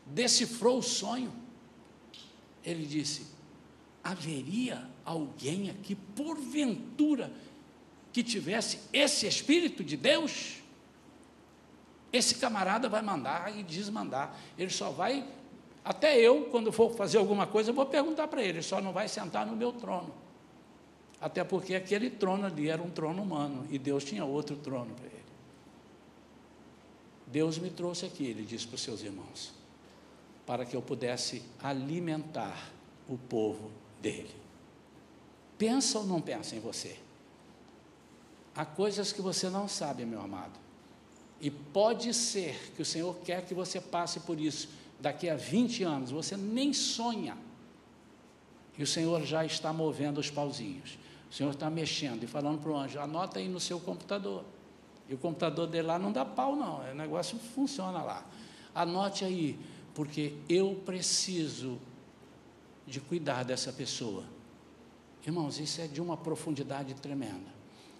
decifrou 0.10 0.80
o 0.80 0.84
sonho, 0.84 1.32
ele 2.64 2.86
disse: 2.86 3.28
haveria 4.04 4.88
alguém 5.06 5.70
aqui, 5.70 5.96
porventura, 5.96 7.32
que 8.12 8.24
tivesse 8.24 8.80
esse 8.92 9.28
Espírito 9.28 9.84
de 9.84 9.96
Deus? 9.96 10.58
Esse 12.12 12.36
camarada 12.36 12.90
vai 12.90 13.02
mandar 13.02 13.56
e 13.56 13.62
desmandar, 13.64 14.36
ele 14.58 14.72
só 14.72 14.90
vai 14.90 15.26
Até 15.84 16.20
eu, 16.20 16.46
quando 16.52 16.72
for 16.72 16.94
fazer 16.94 17.18
alguma 17.18 17.48
coisa, 17.48 17.72
vou 17.72 17.86
perguntar 17.86 18.28
para 18.28 18.44
ele, 18.44 18.62
só 18.62 18.82
não 18.82 18.92
vai 18.92 19.08
sentar 19.08 19.46
no 19.46 19.56
meu 19.56 19.72
trono. 19.72 20.14
Até 21.22 21.44
porque 21.44 21.76
aquele 21.76 22.10
trono 22.10 22.46
ali 22.46 22.70
era 22.70 22.82
um 22.82 22.90
trono 22.90 23.22
humano 23.22 23.66
e 23.70 23.78
Deus 23.78 24.04
tinha 24.04 24.24
outro 24.24 24.56
trono 24.56 24.94
para 24.94 25.06
ele. 25.06 25.20
Deus 27.28 27.58
me 27.58 27.70
trouxe 27.70 28.06
aqui, 28.06 28.26
ele 28.26 28.44
disse 28.44 28.68
para 28.68 28.76
os 28.76 28.82
seus 28.82 29.02
irmãos, 29.02 29.54
para 30.50 30.66
que 30.66 30.76
eu 30.76 30.82
pudesse 30.82 31.44
alimentar 31.62 32.72
o 33.08 33.16
povo 33.16 33.70
dele. 34.02 34.36
Pensa 35.60 36.00
ou 36.00 36.08
não 36.08 36.20
pensa 36.20 36.56
em 36.56 36.60
você? 36.60 36.98
Há 38.56 38.66
coisas 38.66 39.14
que 39.14 39.22
você 39.22 39.48
não 39.48 39.68
sabe, 39.68 40.06
meu 40.06 40.20
amado. 40.20 40.60
E 41.40 41.52
pode 41.52 42.12
ser 42.16 42.74
que 42.76 42.82
o 42.82 42.86
Senhor 42.86 43.16
quer 43.24 43.46
que 43.46 43.54
você 43.54 43.80
passe 43.80 44.22
por 44.22 44.40
isso 44.40 44.70
daqui 45.00 45.30
a 45.30 45.36
20 45.36 45.84
anos, 45.84 46.10
você 46.10 46.36
nem 46.36 46.74
sonha. 46.74 47.38
E 48.76 48.82
o 48.82 48.88
Senhor 48.88 49.24
já 49.28 49.46
está 49.46 49.72
movendo 49.72 50.18
os 50.18 50.32
pauzinhos. 50.32 50.98
O 51.30 51.34
Senhor 51.36 51.52
está 51.52 51.70
mexendo 51.70 52.24
e 52.24 52.28
falando 52.28 52.60
para 52.60 52.72
o 52.72 52.76
anjo: 52.76 53.00
anota 53.00 53.38
aí 53.38 53.48
no 53.48 53.60
seu 53.60 53.80
computador. 53.80 54.44
E 55.08 55.14
o 55.14 55.18
computador 55.20 55.68
dele 55.68 55.86
lá 55.86 56.00
não 56.00 56.12
dá 56.12 56.26
pau, 56.26 56.56
não. 56.56 56.80
O 56.90 56.96
negócio 56.96 57.38
funciona 57.38 58.02
lá. 58.02 58.26
Anote 58.74 59.24
aí, 59.24 59.60
porque 60.00 60.34
eu 60.48 60.82
preciso 60.86 61.78
de 62.88 63.02
cuidar 63.02 63.44
dessa 63.44 63.74
pessoa. 63.74 64.24
Irmãos, 65.26 65.60
isso 65.60 65.82
é 65.82 65.88
de 65.88 66.00
uma 66.00 66.16
profundidade 66.16 66.94
tremenda. 66.94 67.54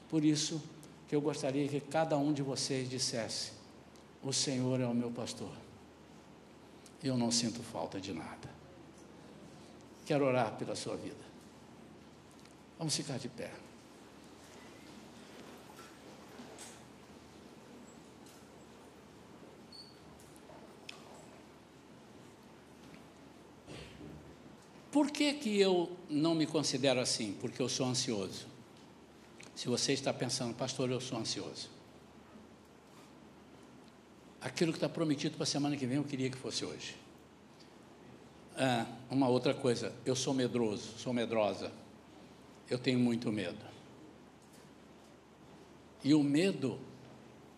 Por 0.08 0.24
isso 0.24 0.64
que 1.10 1.14
eu 1.14 1.20
gostaria 1.20 1.68
que 1.68 1.82
cada 1.82 2.18
um 2.18 2.32
de 2.32 2.42
vocês 2.42 2.90
dissesse: 2.90 3.52
O 4.24 4.32
Senhor 4.32 4.80
é 4.80 4.86
o 4.86 4.96
meu 4.96 5.12
pastor. 5.12 5.52
Eu 7.04 7.18
não 7.18 7.32
sinto 7.32 7.62
falta 7.62 8.00
de 8.00 8.14
nada. 8.14 8.50
Quero 10.06 10.24
orar 10.24 10.56
pela 10.56 10.78
sua 10.78 10.96
vida. 10.96 11.26
Vamos 12.78 12.96
ficar 12.96 13.18
de 13.18 13.28
pé. 13.28 13.52
Por 24.92 25.12
que, 25.12 25.34
que 25.34 25.60
eu 25.60 25.92
não 26.10 26.34
me 26.34 26.46
considero 26.46 27.00
assim? 27.00 27.36
Porque 27.40 27.62
eu 27.62 27.70
sou 27.70 27.88
ansioso. 27.88 28.48
Se 29.56 29.68
você 29.68 29.94
está 29.94 30.14
pensando, 30.14 30.54
pastor, 30.56 30.90
eu 30.90 31.00
sou 31.00 31.18
ansioso. 31.20 31.70
Aquilo 34.42 34.72
que 34.72 34.78
está 34.78 34.90
prometido 34.90 35.36
para 35.36 35.44
a 35.44 35.48
semana 35.48 35.76
que 35.76 35.86
vem, 35.86 35.98
eu 35.98 36.04
queria 36.04 36.30
que 36.30 36.38
fosse 36.38 36.64
hoje. 36.64 36.96
Ah, 38.56 38.86
uma 39.10 39.28
outra 39.28 39.54
coisa, 39.54 39.94
eu 40.06 40.16
sou 40.16 40.34
medroso, 40.34 40.98
sou 40.98 41.14
medrosa 41.14 41.72
eu 42.70 42.78
tenho 42.78 43.00
muito 43.00 43.32
medo. 43.32 43.58
E 46.04 46.14
o 46.14 46.24
medo 46.24 46.80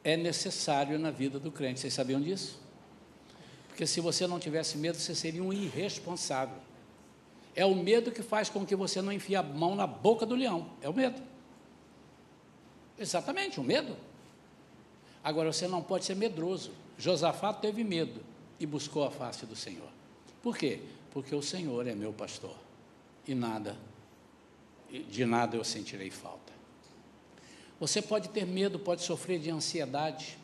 é 0.03 0.15
necessário 0.15 0.97
na 0.97 1.11
vida 1.11 1.39
do 1.39 1.51
crente. 1.51 1.79
Vocês 1.79 1.93
sabiam 1.93 2.19
disso? 2.19 2.59
Porque 3.67 3.85
se 3.85 3.99
você 3.99 4.25
não 4.25 4.39
tivesse 4.39 4.77
medo, 4.77 4.97
você 4.97 5.13
seria 5.13 5.43
um 5.43 5.53
irresponsável. 5.53 6.57
É 7.55 7.65
o 7.65 7.75
medo 7.75 8.11
que 8.11 8.21
faz 8.21 8.49
com 8.49 8.65
que 8.65 8.75
você 8.75 9.01
não 9.01 9.11
enfie 9.11 9.35
a 9.35 9.43
mão 9.43 9.75
na 9.75 9.85
boca 9.85 10.25
do 10.25 10.35
leão. 10.35 10.69
É 10.81 10.89
o 10.89 10.93
medo. 10.93 11.21
Exatamente, 12.97 13.59
o 13.59 13.63
medo. 13.63 13.95
Agora 15.23 15.51
você 15.51 15.67
não 15.67 15.81
pode 15.81 16.05
ser 16.05 16.15
medroso. 16.15 16.71
Josafá 16.97 17.53
teve 17.53 17.83
medo 17.83 18.21
e 18.59 18.65
buscou 18.65 19.03
a 19.03 19.11
face 19.11 19.45
do 19.45 19.55
Senhor. 19.55 19.89
Por 20.41 20.57
quê? 20.57 20.81
Porque 21.11 21.35
o 21.35 21.41
Senhor 21.41 21.87
é 21.87 21.93
meu 21.93 22.13
pastor 22.13 22.55
e 23.27 23.35
nada 23.35 23.75
de 24.99 25.25
nada 25.25 25.55
eu 25.55 25.63
sentirei 25.63 26.09
falta. 26.09 26.51
Você 27.79 28.01
pode 28.01 28.29
ter 28.29 28.45
medo, 28.45 28.77
pode 28.77 29.01
sofrer 29.01 29.39
de 29.39 29.49
ansiedade, 29.49 30.37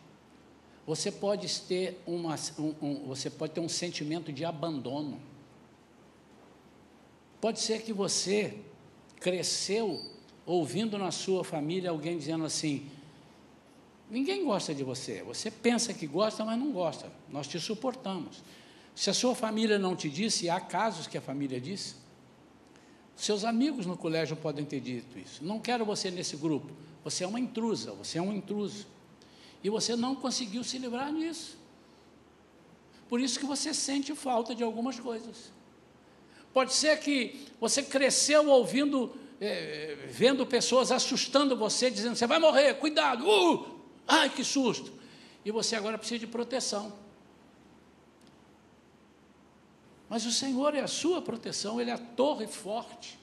você 0.85 1.11
pode 1.11 1.61
ter, 1.61 2.01
uma, 2.07 2.35
um, 2.57 2.73
um, 2.81 2.95
você 3.07 3.29
pode 3.29 3.53
ter 3.53 3.59
um 3.59 3.69
sentimento 3.69 4.31
de 4.31 4.45
abandono. 4.45 5.19
Pode 7.39 7.59
ser 7.59 7.81
que 7.81 7.93
você 7.93 8.57
cresceu 9.19 10.01
ouvindo 10.45 10.97
na 10.97 11.11
sua 11.11 11.43
família 11.43 11.89
alguém 11.89 12.17
dizendo 12.17 12.45
assim: 12.45 12.89
ninguém 14.09 14.43
gosta 14.45 14.73
de 14.73 14.83
você, 14.83 15.21
você 15.23 15.51
pensa 15.51 15.93
que 15.93 16.07
gosta, 16.07 16.43
mas 16.43 16.57
não 16.57 16.71
gosta, 16.71 17.11
nós 17.29 17.47
te 17.47 17.59
suportamos. 17.59 18.43
Se 18.95 19.09
a 19.11 19.13
sua 19.13 19.35
família 19.35 19.77
não 19.77 19.95
te 19.95 20.09
disse, 20.09 20.49
há 20.49 20.59
casos 20.59 21.05
que 21.05 21.17
a 21.17 21.21
família 21.21 21.61
disse, 21.61 21.95
seus 23.15 23.43
amigos 23.43 23.85
no 23.85 23.97
colégio 23.97 24.35
podem 24.35 24.63
ter 24.63 24.79
dito 24.79 25.17
isso. 25.17 25.43
Não 25.43 25.59
quero 25.59 25.83
você 25.83 26.09
nesse 26.11 26.35
grupo. 26.35 26.71
Você 27.03 27.23
é 27.23 27.27
uma 27.27 27.39
intrusa, 27.39 27.91
você 27.91 28.19
é 28.19 28.21
um 28.21 28.31
intruso. 28.31 28.87
E 29.63 29.69
você 29.69 29.95
não 29.95 30.15
conseguiu 30.15 30.63
se 30.63 30.77
livrar 30.77 31.11
disso. 31.13 31.57
Por 33.09 33.19
isso 33.19 33.39
que 33.39 33.45
você 33.45 33.73
sente 33.73 34.13
falta 34.13 34.53
de 34.53 34.63
algumas 34.63 34.99
coisas. 34.99 35.51
Pode 36.57 36.73
ser 36.73 36.99
que 36.99 37.45
você 37.61 37.83
cresceu 37.83 38.49
ouvindo, 38.49 39.15
é, 39.39 39.95
vendo 40.07 40.43
pessoas 40.43 40.91
assustando 40.91 41.55
você, 41.55 41.91
dizendo: 41.91 42.15
você 42.15 42.25
vai 42.25 42.39
morrer, 42.39 42.73
cuidado, 42.73 43.29
uh! 43.29 43.79
ai 44.07 44.27
que 44.27 44.43
susto. 44.43 44.91
E 45.45 45.51
você 45.51 45.75
agora 45.75 45.99
precisa 45.99 46.17
de 46.17 46.25
proteção. 46.25 46.91
Mas 50.09 50.25
o 50.25 50.31
Senhor 50.31 50.73
é 50.73 50.79
a 50.79 50.87
sua 50.87 51.21
proteção, 51.21 51.79
Ele 51.79 51.91
é 51.91 51.93
a 51.93 51.99
torre 51.99 52.47
forte. 52.47 53.19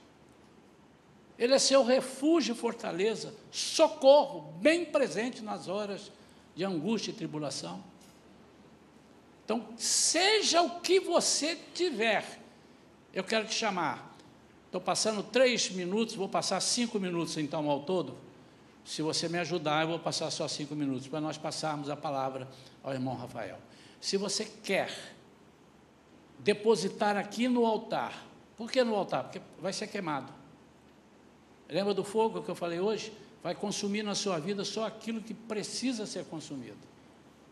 Ele 1.37 1.55
é 1.55 1.59
seu 1.59 1.83
refúgio 1.83 2.55
e 2.55 2.57
fortaleza, 2.57 3.35
socorro 3.51 4.53
bem 4.61 4.85
presente 4.85 5.43
nas 5.43 5.67
horas 5.67 6.13
de 6.55 6.65
angústia 6.65 7.11
e 7.11 7.15
tribulação. 7.15 7.83
Então, 9.45 9.71
seja 9.77 10.63
o 10.63 10.79
que 10.79 11.01
você 11.01 11.59
tiver, 11.75 12.44
eu 13.15 13.25
quero 13.25 13.47
te 13.47 13.55
chamar. 13.55 14.15
Estou 14.67 14.81
passando 14.81 15.23
três 15.23 15.71
minutos, 15.71 16.15
vou 16.15 16.29
passar 16.29 16.61
cinco 16.61 16.99
minutos 16.99 17.37
então 17.37 17.71
ao 17.71 17.81
todo. 17.81 18.17
Se 18.85 19.01
você 19.01 19.29
me 19.29 19.39
ajudar, 19.39 19.83
eu 19.83 19.89
vou 19.89 19.99
passar 19.99 20.31
só 20.31 20.47
cinco 20.49 20.75
minutos, 20.75 21.09
para 21.09 21.21
nós 21.21 21.39
passarmos 21.39 21.89
a 21.89 21.97
palavra 21.97 22.49
ao 22.83 22.93
irmão 22.93 23.15
Rafael. 23.15 23.59
Se 24.01 24.17
você 24.17 24.45
quer 24.45 25.15
depositar 26.45 27.17
aqui 27.17 27.49
no 27.49 27.65
altar. 27.65 28.27
Por 28.57 28.71
que 28.71 28.85
no 28.85 28.95
altar? 28.95 29.25
Porque 29.25 29.41
vai 29.61 29.73
ser 29.73 29.87
queimado. 29.87 30.33
Lembra 31.69 31.95
do 31.95 32.05
fogo 32.05 32.43
que 32.43 32.51
eu 32.51 32.55
falei 32.55 32.79
hoje? 32.79 33.13
Vai 33.43 33.55
consumir 33.55 34.03
na 34.03 34.15
sua 34.15 34.39
vida 34.39 34.65
só 34.65 34.87
aquilo 34.87 35.21
que 35.21 35.35
precisa 35.35 36.07
ser 36.07 36.25
consumido 36.27 36.79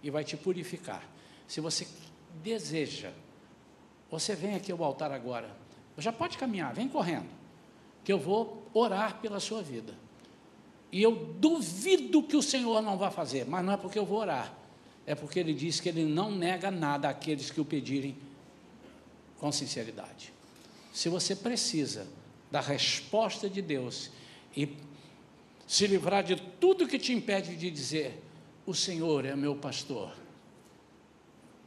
e 0.02 0.10
vai 0.10 0.22
te 0.22 0.36
purificar. 0.36 1.02
Se 1.48 1.60
você 1.60 1.88
deseja, 2.42 3.12
você 4.12 4.34
vem 4.34 4.54
aqui 4.54 4.70
ao 4.70 4.84
altar 4.84 5.10
agora. 5.10 5.56
Já 5.96 6.12
pode 6.12 6.36
caminhar, 6.36 6.74
vem 6.74 6.86
correndo, 6.86 7.28
que 8.04 8.12
eu 8.12 8.18
vou 8.18 8.68
orar 8.74 9.22
pela 9.22 9.40
sua 9.40 9.62
vida. 9.62 9.94
E 10.92 11.02
eu 11.02 11.34
duvido 11.38 12.22
que 12.22 12.36
o 12.36 12.42
Senhor 12.42 12.82
não 12.82 12.98
vá 12.98 13.10
fazer, 13.10 13.46
mas 13.46 13.64
não 13.64 13.72
é 13.72 13.76
porque 13.78 13.98
eu 13.98 14.04
vou 14.04 14.18
orar, 14.18 14.52
é 15.06 15.14
porque 15.14 15.40
Ele 15.40 15.54
diz 15.54 15.80
que 15.80 15.88
Ele 15.88 16.04
não 16.04 16.30
nega 16.30 16.70
nada 16.70 17.08
àqueles 17.08 17.50
que 17.50 17.58
o 17.58 17.64
pedirem 17.64 18.14
com 19.38 19.50
sinceridade. 19.50 20.30
Se 20.92 21.08
você 21.08 21.34
precisa 21.34 22.06
da 22.50 22.60
resposta 22.60 23.48
de 23.48 23.62
Deus 23.62 24.10
e 24.54 24.76
se 25.66 25.86
livrar 25.86 26.22
de 26.22 26.36
tudo 26.36 26.86
que 26.86 26.98
te 26.98 27.14
impede 27.14 27.56
de 27.56 27.70
dizer: 27.70 28.22
O 28.66 28.74
Senhor 28.74 29.24
é 29.24 29.34
meu 29.34 29.56
pastor, 29.56 30.12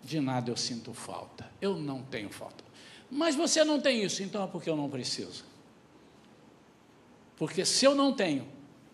de 0.05 0.19
nada 0.19 0.51
eu 0.51 0.57
sinto 0.57 0.93
falta, 0.93 1.49
eu 1.61 1.75
não 1.77 2.03
tenho 2.03 2.29
falta. 2.29 2.63
Mas 3.09 3.35
você 3.35 3.63
não 3.63 3.81
tem 3.81 4.03
isso, 4.03 4.23
então 4.23 4.43
é 4.43 4.47
porque 4.47 4.69
eu 4.69 4.75
não 4.75 4.89
preciso. 4.89 5.43
Porque 7.35 7.65
se 7.65 7.85
eu 7.85 7.93
não 7.93 8.13
tenho, 8.13 8.47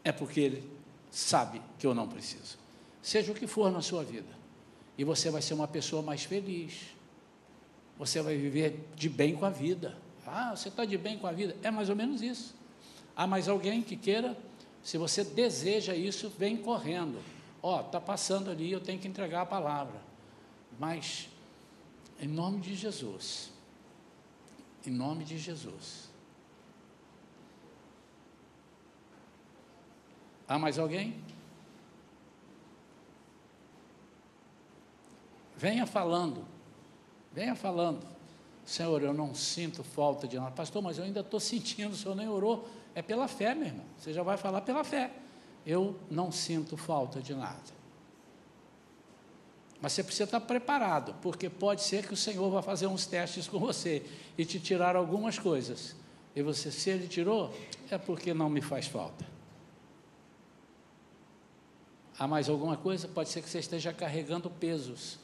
é 0.04 0.12
porque 0.12 0.40
Ele 0.40 0.72
sabe 1.12 1.62
que 1.78 1.86
eu 1.86 1.94
não 1.94 2.08
preciso. 2.08 2.58
Seja 3.02 3.32
o 3.32 3.36
que 3.36 3.48
for 3.48 3.72
na 3.72 3.82
sua 3.82 4.04
vida, 4.04 4.40
e 4.98 5.04
você 5.04 5.30
vai 5.30 5.42
ser 5.42 5.54
uma 5.54 5.68
pessoa 5.68 6.02
mais 6.02 6.24
feliz 6.24 6.92
você 8.02 8.20
vai 8.20 8.36
viver 8.36 8.88
de 8.96 9.08
bem 9.08 9.36
com 9.36 9.46
a 9.46 9.52
vida. 9.52 9.96
Ah, 10.26 10.56
você 10.56 10.70
está 10.70 10.84
de 10.84 10.98
bem 10.98 11.20
com 11.20 11.28
a 11.28 11.32
vida? 11.32 11.56
É 11.62 11.70
mais 11.70 11.88
ou 11.88 11.96
menos 11.96 12.24
isso. 12.24 12.56
Há 13.16 13.28
mais 13.28 13.48
alguém 13.48 13.84
que 13.84 13.96
queira? 13.96 14.36
Se 14.82 14.98
você 14.98 15.24
deseja 15.24 15.94
isso, 15.94 16.28
vem 16.36 16.58
correndo. 16.58 17.20
Ó, 17.62 17.78
oh, 17.78 17.82
está 17.82 18.02
passando 18.02 18.50
ali, 18.50 18.72
eu 18.72 18.80
tenho 18.80 18.98
que 18.98 19.08
entregar 19.08 19.42
a 19.42 19.46
palavra. 19.46 20.02
Mas, 20.80 21.30
em 22.20 22.28
nome 22.28 22.60
de 22.60 22.76
Jesus, 22.76 23.52
em 24.86 24.92
nome 24.92 25.24
de 25.24 25.38
Jesus. 25.38 26.10
Há 30.48 30.60
mais 30.60 30.78
alguém? 30.78 31.24
Venha 35.56 35.86
falando. 35.86 36.44
Venha 37.32 37.56
falando. 37.56 38.06
Senhor, 38.66 39.02
eu 39.02 39.14
não 39.14 39.34
sinto 39.34 39.84
falta 39.84 40.28
de 40.28 40.38
nada. 40.38 40.52
Pastor, 40.52 40.82
mas 40.82 40.98
eu 40.98 41.04
ainda 41.04 41.22
estou 41.22 41.40
sentindo, 41.40 41.94
o 41.94 41.96
Senhor 41.96 42.16
nem 42.16 42.28
orou. 42.28 42.68
É 42.94 43.02
pela 43.02 43.28
fé, 43.28 43.56
meu 43.56 43.68
irmão. 43.68 43.86
Você 43.98 44.12
já 44.12 44.24
vai 44.24 44.38
falar 44.38 44.62
pela 44.62 44.84
fé. 44.84 45.12
Eu 45.66 46.00
não 46.10 46.32
sinto 46.32 46.76
falta 46.76 47.22
de 47.22 47.34
nada. 47.34 47.81
Mas 49.82 49.94
você 49.94 50.04
precisa 50.04 50.26
estar 50.26 50.40
preparado, 50.42 51.16
porque 51.22 51.50
pode 51.50 51.82
ser 51.82 52.06
que 52.06 52.14
o 52.14 52.18
Senhor 52.18 52.50
vá 52.52 52.62
fazer 52.62 52.86
uns 52.86 53.08
testes 53.08 53.48
com 53.48 53.58
você 53.58 54.06
e 54.38 54.46
te 54.46 54.60
tirar 54.60 54.96
algumas 54.96 55.40
coisas. 55.40 55.96
E 56.36 56.42
você, 56.44 56.72
se 56.72 56.92
Ele 56.92 57.08
tirou, 57.08 57.52
é 57.90 57.98
porque 57.98 58.34
não 58.34 58.50
me 58.50 58.62
faz 58.62 58.88
falta. 58.88 59.26
Há 62.18 62.28
mais 62.28 62.48
alguma 62.48 62.78
coisa? 62.78 63.08
Pode 63.08 63.30
ser 63.30 63.42
que 63.42 63.50
você 63.50 63.58
esteja 63.58 63.92
carregando 63.92 64.50
pesos. 64.50 65.18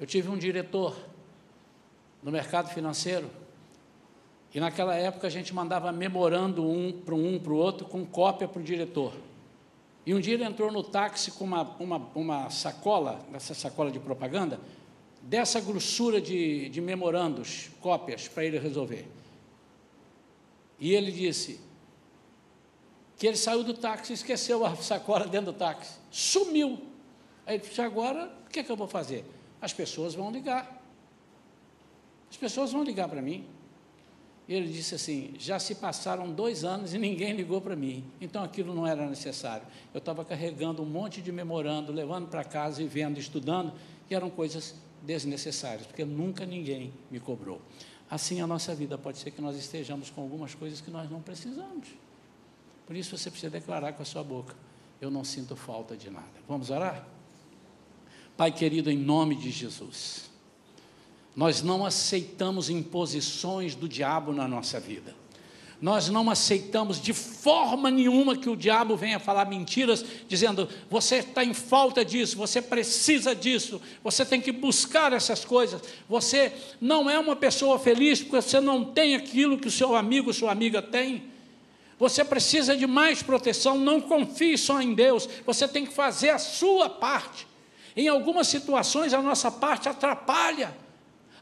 Eu 0.00 0.06
tive 0.06 0.30
um 0.30 0.38
diretor 0.38 0.96
no 2.22 2.32
mercado 2.32 2.70
financeiro 2.70 3.30
e 4.54 4.58
naquela 4.58 4.94
época 4.94 5.26
a 5.26 5.30
gente 5.30 5.54
mandava 5.54 5.92
memorando 5.92 6.66
um 6.66 6.90
para 6.90 7.14
um 7.14 7.38
para 7.38 7.52
o 7.52 7.56
outro 7.56 7.86
com 7.86 8.06
cópia 8.06 8.48
para 8.48 8.60
o 8.60 8.64
diretor. 8.64 9.12
E 10.04 10.14
um 10.14 10.20
dia 10.20 10.34
ele 10.34 10.44
entrou 10.44 10.72
no 10.72 10.82
táxi 10.82 11.30
com 11.32 11.44
uma, 11.44 11.62
uma, 11.78 11.96
uma 12.14 12.50
sacola, 12.50 13.20
essa 13.32 13.54
sacola 13.54 13.90
de 13.90 13.98
propaganda, 13.98 14.60
dessa 15.22 15.60
grossura 15.60 16.20
de, 16.20 16.68
de 16.70 16.80
memorandos, 16.80 17.70
cópias, 17.80 18.26
para 18.26 18.44
ele 18.44 18.58
resolver. 18.58 19.06
E 20.78 20.94
ele 20.94 21.12
disse 21.12 21.60
que 23.18 23.26
ele 23.26 23.36
saiu 23.36 23.62
do 23.62 23.74
táxi 23.74 24.14
esqueceu 24.14 24.64
a 24.64 24.74
sacola 24.76 25.26
dentro 25.26 25.52
do 25.52 25.58
táxi. 25.58 25.98
Sumiu. 26.10 26.80
Aí 27.46 27.56
ele 27.56 27.62
disse, 27.62 27.80
agora, 27.82 28.32
o 28.46 28.50
que, 28.50 28.60
é 28.60 28.62
que 28.62 28.72
eu 28.72 28.76
vou 28.76 28.88
fazer? 28.88 29.24
As 29.60 29.74
pessoas 29.74 30.14
vão 30.14 30.30
ligar. 30.30 30.82
As 32.30 32.36
pessoas 32.38 32.72
vão 32.72 32.82
ligar 32.82 33.08
para 33.08 33.20
mim. 33.20 33.46
Ele 34.50 34.66
disse 34.66 34.96
assim: 34.96 35.32
já 35.38 35.60
se 35.60 35.76
passaram 35.76 36.32
dois 36.32 36.64
anos 36.64 36.92
e 36.92 36.98
ninguém 36.98 37.32
ligou 37.32 37.60
para 37.60 37.76
mim, 37.76 38.04
então 38.20 38.42
aquilo 38.42 38.74
não 38.74 38.84
era 38.84 39.08
necessário. 39.08 39.64
Eu 39.94 39.98
estava 39.98 40.24
carregando 40.24 40.82
um 40.82 40.86
monte 40.86 41.22
de 41.22 41.30
memorando, 41.30 41.92
levando 41.92 42.26
para 42.26 42.42
casa 42.42 42.82
e 42.82 42.86
vendo, 42.88 43.20
estudando, 43.20 43.72
e 44.10 44.14
eram 44.14 44.28
coisas 44.28 44.74
desnecessárias, 45.02 45.86
porque 45.86 46.04
nunca 46.04 46.44
ninguém 46.44 46.92
me 47.12 47.20
cobrou. 47.20 47.62
Assim 48.10 48.40
a 48.40 48.46
nossa 48.46 48.74
vida 48.74 48.98
pode 48.98 49.18
ser 49.18 49.30
que 49.30 49.40
nós 49.40 49.56
estejamos 49.56 50.10
com 50.10 50.20
algumas 50.20 50.52
coisas 50.52 50.80
que 50.80 50.90
nós 50.90 51.08
não 51.08 51.22
precisamos. 51.22 51.86
Por 52.88 52.96
isso 52.96 53.16
você 53.16 53.30
precisa 53.30 53.50
declarar 53.50 53.92
com 53.92 54.02
a 54.02 54.04
sua 54.04 54.24
boca: 54.24 54.56
Eu 55.00 55.12
não 55.12 55.22
sinto 55.22 55.54
falta 55.54 55.96
de 55.96 56.10
nada. 56.10 56.26
Vamos 56.48 56.70
orar? 56.70 57.06
Pai 58.36 58.50
querido, 58.50 58.90
em 58.90 58.98
nome 58.98 59.36
de 59.36 59.52
Jesus. 59.52 60.29
Nós 61.34 61.62
não 61.62 61.86
aceitamos 61.86 62.68
imposições 62.68 63.74
do 63.74 63.88
diabo 63.88 64.32
na 64.32 64.48
nossa 64.48 64.80
vida. 64.80 65.14
Nós 65.80 66.10
não 66.10 66.28
aceitamos 66.28 67.00
de 67.00 67.14
forma 67.14 67.90
nenhuma 67.90 68.36
que 68.36 68.50
o 68.50 68.56
diabo 68.56 68.96
venha 68.96 69.18
falar 69.18 69.46
mentiras, 69.46 70.04
dizendo: 70.28 70.68
você 70.90 71.16
está 71.16 71.42
em 71.42 71.54
falta 71.54 72.04
disso, 72.04 72.36
você 72.36 72.60
precisa 72.60 73.34
disso, 73.34 73.80
você 74.04 74.26
tem 74.26 74.42
que 74.42 74.52
buscar 74.52 75.12
essas 75.14 75.42
coisas. 75.42 75.80
Você 76.06 76.52
não 76.78 77.08
é 77.08 77.18
uma 77.18 77.34
pessoa 77.34 77.78
feliz 77.78 78.20
porque 78.20 78.42
você 78.42 78.60
não 78.60 78.84
tem 78.84 79.14
aquilo 79.14 79.56
que 79.56 79.68
o 79.68 79.70
seu 79.70 79.96
amigo, 79.96 80.34
sua 80.34 80.52
amiga 80.52 80.82
tem. 80.82 81.30
Você 81.98 82.24
precisa 82.24 82.76
de 82.76 82.86
mais 82.86 83.22
proteção, 83.22 83.78
não 83.78 84.02
confie 84.02 84.58
só 84.58 84.82
em 84.82 84.94
Deus, 84.94 85.28
você 85.46 85.66
tem 85.66 85.86
que 85.86 85.94
fazer 85.94 86.30
a 86.30 86.38
sua 86.38 86.90
parte. 86.90 87.46
Em 87.96 88.08
algumas 88.08 88.48
situações, 88.48 89.14
a 89.14 89.22
nossa 89.22 89.50
parte 89.50 89.88
atrapalha. 89.88 90.76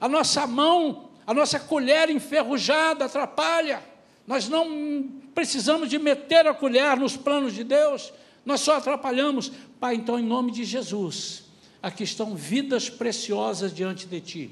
A 0.01 0.09
nossa 0.09 0.47
mão, 0.47 1.11
a 1.27 1.35
nossa 1.35 1.59
colher 1.59 2.11
enferrujada 2.11 3.05
atrapalha. 3.05 3.83
Nós 4.27 4.49
não 4.49 5.09
precisamos 5.35 5.89
de 5.89 5.99
meter 5.99 6.47
a 6.47 6.55
colher 6.55 6.97
nos 6.97 7.17
planos 7.17 7.55
de 7.55 7.65
Deus, 7.65 8.13
nós 8.45 8.61
só 8.61 8.77
atrapalhamos. 8.77 9.51
Pai, 9.79 9.95
então, 9.95 10.19
em 10.19 10.25
nome 10.25 10.51
de 10.53 10.65
Jesus, 10.65 11.45
aqui 11.83 12.03
estão 12.05 12.35
vidas 12.35 12.91
preciosas 12.91 13.75
diante 13.75 14.07
de 14.07 14.21
Ti, 14.21 14.51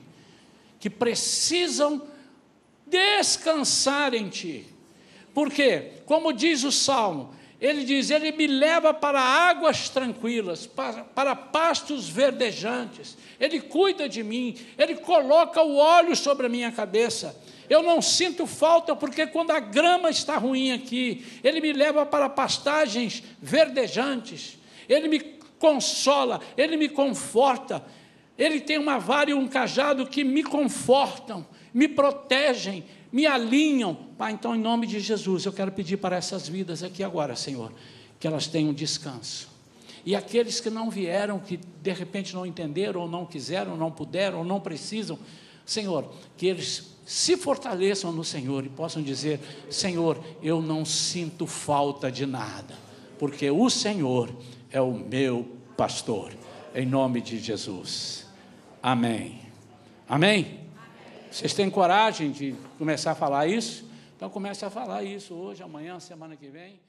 que 0.79 0.89
precisam 0.89 2.03
descansar 2.87 4.15
em 4.15 4.29
Ti. 4.29 4.67
Porque, 5.35 5.93
como 6.07 6.33
diz 6.33 6.65
o 6.65 6.73
Salmo, 6.73 7.35
ele 7.61 7.85
diz: 7.85 8.11
Ele 8.11 8.33
me 8.33 8.47
leva 8.47 8.93
para 8.93 9.21
águas 9.21 9.89
tranquilas, 9.89 10.67
para, 10.67 11.05
para, 11.05 11.35
pastos 11.35 12.09
verdejantes. 12.09 13.17
Ele 13.41 13.61
cuida 13.61 14.09
de 14.09 14.23
mim, 14.23 14.57
Ele 14.79 14.97
coloca 14.97 15.63
o 15.63 15.77
óleo 15.77 16.15
sobre 16.15 16.47
a 16.47 16.51
minha 16.51 16.71
cabeça. 16.71 17.35
Eu 17.69 17.83
não 17.83 18.01
sinto 18.01 18.47
falta, 18.47 18.95
porque 18.95 19.27
quando 19.27 19.51
a 19.51 19.59
grama 19.59 20.11
está 20.11 20.37
ruim 20.37 20.71
aqui, 20.73 21.25
Ele 21.43 21.61
me 21.61 21.73
leva 21.73 22.05
para 22.05 22.29
pastagens 22.29 23.23
verdejantes. 23.41 24.59
Ele 24.89 25.09
me 25.09 25.21
consola, 25.59 26.41
Ele 26.57 26.77
me 26.77 26.89
conforta. 26.89 27.83
Ele 28.39 28.61
tem 28.61 28.79
uma 28.79 28.99
vara 28.99 29.31
e 29.31 29.35
um 29.35 29.49
cajado 29.49 30.07
que 30.07 30.23
me 30.23 30.43
confortam, 30.43 31.47
me 31.73 31.89
protegem, 31.89 32.85
me 33.13 33.27
alinham. 33.27 33.95
Pai, 34.17 34.33
então, 34.33 34.55
em 34.55 34.61
nome 34.61 34.87
de 34.87 35.01
Jesus, 35.01 35.45
eu 35.45 35.53
quero 35.53 35.73
pedir 35.73 35.97
para 35.97 36.17
essas 36.17 36.49
vidas 36.49 36.83
aqui 36.83 37.03
agora, 37.03 37.37
Senhor, 37.37 37.73
que 38.19 38.27
elas 38.27 38.47
tenham 38.47 38.73
descanso. 38.73 39.49
E 40.05 40.15
aqueles 40.15 40.61
que 40.61 40.71
não 40.71 40.89
vieram, 40.89 41.39
que 41.39 41.57
de 41.57 41.93
repente 41.93 42.35
não 42.35 42.47
entenderam, 42.47 43.01
ou 43.01 43.09
não 43.09 43.27
quiseram, 43.27 43.73
ou 43.73 43.79
não 43.79 43.91
puderam, 43.91 44.39
ou 44.39 44.45
não 44.45 44.61
precisam, 44.61 45.19
Senhor, 45.65 46.09
que 46.37 46.47
eles 46.47 46.97
se 47.05 47.37
fortaleçam 47.37 48.13
no 48.13 48.23
Senhor 48.23 48.65
e 48.65 48.69
possam 48.69 49.03
dizer: 49.03 49.41
Senhor, 49.69 50.23
eu 50.43 50.63
não 50.63 50.85
sinto 50.85 51.47
falta 51.47 52.11
de 52.11 52.25
nada, 52.25 52.75
porque 53.19 53.51
o 53.51 53.69
Senhor 53.69 54.31
é 54.71 54.81
o 54.81 54.93
meu 54.93 55.47
pastor. 55.77 56.33
Em 56.75 56.87
nome 56.87 57.21
de 57.21 57.39
Jesus. 57.39 58.27
Amém. 58.83 59.41
Amém. 60.09 60.66
Vocês 61.37 61.53
têm 61.53 61.69
coragem 61.69 62.31
de 62.31 62.55
começar 62.79 63.11
a 63.11 63.15
falar 63.15 63.47
isso? 63.47 63.87
Então 64.17 64.31
comece 64.31 64.65
a 64.65 64.71
falar 64.71 65.03
isso 65.03 65.35
hoje, 65.35 65.63
amanhã, 65.63 66.01
semana 66.01 66.35
que 66.35 66.49
vem. 66.49 66.81